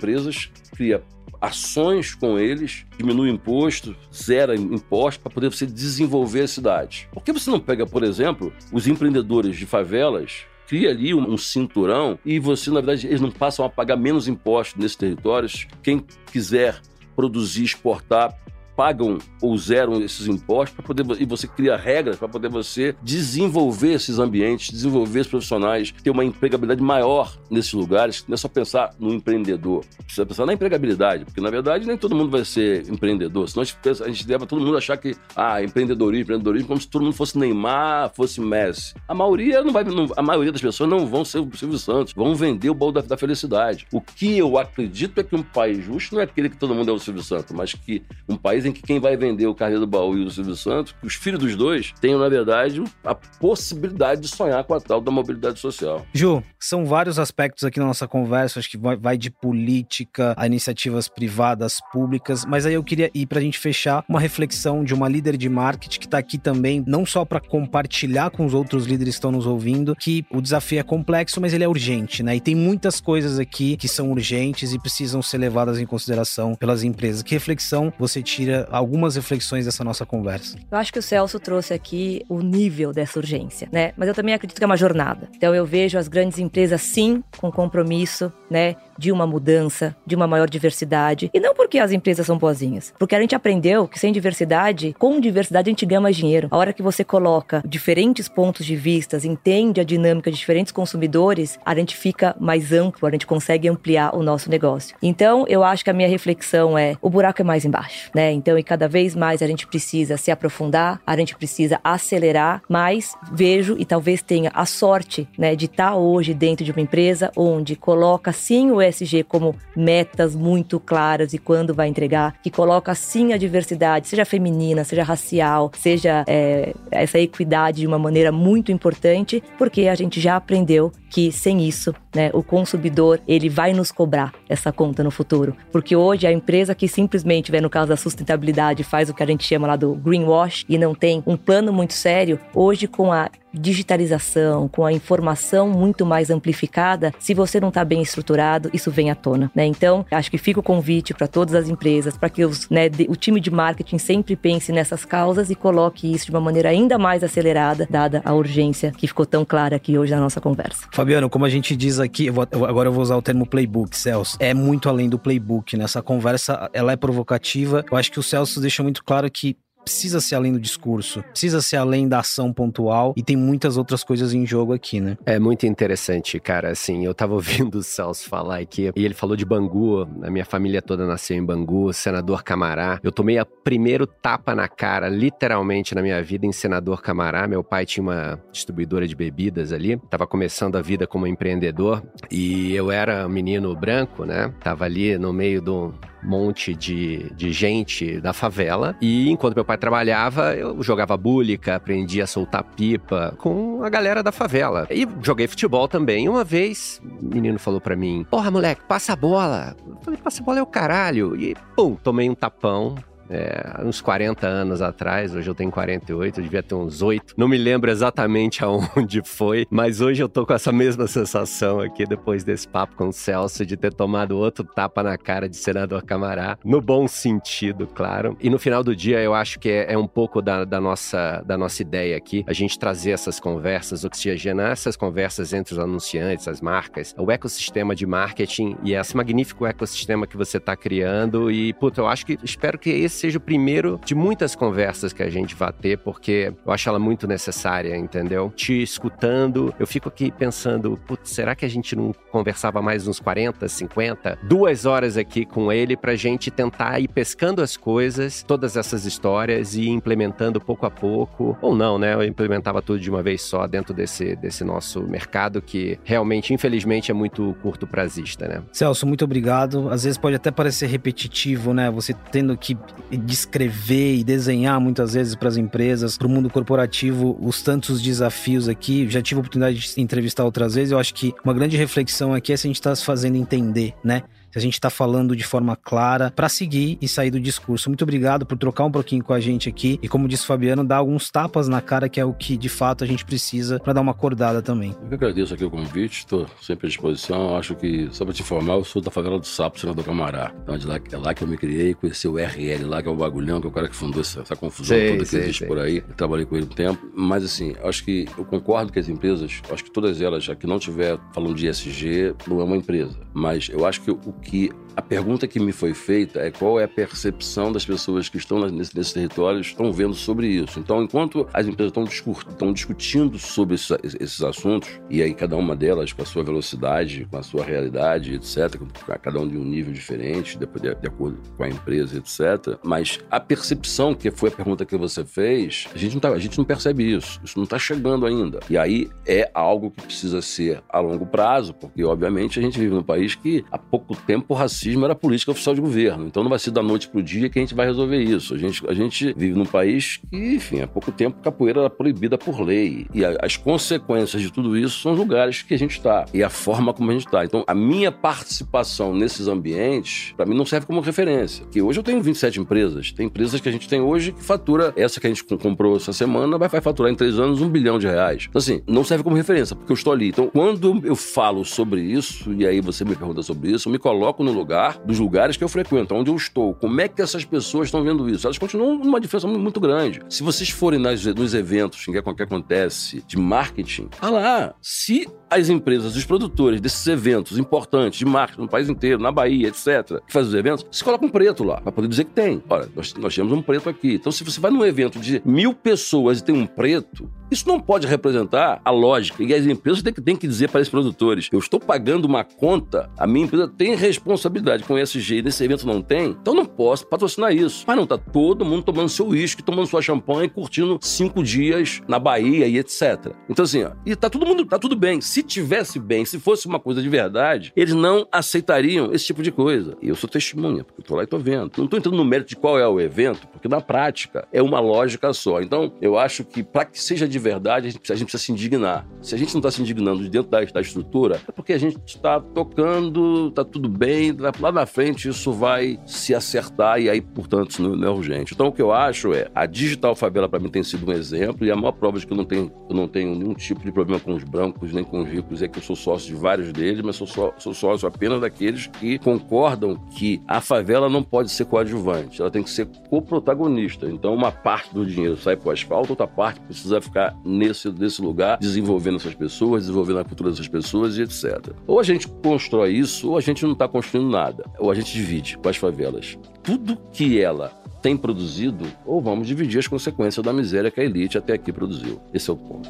cria 0.74 1.03
ações 1.40 2.14
com 2.14 2.38
eles, 2.38 2.86
diminui 2.97 3.30
imposto, 3.30 3.94
zera 4.12 4.55
imposto 4.57 5.20
para 5.20 5.32
poder 5.32 5.51
você 5.51 5.66
desenvolver 5.66 6.42
a 6.42 6.49
cidade. 6.49 7.09
Por 7.12 7.22
que 7.22 7.32
você 7.32 7.51
não 7.51 7.61
pega, 7.61 7.86
por 7.86 8.03
exemplo, 8.03 8.53
os 8.72 8.86
empreendedores 8.86 9.57
de 9.57 9.66
favelas 9.66 10.47
cria 10.66 10.90
ali 10.90 11.14
um, 11.14 11.36
cinturão 11.36 12.18
e 12.24 12.38
você, 12.38 12.70
na 12.70 12.80
verdade, 12.80 13.07
eles 13.07 13.20
não 13.20 13.30
passam 13.30 13.64
a 13.64 13.70
pagar 13.70 13.97
menos 13.97 14.26
impostos 14.26 14.80
nesses 14.80 14.97
territórios. 14.97 15.66
Quem 15.82 16.05
quiser 16.32 16.80
produzir, 17.14 17.64
exportar, 17.64 18.36
pagam 18.77 19.18
ou 19.41 19.57
zeram 19.57 20.01
esses 20.03 20.27
impostos 20.27 20.77
para 20.77 20.85
poder 20.85 21.05
e 21.20 21.24
você 21.24 21.49
cria 21.49 21.77
regras 21.77 22.16
para 22.16 22.29
poder 22.29 22.49
você 22.49 22.95
desenvolver 23.03 23.95
esses 23.95 24.18
ambientes, 24.18 24.70
desenvolver 24.70 25.20
os 25.20 25.27
profissionais, 25.27 25.93
ter 26.03 26.11
uma 26.11 26.24
empregabilidade 26.24 26.83
maior 26.83 27.37
nesses 27.51 27.72
lugares. 27.72 28.24
Não 28.29 28.35
é 28.35 28.37
só 28.37 28.49
pensar 28.49 28.95
no 28.99 29.12
empreendedor, 29.12 29.85
precisa 30.05 30.27
pensar 30.27 30.47
na 30.47 30.53
empregabilidade, 30.53 31.24
porque 31.24 31.41
na 31.41 31.51
verdade 31.51 31.87
nem 31.87 31.97
todo 31.97 32.14
mundo 32.14 32.31
vai 32.31 32.45
ser 32.45 32.89
empreendedor. 32.89 33.49
Senão 33.49 33.62
a 33.62 33.64
gente, 33.64 33.79
pensa, 33.83 34.05
a 34.05 34.09
gente 34.09 34.29
leva 34.29 34.47
todo 34.47 34.61
mundo 34.61 34.74
a 34.74 34.79
achar 34.79 34.97
que 34.97 35.16
ah, 35.35 35.62
empreendedorismo, 35.62 36.24
empreendedorismo, 36.24 36.68
como 36.68 36.81
se 36.81 36.89
todo 36.89 37.03
mundo 37.03 37.14
fosse 37.14 37.39
Neymar, 37.39 38.12
fosse 38.14 38.41
Messi. 38.41 38.95
A 39.09 39.14
maioria 39.14 39.62
não 39.62 39.72
vai, 39.72 39.85
não, 39.85 40.09
a 40.16 40.22
maioria 40.22 40.53
das 40.53 40.61
pessoas 40.61 40.91
não 40.91 41.07
vão 41.07 41.24
ser 41.24 41.39
o 41.39 41.57
Silvio 41.57 41.79
Santos, 41.79 42.12
vão 42.12 42.35
vender 42.35 42.68
o 42.68 42.74
bolo 42.74 42.93
da, 42.93 43.01
da 43.01 43.16
felicidade. 43.16 43.87
O 43.93 44.01
que 44.01 44.37
eu 44.37 44.59
acredito 44.59 45.18
é 45.20 45.24
que 45.24 45.35
um 45.35 45.43
país 45.43 45.85
justo 45.85 46.14
não 46.14 46.20
é 46.20 46.24
aquele 46.24 46.51
que 46.51 46.57
todo 46.57 46.74
mundo 46.74 46.91
é 46.91 46.95
o 46.95 46.99
Silvio 46.99 47.22
Santos, 47.22 47.53
mas 47.53 47.72
que 47.72 48.03
um 48.29 48.37
país 48.37 48.66
em 48.69 48.73
que 48.73 48.83
quem 48.83 49.01
vai 49.01 49.17
vender 49.17 49.47
o 49.47 49.55
Carneiro 49.55 49.81
do 49.81 49.87
Baú 49.87 50.17
e 50.17 50.25
o 50.25 50.31
Silvio 50.31 50.57
Santos, 50.57 50.95
os 51.03 51.14
filhos 51.14 51.41
dos 51.41 51.57
dois 51.57 51.93
tenham, 52.01 52.19
na 52.19 52.29
verdade, 52.29 52.83
a 53.05 53.14
possibilidade 53.14 54.21
de 54.21 54.29
sonhar 54.29 54.62
com 54.64 54.75
a 54.75 54.81
tal 54.81 55.01
da 55.01 55.11
mobilidade 55.11 55.59
social. 55.59 56.05
Ju, 56.12 56.43
são 56.59 56.85
vários 56.85 57.19
aspectos 57.19 57.64
aqui 57.64 57.79
na 57.79 57.87
nossa 57.87 58.09
conversa, 58.09 58.59
acho 58.59 58.71
que 58.71 58.79
vai 58.79 59.17
de 59.17 59.31
política 59.31 60.35
a 60.37 60.47
iniciativas 60.47 61.09
privadas, 61.09 61.79
públicas, 61.93 62.45
mas 62.45 62.67
aí 62.67 62.75
eu 62.75 62.85
queria 62.85 63.11
ir 63.14 63.27
para 63.27 63.39
a 63.39 63.43
gente 63.43 63.59
fechar 63.59 64.05
uma 64.09 64.21
reflexão 64.21 64.85
de 64.85 64.95
uma 64.95 65.09
líder 65.09 65.37
de 65.37 65.49
marketing 65.49 66.01
que 66.01 66.07
está 66.07 66.19
aqui 66.19 66.39
também, 66.39 66.83
não 66.87 67.05
só 67.07 67.25
para 67.25 67.41
compartilhar 67.41 68.31
com 68.31 68.45
os 68.45 68.55
outros 68.55 68.87
líderes 68.87 69.14
que 69.14 69.19
estão 69.19 69.33
nos 69.33 69.47
ouvindo, 69.47 69.95
que 69.97 70.25
o 70.31 70.41
desafio 70.41 70.81
é 70.81 70.83
complexo, 70.83 71.41
mas 71.41 71.53
ele 71.53 71.64
é 71.64 71.69
urgente, 71.69 72.23
né? 72.23 72.37
E 72.37 72.41
tem 72.41 72.55
muitas 72.55 73.01
coisas 73.01 73.39
aqui 73.39 73.77
que 73.77 73.89
são 73.89 74.11
urgentes 74.11 74.73
e 74.73 74.79
precisam 74.79 75.23
ser 75.23 75.39
levadas 75.39 75.79
em 75.79 75.87
consideração 75.87 76.55
pelas 76.55 76.83
empresas. 76.83 77.23
Que 77.23 77.35
reflexão 77.35 77.93
você 77.99 78.23
tira 78.23 78.55
algumas 78.70 79.16
reflexões 79.16 79.64
dessa 79.64 79.82
nossa 79.82 80.07
conversa. 80.07 80.59
Eu 80.70 80.78
acho 80.78 80.92
que 80.92 80.98
o 80.98 81.02
Celso 81.02 81.38
trouxe 81.38 81.74
aqui 81.74 82.24
o 82.28 82.40
nível 82.40 82.92
dessa 82.92 83.18
urgência, 83.18 83.68
né? 83.72 83.92
Mas 83.96 84.09
eu 84.09 84.14
também 84.14 84.34
acredito 84.34 84.59
que 84.59 84.64
é 84.64 84.66
uma 84.66 84.76
jornada. 84.76 85.28
Então 85.36 85.54
eu 85.54 85.66
vejo 85.66 85.98
as 85.98 86.09
grandes 86.09 86.38
empresas 86.38 86.80
sim 86.82 87.22
com 87.36 87.50
compromisso, 87.50 88.32
né, 88.50 88.76
de 88.99 89.12
uma 89.12 89.26
mudança, 89.26 89.97
de 90.07 90.14
uma 90.14 90.26
maior 90.26 90.49
diversidade. 90.49 91.30
E 91.32 91.40
não 91.40 91.55
porque 91.55 91.78
as 91.78 91.92
empresas 91.92 92.26
são 92.26 92.38
boazinhas, 92.38 92.94
porque 92.99 93.14
a 93.14 93.20
gente 93.20 93.34
aprendeu 93.34 93.86
que 93.86 93.99
sem 93.99 94.12
diversidade, 94.12 94.94
com 94.99 95.20
diversidade 95.20 95.68
a 95.68 95.72
gente 95.72 95.86
ganha 95.86 96.01
mais 96.01 96.16
dinheiro. 96.16 96.49
A 96.51 96.57
hora 96.57 96.72
que 96.72 96.82
você 96.82 97.05
coloca 97.05 97.62
diferentes 97.66 98.28
pontos 98.28 98.64
de 98.64 98.76
vista, 98.76 99.18
entende 99.26 99.80
a 99.80 99.84
dinâmica 99.84 100.30
de 100.30 100.36
diferentes 100.36 100.72
consumidores, 100.72 101.59
a 101.64 101.74
gente 101.74 101.97
fica 101.97 102.34
mais 102.38 102.72
amplo, 102.72 103.07
a 103.07 103.11
gente 103.11 103.26
consegue 103.26 103.68
ampliar 103.68 104.14
o 104.14 104.22
nosso 104.22 104.49
negócio. 104.51 104.97
Então, 105.03 105.44
eu 105.49 105.62
acho 105.64 105.84
que 105.84 105.90
a 105.90 105.92
minha 105.92 106.09
reflexão 106.09 106.78
é: 106.78 106.97
o 107.03 107.11
buraco 107.11 107.42
é 107.42 107.44
mais 107.44 107.64
embaixo, 107.64 108.11
né? 108.14 108.32
Então, 108.32 108.59
e 108.59 108.62
cada 108.62 108.88
vez 108.88 109.14
mais 109.14 109.42
a 109.42 109.47
gente 109.47 109.66
precisa 109.66 110.16
se 110.16 110.30
aprofundar, 110.30 111.01
a 111.07 111.16
gente 111.16 111.36
precisa 111.36 111.80
acelerar, 111.82 112.62
mas 112.68 113.14
vejo 113.32 113.76
e 113.78 113.84
talvez 113.84 114.22
tenha 114.22 114.51
a 114.55 114.64
sorte, 114.66 115.28
né, 115.36 115.55
de 115.55 115.66
estar 115.66 115.97
hoje 115.97 116.34
dentro 116.34 116.64
de 116.64 116.70
uma 116.70 116.80
empresa 116.80 117.30
onde 117.36 117.76
coloca 117.76 118.32
sim 118.32 118.70
o 118.70 118.80
ESG 118.89 119.24
como 119.24 119.55
metas 119.74 120.34
muito 120.34 120.78
claras 120.78 121.32
e 121.32 121.39
quando 121.39 121.74
vai 121.74 121.89
entregar, 121.89 122.37
que 122.43 122.51
coloca 122.51 122.95
sim 122.95 123.32
a 123.32 123.37
diversidade, 123.37 124.09
seja 124.09 124.24
feminina, 124.24 124.84
seja 124.84 125.03
racial, 125.03 125.70
seja 125.74 126.24
é, 126.26 126.74
essa 126.91 127.18
equidade 127.18 127.80
de 127.80 127.87
uma 127.87 127.99
maneira 127.99 128.32
muito 128.32 128.72
importante, 128.72 129.43
porque 129.59 129.89
a 129.89 129.95
gente 129.95 130.20
já 130.20 130.37
aprendeu 130.37 130.93
que 131.11 131.30
sem 131.30 131.66
isso, 131.66 131.95
né, 132.14 132.30
o 132.32 132.43
consumidor 132.43 133.20
ele 133.26 133.49
vai 133.49 133.72
nos 133.72 133.93
cobrar 133.93 134.34
essa 134.49 134.72
conta 134.72 135.03
no 135.03 135.11
futuro, 135.11 135.57
porque 135.70 135.95
hoje 135.95 136.26
a 136.26 136.32
empresa 136.32 136.74
que 136.74 136.89
simplesmente, 136.89 137.51
vê 137.51 137.61
no 137.61 137.70
caso 137.70 137.89
da 137.89 137.97
sustentabilidade, 137.97 138.84
faz 138.84 139.09
o 139.09 139.14
que 139.14 139.22
a 139.22 139.26
gente 139.26 139.45
chama 139.45 139.66
lá 139.66 139.76
do 139.76 139.95
greenwash 139.95 140.64
e 140.68 140.76
não 140.76 140.95
tem 140.95 141.22
um 141.26 141.37
plano 141.37 141.72
muito 141.72 141.95
sério, 141.95 142.39
hoje 142.55 142.87
com 142.87 143.12
a 143.12 143.30
digitalização, 143.59 144.68
com 144.68 144.84
a 144.84 144.92
informação 144.92 145.68
muito 145.68 146.07
mais 146.07 146.30
amplificada, 146.30 147.12
se 147.18 147.34
você 147.34 147.61
não 147.61 147.68
está 147.68 147.84
bem 147.84 148.02
estruturado, 148.02 148.70
isso 148.72 148.90
vem 148.90 149.11
à 149.11 149.14
tona, 149.14 149.50
né? 149.54 149.66
Então, 149.66 150.04
acho 150.11 150.30
que 150.30 150.38
fica 150.38 150.61
o 150.61 150.62
convite 150.62 151.12
para 151.12 151.26
todas 151.26 151.54
as 151.54 151.68
empresas, 151.68 152.16
para 152.16 152.30
que 152.30 152.44
os, 152.44 152.68
né, 152.70 152.86
o 153.09 153.16
time 153.16 153.40
de 153.40 153.50
marketing 153.50 153.98
sempre 153.98 154.36
pense 154.36 154.72
nessas 154.72 155.04
causas 155.04 155.50
e 155.50 155.54
coloque 155.54 156.12
isso 156.12 156.26
de 156.26 156.30
uma 156.30 156.40
maneira 156.40 156.68
ainda 156.68 156.98
mais 156.98 157.22
acelerada, 157.22 157.86
dada 157.90 158.22
a 158.24 158.32
urgência 158.32 158.92
que 158.92 159.07
ficou 159.07 159.26
tão 159.26 159.44
clara 159.44 159.76
aqui 159.76 159.98
hoje 159.98 160.14
na 160.14 160.20
nossa 160.20 160.40
conversa. 160.40 160.86
Fabiano, 160.92 161.28
como 161.28 161.44
a 161.44 161.48
gente 161.48 161.76
diz 161.76 161.98
aqui, 161.98 162.26
eu 162.26 162.32
vou, 162.32 162.46
agora 162.66 162.88
eu 162.88 162.92
vou 162.92 163.02
usar 163.02 163.16
o 163.16 163.22
termo 163.22 163.46
playbook, 163.46 163.96
Celso. 163.96 164.36
É 164.40 164.54
muito 164.54 164.88
além 164.88 165.09
do 165.09 165.18
playbook, 165.18 165.76
né? 165.76 165.86
conversa, 166.02 166.70
ela 166.72 166.92
é 166.92 166.96
provocativa. 166.96 167.84
Eu 167.90 167.96
acho 167.96 168.11
que 168.11 168.18
o 168.18 168.22
Celso 168.22 168.61
deixa 168.61 168.82
muito 168.82 169.04
claro 169.04 169.30
que 169.30 169.57
precisa 169.87 170.20
ser 170.20 170.34
além 170.34 170.53
do 170.53 170.59
discurso, 170.59 171.22
precisa 171.30 171.62
ser 171.62 171.76
além 171.76 172.09
da 172.09 172.18
ação 172.18 172.53
pontual 172.53 173.14
e 173.16 173.22
tem 173.22 173.37
muitas 173.37 173.76
outras 173.76 174.03
coisas 174.03 174.34
em 174.34 174.45
jogo 174.45 174.72
aqui, 174.72 175.01
né? 175.01 175.16
É 175.24 175.39
muito 175.39 175.64
interessante, 175.64 176.41
cara. 176.41 176.72
Assim, 176.72 177.05
eu 177.05 177.14
tava 177.14 177.34
ouvindo 177.34 177.76
o 177.78 177.82
Celso 177.84 178.28
falar 178.28 178.59
aqui 178.59 178.91
e 178.97 179.05
ele 179.05 179.14
falou 179.14 179.37
de 179.37 179.45
Bangu. 179.45 180.09
A 180.22 180.30
minha 180.30 180.45
família 180.45 180.82
toda 180.82 181.07
nasceu 181.07 181.37
em 181.37 181.45
Bangu, 181.45 181.93
senador 181.93 182.43
Camará. 182.43 182.99
Eu 183.01 183.12
tomei 183.12 183.39
a 183.39 183.47
primeiro 183.47 184.09
tapa 184.09 184.57
na 184.57 184.66
cara, 184.66 185.09
literalmente, 185.09 185.95
na 185.95 186.03
minha 186.03 186.20
vida 186.20 186.45
em 186.45 186.53
senador 186.53 187.01
Camará. 187.01 187.47
Meu 187.47 187.62
pai 187.62 187.87
tinha 187.87 188.03
uma 188.03 188.41
distribuidora 188.51 189.07
de 189.07 189.14
bebidas 189.14 189.72
ali, 189.72 189.97
tava 190.11 190.26
começando 190.26 190.74
a 190.74 190.82
vida 190.82 191.07
como 191.07 191.28
empreendedor 191.28 192.03
e 192.28 192.74
eu 192.74 192.91
era 192.91 193.24
um 193.24 193.30
menino 193.30 193.74
branco, 193.76 194.24
né? 194.24 194.53
Tava 194.61 194.84
ali 194.84 195.16
no 195.16 195.32
meio 195.32 195.62
do 195.62 195.95
monte 196.26 196.74
de, 196.74 197.30
de 197.34 197.53
gente 197.53 198.20
da 198.20 198.32
favela. 198.32 198.97
E 199.01 199.30
enquanto 199.30 199.55
meu 199.55 199.64
pai 199.64 199.76
trabalhava, 199.77 200.55
eu 200.55 200.83
jogava 200.83 201.16
búlica, 201.16 201.77
aprendia 201.77 202.24
a 202.24 202.27
soltar 202.27 202.62
pipa 202.62 203.35
com 203.39 203.83
a 203.83 203.89
galera 203.89 204.22
da 204.22 204.33
favela. 204.33 204.87
E 204.91 205.07
joguei 205.22 205.47
futebol 205.47 205.89
também. 205.89 206.29
Uma 206.29 206.45
vez, 206.45 207.01
o 207.22 207.35
menino 207.35 207.59
falou 207.59 207.81
para 207.81 207.97
mim: 207.97 208.27
Porra, 208.31 208.51
moleque, 208.51 208.83
passa 208.89 209.12
a 209.12 209.16
bola. 209.16 209.77
Eu 209.87 209.97
falei: 210.03 210.20
Passa 210.22 210.43
a 210.43 210.45
bola 210.45 210.59
é 210.59 210.62
o 210.62 210.66
caralho. 210.66 211.37
E, 211.37 211.57
pum, 211.74 211.95
tomei 211.95 212.29
um 212.29 212.35
tapão 212.35 212.95
é, 213.31 213.81
uns 213.85 214.01
40 214.01 214.47
anos 214.47 214.83
atrás, 214.83 215.35
hoje 215.35 215.49
eu 215.49 215.55
tenho 215.55 215.70
48, 215.70 216.39
eu 216.39 216.45
devia 216.45 216.62
ter 216.62 216.74
uns 216.74 217.03
8. 217.03 217.35
Não 217.37 217.49
me 217.49 217.57
lembro 217.57 217.91
exatamente 217.91 218.62
aonde 218.64 219.22
foi, 219.24 219.66
mas 219.70 220.01
hoje 220.01 220.22
eu 220.22 220.29
tô 220.29 220.47
com 220.47 220.55
essa 220.55 220.72
mesma 220.72 221.07
sensação 221.07 221.81
aqui, 221.81 222.05
depois 222.07 222.45
desse 222.45 222.66
papo 222.66 222.97
com 222.97 223.09
o 223.09 223.12
Celso, 223.12 223.64
de 223.64 223.77
ter 223.77 223.93
tomado 223.93 224.37
outro 224.37 224.64
tapa 224.64 225.03
na 225.03 225.16
cara 225.16 225.49
de 225.49 225.57
senador 225.57 226.03
Camará, 226.05 226.59
no 226.64 226.81
bom 226.81 227.09
sentido, 227.09 227.87
claro. 227.87 228.37
E 228.41 228.51
no 228.51 228.59
final 228.59 228.83
do 228.83 228.95
dia, 228.95 229.20
eu 229.20 229.35
acho 229.35 229.59
que 229.59 229.68
é, 229.68 229.93
é 229.93 229.99
um 229.99 230.07
pouco 230.07 230.43
da, 230.43 230.64
da, 230.64 230.81
nossa, 230.81 231.43
da 231.47 231.57
nossa 231.57 231.83
ideia 231.83 232.16
aqui, 232.16 232.45
a 232.47 232.53
gente 232.53 232.79
trazer 232.79 233.12
essas 233.12 233.41
conversas, 233.41 234.05
oxigenar 234.05 234.72
essas 234.72 234.97
conversas 234.97 235.53
entre 235.53 235.74
os 235.74 235.79
anunciantes, 235.79 236.49
as 236.49 236.61
marcas, 236.61 237.14
o 237.16 237.31
ecossistema 237.31 237.95
de 237.95 238.07
marketing 238.07 238.77
e 238.83 238.95
esse 238.95 239.16
magnífico 239.16 239.66
ecossistema 239.66 240.27
que 240.27 240.37
você 240.37 240.59
está 240.59 240.77
criando. 240.77 241.51
E, 241.51 241.72
puta, 241.74 242.01
eu 242.01 242.07
acho 242.07 242.27
que 242.27 242.39
espero 242.43 242.79
que 242.79 242.91
esse 242.91 243.16
seja 243.17 243.39
o 243.39 243.41
primeiro 243.41 244.01
de 244.05 244.14
muitas 244.14 244.55
conversas 244.55 245.12
que 245.12 245.23
a 245.23 245.31
gente 245.31 245.55
vai 245.55 245.73
ter, 245.73 245.99
porque 245.99 246.53
eu 246.64 246.73
acho 246.73 246.89
ela 246.89 246.99
muito 246.99 247.27
necessária, 247.27 247.97
entendeu? 247.97 248.53
Te 248.55 248.83
escutando, 248.83 249.75
eu 249.79 249.87
fico 249.87 250.09
aqui 250.09 250.31
pensando, 250.31 250.99
putz, 251.07 251.31
será 251.31 251.55
que 251.55 251.64
a 251.64 251.69
gente 251.69 251.97
não 251.97 252.14
conversava 252.31 252.81
mais 252.83 253.07
uns 253.07 253.19
40, 253.19 253.69
50, 253.69 254.39
duas 254.43 254.85
horas 254.85 255.17
aqui 255.17 255.45
com 255.45 255.73
ele 255.73 255.97
pra 255.97 256.14
gente 256.14 256.51
tentar 256.51 257.01
ir 257.01 257.09
pescando 257.09 257.62
as 257.62 257.77
coisas, 257.77 258.43
todas 258.43 258.77
essas 258.77 259.05
histórias 259.05 259.75
e 259.75 259.89
implementando 259.89 260.61
pouco 260.61 260.87
a 260.87 260.91
pouco, 260.91 261.57
ou 261.61 261.75
não, 261.75 261.99
né? 261.99 262.14
Eu 262.14 262.25
implementava 262.25 262.83
tudo 262.83 263.01
de 263.01 263.11
uma 263.11 263.23
vez 263.23 263.43
só 263.43 263.67
dentro 263.67 263.95
desse, 263.95 264.37
desse 264.37 264.64
nosso 264.64 265.03
mercado 265.03 265.62
que 265.62 265.99
realmente, 266.05 266.53
infelizmente, 266.53 267.11
é 267.11 267.14
muito 267.14 267.57
curto 267.62 267.87
prazista, 267.87 268.47
né? 268.47 268.62
Celso, 268.73 269.07
muito 269.07 269.25
obrigado. 269.25 269.89
Às 269.91 270.05
vezes 270.05 270.19
pode 270.19 270.37
até 270.37 270.51
parecer 270.51 270.87
repetitivo, 270.87 271.73
né? 271.73 271.91
Você 271.91 272.14
tendo 272.31 272.57
que 272.57 272.77
descrever 273.11 274.16
e 274.16 274.24
desenhar 274.24 274.80
muitas 274.80 275.14
vezes 275.14 275.34
para 275.34 275.48
as 275.48 275.57
empresas, 275.57 276.16
para 276.16 276.26
o 276.26 276.30
mundo 276.30 276.48
corporativo, 276.48 277.36
os 277.40 277.62
tantos 277.62 278.00
desafios 278.00 278.68
aqui. 278.68 279.09
Já 279.09 279.20
tive 279.20 279.38
a 279.38 279.40
oportunidade 279.40 279.78
de 279.78 280.00
entrevistar 280.00 280.44
outras 280.44 280.74
vezes. 280.74 280.92
Eu 280.92 280.98
acho 280.98 281.14
que 281.14 281.34
uma 281.44 281.52
grande 281.52 281.76
reflexão 281.76 282.34
aqui 282.34 282.52
é 282.52 282.57
se 282.57 282.66
a 282.66 282.68
gente 282.68 282.76
está 282.76 282.94
se 282.94 283.04
fazendo 283.04 283.36
entender, 283.36 283.94
né? 284.02 284.22
A 284.57 284.61
gente 284.61 284.72
está 284.72 284.88
falando 284.88 285.36
de 285.36 285.44
forma 285.44 285.76
clara 285.76 286.32
para 286.34 286.48
seguir 286.48 286.96
e 287.00 287.07
sair 287.07 287.30
do 287.30 287.38
discurso. 287.38 287.90
Muito 287.90 288.02
obrigado 288.02 288.46
por 288.46 288.57
trocar 288.57 288.84
um 288.84 288.90
pouquinho 288.90 289.22
com 289.22 289.34
a 289.34 289.38
gente 289.38 289.68
aqui 289.68 290.00
e, 290.02 290.09
como 290.09 290.26
disse 290.26 290.44
o 290.44 290.46
Fabiano, 290.46 290.82
dar 290.82 290.96
alguns 290.96 291.30
tapas 291.30 291.68
na 291.68 291.82
cara, 291.82 292.09
que 292.09 292.18
é 292.18 292.24
o 292.24 292.32
que 292.32 292.57
de 292.57 292.70
fato 292.70 293.04
a 293.04 293.07
gente 293.07 293.22
precisa 293.22 293.78
para 293.78 293.92
dar 293.92 294.00
uma 294.00 294.12
acordada 294.12 294.62
também. 294.62 294.94
Eu 295.02 295.09
que 295.09 295.14
agradeço 295.14 295.52
aqui 295.52 295.64
o 295.64 295.70
convite, 295.70 296.20
estou 296.20 296.46
sempre 296.62 296.86
à 296.86 296.88
disposição. 296.88 297.54
Acho 297.54 297.74
que, 297.74 298.09
só 298.11 298.24
para 298.24 298.32
te 298.32 298.40
informar, 298.40 298.74
eu 298.74 298.84
sou 298.84 299.02
da 299.02 299.11
favela 299.11 299.38
do 299.38 299.46
Sapo, 299.46 299.78
senador 299.78 300.02
Camará. 300.02 300.54
Então 300.62 300.74
é, 300.74 300.78
de 300.78 300.86
lá, 300.86 300.98
é 301.12 301.16
lá 301.18 301.34
que 301.34 301.44
eu 301.44 301.48
me 301.48 301.59
criei, 301.59 301.92
conheci 301.94 302.26
o 302.26 302.38
RL 302.38 302.86
lá, 302.86 303.02
que 303.02 303.09
é 303.09 303.12
o 303.12 303.16
bagulhão, 303.16 303.61
que 303.61 303.66
é 303.66 303.70
o 303.70 303.72
cara 303.72 303.88
que 303.88 303.96
fundou 303.96 304.22
essa, 304.22 304.40
essa 304.40 304.57
confusão 304.57 304.96
sei, 304.96 305.11
toda 305.11 305.24
que 305.24 305.28
sei, 305.28 305.40
existe 305.40 305.59
sei. 305.59 305.68
por 305.68 305.78
aí. 305.78 305.98
Eu 305.98 306.14
trabalhei 306.14 306.46
com 306.46 306.57
ele 306.57 306.64
um 306.64 306.68
tempo. 306.68 307.07
Mas, 307.14 307.44
assim, 307.44 307.74
acho 307.84 308.02
que 308.04 308.26
eu 308.38 308.44
concordo 308.44 308.90
que 308.90 308.98
as 308.98 309.09
empresas, 309.09 309.61
acho 309.70 309.84
que 309.84 309.90
todas 309.90 310.22
elas, 310.22 310.44
já 310.44 310.54
que 310.54 310.66
não 310.66 310.78
tiver 310.78 311.18
falando 311.34 311.54
de 311.54 311.68
ESG, 311.68 312.34
não 312.46 312.61
é 312.61 312.64
uma 312.64 312.76
empresa. 312.76 313.18
Mas 313.34 313.68
eu 313.68 313.84
acho 313.84 314.00
que 314.00 314.11
o 314.11 314.32
que 314.47 314.70
a 314.97 315.03
pergunta 315.03 315.47
que 315.47 315.61
me 315.61 315.72
foi 315.72 315.92
feita 315.92 316.40
é 316.40 316.51
qual 316.51 316.80
é 316.80 316.84
a 316.84 316.88
percepção 316.88 317.70
das 317.70 317.84
pessoas 317.84 318.30
que 318.30 318.38
estão 318.38 318.59
nesses, 318.70 318.94
nesses 318.94 319.12
territórios 319.12 319.66
estão 319.66 319.92
vendo 319.92 320.14
sobre 320.14 320.47
isso. 320.47 320.80
Então, 320.80 321.03
enquanto 321.03 321.47
as 321.53 321.66
empresas 321.66 321.90
estão, 321.90 322.32
estão 322.32 322.72
discutindo 322.72 323.38
sobre 323.38 323.74
esses, 323.74 323.90
esses, 324.18 324.42
assuntos, 324.42 324.88
e 325.11 325.22
aí 325.22 325.34
cada 325.34 325.55
uma 325.55 325.76
delas 325.76 326.14
com 326.14 326.22
a 326.22 326.24
sua 326.24 326.42
velocidade, 326.42 327.26
com 327.30 327.36
a 327.36 327.42
sua 327.42 327.62
realidade, 327.62 328.34
etc., 328.34 328.80
cada 329.20 329.38
um 329.38 329.47
de 329.47 329.59
um 329.59 329.64
nível 329.64 329.92
diferente, 329.92 330.57
de, 330.57 330.66
de, 330.66 330.94
de 330.94 331.07
acordo 331.07 331.38
com 331.57 331.62
a 331.62 331.68
empresa, 331.68 332.16
etc., 332.16 332.78
mas 332.82 333.20
a 333.30 333.38
percepção, 333.38 334.14
que 334.14 334.30
foi 334.30 334.49
a 334.49 334.53
pergunta 334.53 334.86
que 334.86 334.97
você 334.97 335.26
fez, 335.26 335.88
a 335.94 335.99
gente 335.99 336.14
não, 336.14 336.20
tá, 336.20 336.30
a 336.30 336.38
gente 336.38 336.57
não 336.57 336.64
percebe 336.64 337.14
isso. 337.14 337.38
Isso 337.44 337.59
não 337.59 337.64
está 337.64 337.78
chegando 337.78 338.24
ainda. 338.24 338.61
E 338.70 338.78
aí 338.78 339.11
é 339.26 339.51
algo 339.53 339.90
que 339.90 340.03
precisa 340.03 340.40
ser 340.40 340.82
a 340.88 341.01
longo 341.01 341.26
prazo, 341.26 341.74
porque, 341.74 342.03
obviamente, 342.03 342.59
a 342.59 342.62
gente 342.62 342.78
vive 342.78 342.94
num 342.94 343.03
país 343.03 343.34
que 343.34 343.62
há 343.70 343.76
pouco 343.76 344.16
tempo 344.16 344.55
o 344.55 344.57
racismo 344.57 344.86
racismo 344.87 345.05
era 345.05 345.14
política 345.14 345.51
oficial 345.51 345.74
de 345.74 345.80
governo. 345.80 346.26
Então 346.26 346.43
não 346.43 346.51
vai 346.51 346.59
ser 346.59 346.70
da 346.70 346.82
noite 346.82 347.09
para 347.09 347.18
o 347.18 347.22
dia 347.22 347.49
que 347.49 347.59
a 347.59 347.62
gente 347.62 347.74
vai 347.74 347.87
resolver 347.87 348.22
isso. 348.22 348.55
A 348.55 348.59
gente, 348.59 348.87
a 348.89 348.95
gente 348.95 349.34
vive 349.37 349.59
num 349.59 349.66
país 349.66 350.20
que, 350.30 350.55
enfim, 350.55 350.80
há 350.80 350.87
pouco 350.87 351.11
tempo 351.11 351.43
capoeira 351.43 351.80
era 351.80 351.91
proibida 351.91 352.39
por 352.39 352.61
lei. 352.61 353.07
E 353.12 353.24
a, 353.24 353.37
as 353.43 353.57
consequências 353.57 354.41
de 354.41 354.53
tudo 354.53 354.76
isso 354.76 355.01
são 355.01 355.12
os 355.12 355.18
lugares 355.18 355.62
que 355.62 355.74
a 355.74 355.78
gente 355.78 355.93
está 355.93 356.24
e 356.32 356.43
a 356.43 356.49
forma 356.49 356.93
como 356.93 357.11
a 357.11 357.12
gente 357.12 357.26
está. 357.26 357.45
Então 357.45 357.64
a 357.66 357.74
minha 357.74 358.12
participação 358.12 359.14
nesses 359.14 359.49
ambientes, 359.49 360.32
para 360.37 360.47
mim, 360.47 360.57
não 360.57 360.64
serve 360.64 360.87
como 360.87 361.01
referência. 361.01 361.66
Que 361.70 361.82
hoje 361.82 361.99
eu 361.99 362.05
tenho 362.05 362.22
27 362.22 362.61
empresas. 362.61 363.12
Tem 363.12 363.26
empresas 363.26 363.61
que 363.61 363.68
a 363.68 363.72
gente 363.72 363.89
tem 363.89 364.01
hoje 364.01 364.32
que 364.32 364.43
fatura, 364.43 364.93
essa 364.97 365.20
que 365.20 365.26
a 365.26 365.30
gente 365.30 365.45
comprou 365.45 365.97
essa 365.97 366.12
semana, 366.12 366.59
vai, 366.59 366.68
vai 366.68 366.80
faturar 366.80 367.12
em 367.12 367.16
três 367.16 367.39
anos 367.39 367.61
um 367.61 367.68
bilhão 367.68 367.99
de 367.99 368.07
reais. 368.07 368.47
Então, 368.49 368.59
assim, 368.59 368.82
não 368.87 369.05
serve 369.05 369.24
como 369.24 369.37
referência, 369.37 369.74
porque 369.74 369.91
eu 369.91 369.95
estou 369.95 370.12
ali. 370.12 370.28
Então, 370.28 370.49
quando 370.49 371.01
eu 371.05 371.16
falo 371.16 371.64
sobre 371.64 372.01
isso, 372.01 372.53
e 372.53 372.66
aí 372.66 372.80
você 372.80 373.05
me 373.05 373.14
pergunta 373.14 373.43
sobre 373.43 373.70
isso, 373.70 373.89
eu 373.89 373.93
me 373.93 373.99
coloco 373.99 374.45
no 374.45 374.53
lugar 374.53 374.76
lugar, 374.77 374.99
dos 375.05 375.18
lugares 375.18 375.57
que 375.57 375.64
eu 375.64 375.68
frequento, 375.68 376.14
onde 376.14 376.31
eu 376.31 376.37
estou. 376.37 376.74
Como 376.74 377.01
é 377.01 377.09
que 377.09 377.22
essas 377.22 377.45
pessoas 377.45 377.89
estão 377.89 378.03
vendo 378.03 378.29
isso? 378.29 378.47
Elas 378.47 378.59
continuam 378.59 378.99
numa 378.99 379.20
diferença 379.20 379.49
muito 379.49 379.81
grande. 379.81 380.20
Se 380.29 380.43
vocês 380.43 380.68
forem 380.68 381.01
nas, 381.01 381.24
nos 381.24 381.55
eventos 381.55 382.07
em 382.07 382.12
que, 382.12 382.22
que 382.22 382.43
acontece 382.43 383.22
de 383.27 383.39
marketing, 383.39 384.09
ah 384.20 384.31
lá, 384.31 384.74
se 384.83 385.27
as 385.49 385.68
empresas, 385.68 386.16
os 386.16 386.24
produtores 386.24 386.81
desses 386.81 387.07
eventos 387.07 387.57
importantes 387.57 388.18
de 388.18 388.24
marketing 388.24 388.62
no 388.62 388.68
país 388.68 388.89
inteiro, 388.89 389.22
na 389.22 389.33
Bahia, 389.33 389.68
etc., 389.68 390.20
que 390.27 390.33
fazem 390.33 390.49
os 390.49 390.55
eventos, 390.55 390.87
se 390.91 391.03
coloca 391.03 391.24
um 391.24 391.29
preto 391.29 391.64
lá, 391.64 391.81
para 391.81 391.93
poder 391.93 392.09
dizer 392.09 392.24
que 392.24 392.33
tem. 392.33 392.62
Olha, 392.68 392.89
nós, 392.95 393.14
nós 393.14 393.35
temos 393.35 393.53
um 393.53 393.62
preto 393.62 393.89
aqui. 393.89 394.14
Então, 394.14 394.31
se 394.33 394.45
você 394.45 394.61
vai 394.61 394.70
num 394.70 394.85
evento 394.85 395.18
de 395.18 395.41
mil 395.45 395.72
pessoas 395.72 396.41
e 396.41 396.45
tem 396.45 396.55
um 396.55 396.66
preto, 396.66 397.31
isso 397.51 397.68
não 397.68 397.81
pode 397.81 398.07
representar 398.07 398.81
a 398.85 398.91
lógica. 398.91 399.43
E 399.43 399.55
as 399.55 399.64
empresas 399.64 400.03
têm 400.03 400.12
que, 400.12 400.20
têm 400.20 400.37
que 400.37 400.49
dizer 400.49 400.68
para 400.68 400.81
esses 400.81 400.91
produtores: 400.91 401.49
eu 401.53 401.59
estou 401.59 401.79
pagando 401.79 402.24
uma 402.24 402.43
conta, 402.43 403.09
a 403.16 403.27
minha 403.27 403.47
empresa 403.47 403.68
tem 403.68 403.95
responsabilidade 403.95 404.55
com 404.86 404.98
ESG, 404.98 405.42
nesse 405.42 405.64
evento 405.64 405.86
não 405.86 406.02
tem, 406.02 406.30
então 406.30 406.54
não 406.54 406.64
posso 406.64 407.07
patrocinar 407.07 407.52
isso. 407.52 407.84
Mas 407.86 407.96
não, 407.96 408.07
tá 408.07 408.18
todo 408.18 408.64
mundo 408.64 408.82
tomando 408.82 409.09
seu 409.09 409.28
uísque, 409.28 409.62
tomando 409.62 409.86
sua 409.86 410.02
champanhe, 410.02 410.48
curtindo 410.48 410.98
cinco 411.00 411.42
dias 411.42 412.00
na 412.09 412.18
Bahia 412.18 412.66
e 412.66 412.78
etc. 412.78 413.32
Então, 413.48 413.64
assim, 413.64 413.84
ó, 413.84 413.92
e 414.04 414.14
tá 414.14 414.28
todo 414.28 414.46
mundo, 414.46 414.64
tá 414.64 414.78
tudo 414.78 414.96
bem. 414.96 415.20
Se 415.20 415.42
tivesse 415.42 415.98
bem, 415.98 416.24
se 416.24 416.38
fosse 416.38 416.66
uma 416.66 416.78
coisa 416.78 417.02
de 417.02 417.09
verdade, 417.09 417.72
eles 417.76 417.94
não 417.94 418.26
aceitariam 418.30 419.12
esse 419.12 419.26
tipo 419.26 419.42
de 419.42 419.50
coisa. 419.50 419.96
E 420.02 420.09
eu 420.09 420.16
sou 420.16 420.28
testemunha, 420.28 420.84
porque 420.84 421.00
eu 421.00 421.04
tô 421.04 421.16
lá 421.16 421.22
e 421.22 421.26
tô 421.26 421.38
vendo. 421.38 421.70
Não 421.76 421.86
tô 421.86 421.96
entrando 421.96 422.16
no 422.16 422.24
mérito 422.24 422.50
de 422.50 422.57
qual 422.57 422.78
é 422.78 422.86
o 422.86 423.00
evento, 423.00 423.46
porque 423.48 423.68
na 423.68 423.80
prática 423.80 424.46
é 424.52 424.62
uma 424.62 424.80
lógica 424.80 425.32
só. 425.32 425.61
Então, 425.61 425.92
eu 426.00 426.18
acho 426.18 426.44
que 426.44 426.62
para 426.62 426.84
que 426.84 427.00
seja 427.00 427.28
de 427.28 427.38
verdade, 427.38 427.86
a 427.86 427.90
gente, 427.90 427.98
precisa, 427.98 428.14
a 428.14 428.18
gente 428.18 428.28
precisa 428.30 428.44
se 428.44 428.52
indignar. 428.52 429.07
Se 429.20 429.34
a 429.34 429.38
gente 429.38 429.54
não 429.54 429.61
está 429.61 429.70
se 429.70 429.80
indignando 429.80 430.22
de 430.22 430.30
dentro 430.30 430.50
da, 430.50 430.62
da, 430.64 430.80
estrutura, 430.80 431.40
é 431.48 431.52
porque 431.52 431.72
a 431.72 431.78
gente 431.78 431.98
está 432.07 432.40
tocando, 432.40 433.50
tá 433.50 433.64
tudo 433.64 433.88
bem, 433.88 434.32
lá 434.61 434.72
na 434.72 434.86
frente 434.86 435.28
isso 435.28 435.53
vai 435.53 435.99
se 436.07 436.34
acertar 436.34 437.01
e 437.01 437.09
aí, 437.09 437.20
portanto, 437.20 437.70
isso 437.70 437.82
não, 437.82 438.07
é 438.07 438.11
urgente. 438.11 438.55
Então, 438.55 438.68
o 438.68 438.72
que 438.72 438.82
eu 438.82 438.92
acho 438.92 439.32
é, 439.32 439.49
a 439.55 439.66
Digital 439.66 440.14
Favela 440.14 440.49
para 440.49 440.59
mim 440.59 440.68
tem 440.68 440.82
sido 440.82 441.09
um 441.09 441.12
exemplo 441.12 441.66
e 441.66 441.70
a 441.70 441.76
maior 441.76 441.92
prova 441.92 442.18
de 442.18 442.26
que 442.26 442.32
eu 442.32 442.36
não 442.36 442.44
tenho, 442.44 442.70
eu 442.88 442.94
não 442.94 443.09
tenho 443.09 443.34
nenhum 443.34 443.55
tipo 443.55 443.84
de 443.84 443.92
problema 443.92 444.20
com 444.20 444.34
os 444.34 444.44
brancos 444.44 444.92
nem 444.92 445.05
com 445.05 445.22
os 445.22 445.28
ricos 445.28 445.62
é 445.62 445.68
que 445.68 445.78
eu 445.78 445.82
sou 445.82 445.97
sócio 445.97 446.28
de 446.28 446.34
vários 446.34 446.72
deles, 446.72 447.03
mas 447.03 447.16
sou, 447.16 447.26
só, 447.26 447.53
sou 447.59 447.74
sócio 447.74 448.09
apenas 448.09 448.40
daqueles 448.40 448.86
que 448.86 449.18
concordam 449.18 449.97
que 450.11 450.40
a 450.47 450.61
favela 450.61 451.09
não 451.09 451.22
pode 451.22 451.51
ser 451.51 451.64
coadjuvante, 451.66 452.40
ela 452.40 452.51
tem 452.51 452.62
que 452.62 452.70
ser 452.70 452.86
coprotagonista. 453.09 454.07
Então, 454.07 454.34
uma 454.34 454.53
parte 454.53 454.94
do 454.94 455.05
dinheiro 455.05 455.36
sai 455.36 455.57
para 455.57 455.68
o 455.68 455.72
asfalto, 455.72 456.11
outra 456.11 456.26
parte 456.26 456.61
precisa 456.61 457.01
ficar 457.01 457.36
nesse, 457.44 457.90
nesse 457.90 458.20
lugar, 458.22 458.59
desenvolvendo 458.59 459.16
essas 459.16 459.34
pessoas, 459.34 459.82
desenvolvendo 459.82 460.20
a 460.20 460.24
cultura 460.24 460.51
dessas 460.51 460.68
pessoas 460.68 461.16
e 461.16 461.22
etc. 461.22 461.72
Ou 461.86 462.01
a 462.01 462.03
gente 462.03 462.28
constrói 462.28 462.92
isso, 462.92 463.30
ou 463.30 463.36
a 463.36 463.40
gente 463.40 463.64
não 463.64 463.72
está 463.72 463.88
construindo 463.88 464.30
nada. 464.37 464.64
Ou 464.78 464.91
a 464.91 464.95
gente 464.95 465.12
divide 465.12 465.57
com 465.57 465.68
as 465.68 465.76
favelas. 465.76 466.39
Tudo 466.62 466.97
que 467.11 467.41
ela 467.41 467.72
tem 468.03 468.16
produzido, 468.16 468.87
ou 469.05 469.20
vamos 469.20 469.49
dividir 469.49 469.78
as 469.78 469.89
consequências 469.89 470.45
da 470.45 470.53
miséria 470.53 470.91
que 470.91 471.01
a 471.01 471.05
elite 471.05 471.39
até 471.39 471.55
aqui 471.55 471.72
produziu. 471.72 472.20
Esse 472.32 472.51
é 472.51 472.53
o 472.53 472.57
ponto. 472.57 472.89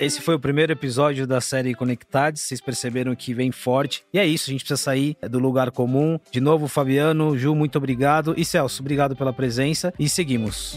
Esse 0.00 0.20
foi 0.20 0.34
o 0.34 0.40
primeiro 0.40 0.72
episódio 0.72 1.28
da 1.28 1.40
série 1.40 1.76
Conectados. 1.76 2.42
Vocês 2.42 2.60
perceberam 2.60 3.14
que 3.14 3.32
vem 3.32 3.52
forte. 3.52 4.02
E 4.12 4.18
é 4.18 4.26
isso, 4.26 4.50
a 4.50 4.52
gente 4.52 4.64
precisa 4.64 4.82
sair 4.82 5.16
do 5.30 5.38
lugar 5.38 5.70
comum. 5.70 6.18
De 6.32 6.40
novo, 6.40 6.66
Fabiano, 6.66 7.38
Ju, 7.38 7.54
muito 7.54 7.78
obrigado. 7.78 8.34
E 8.36 8.44
Celso, 8.44 8.82
obrigado 8.82 9.14
pela 9.14 9.32
presença. 9.32 9.94
E 9.96 10.08
seguimos. 10.08 10.76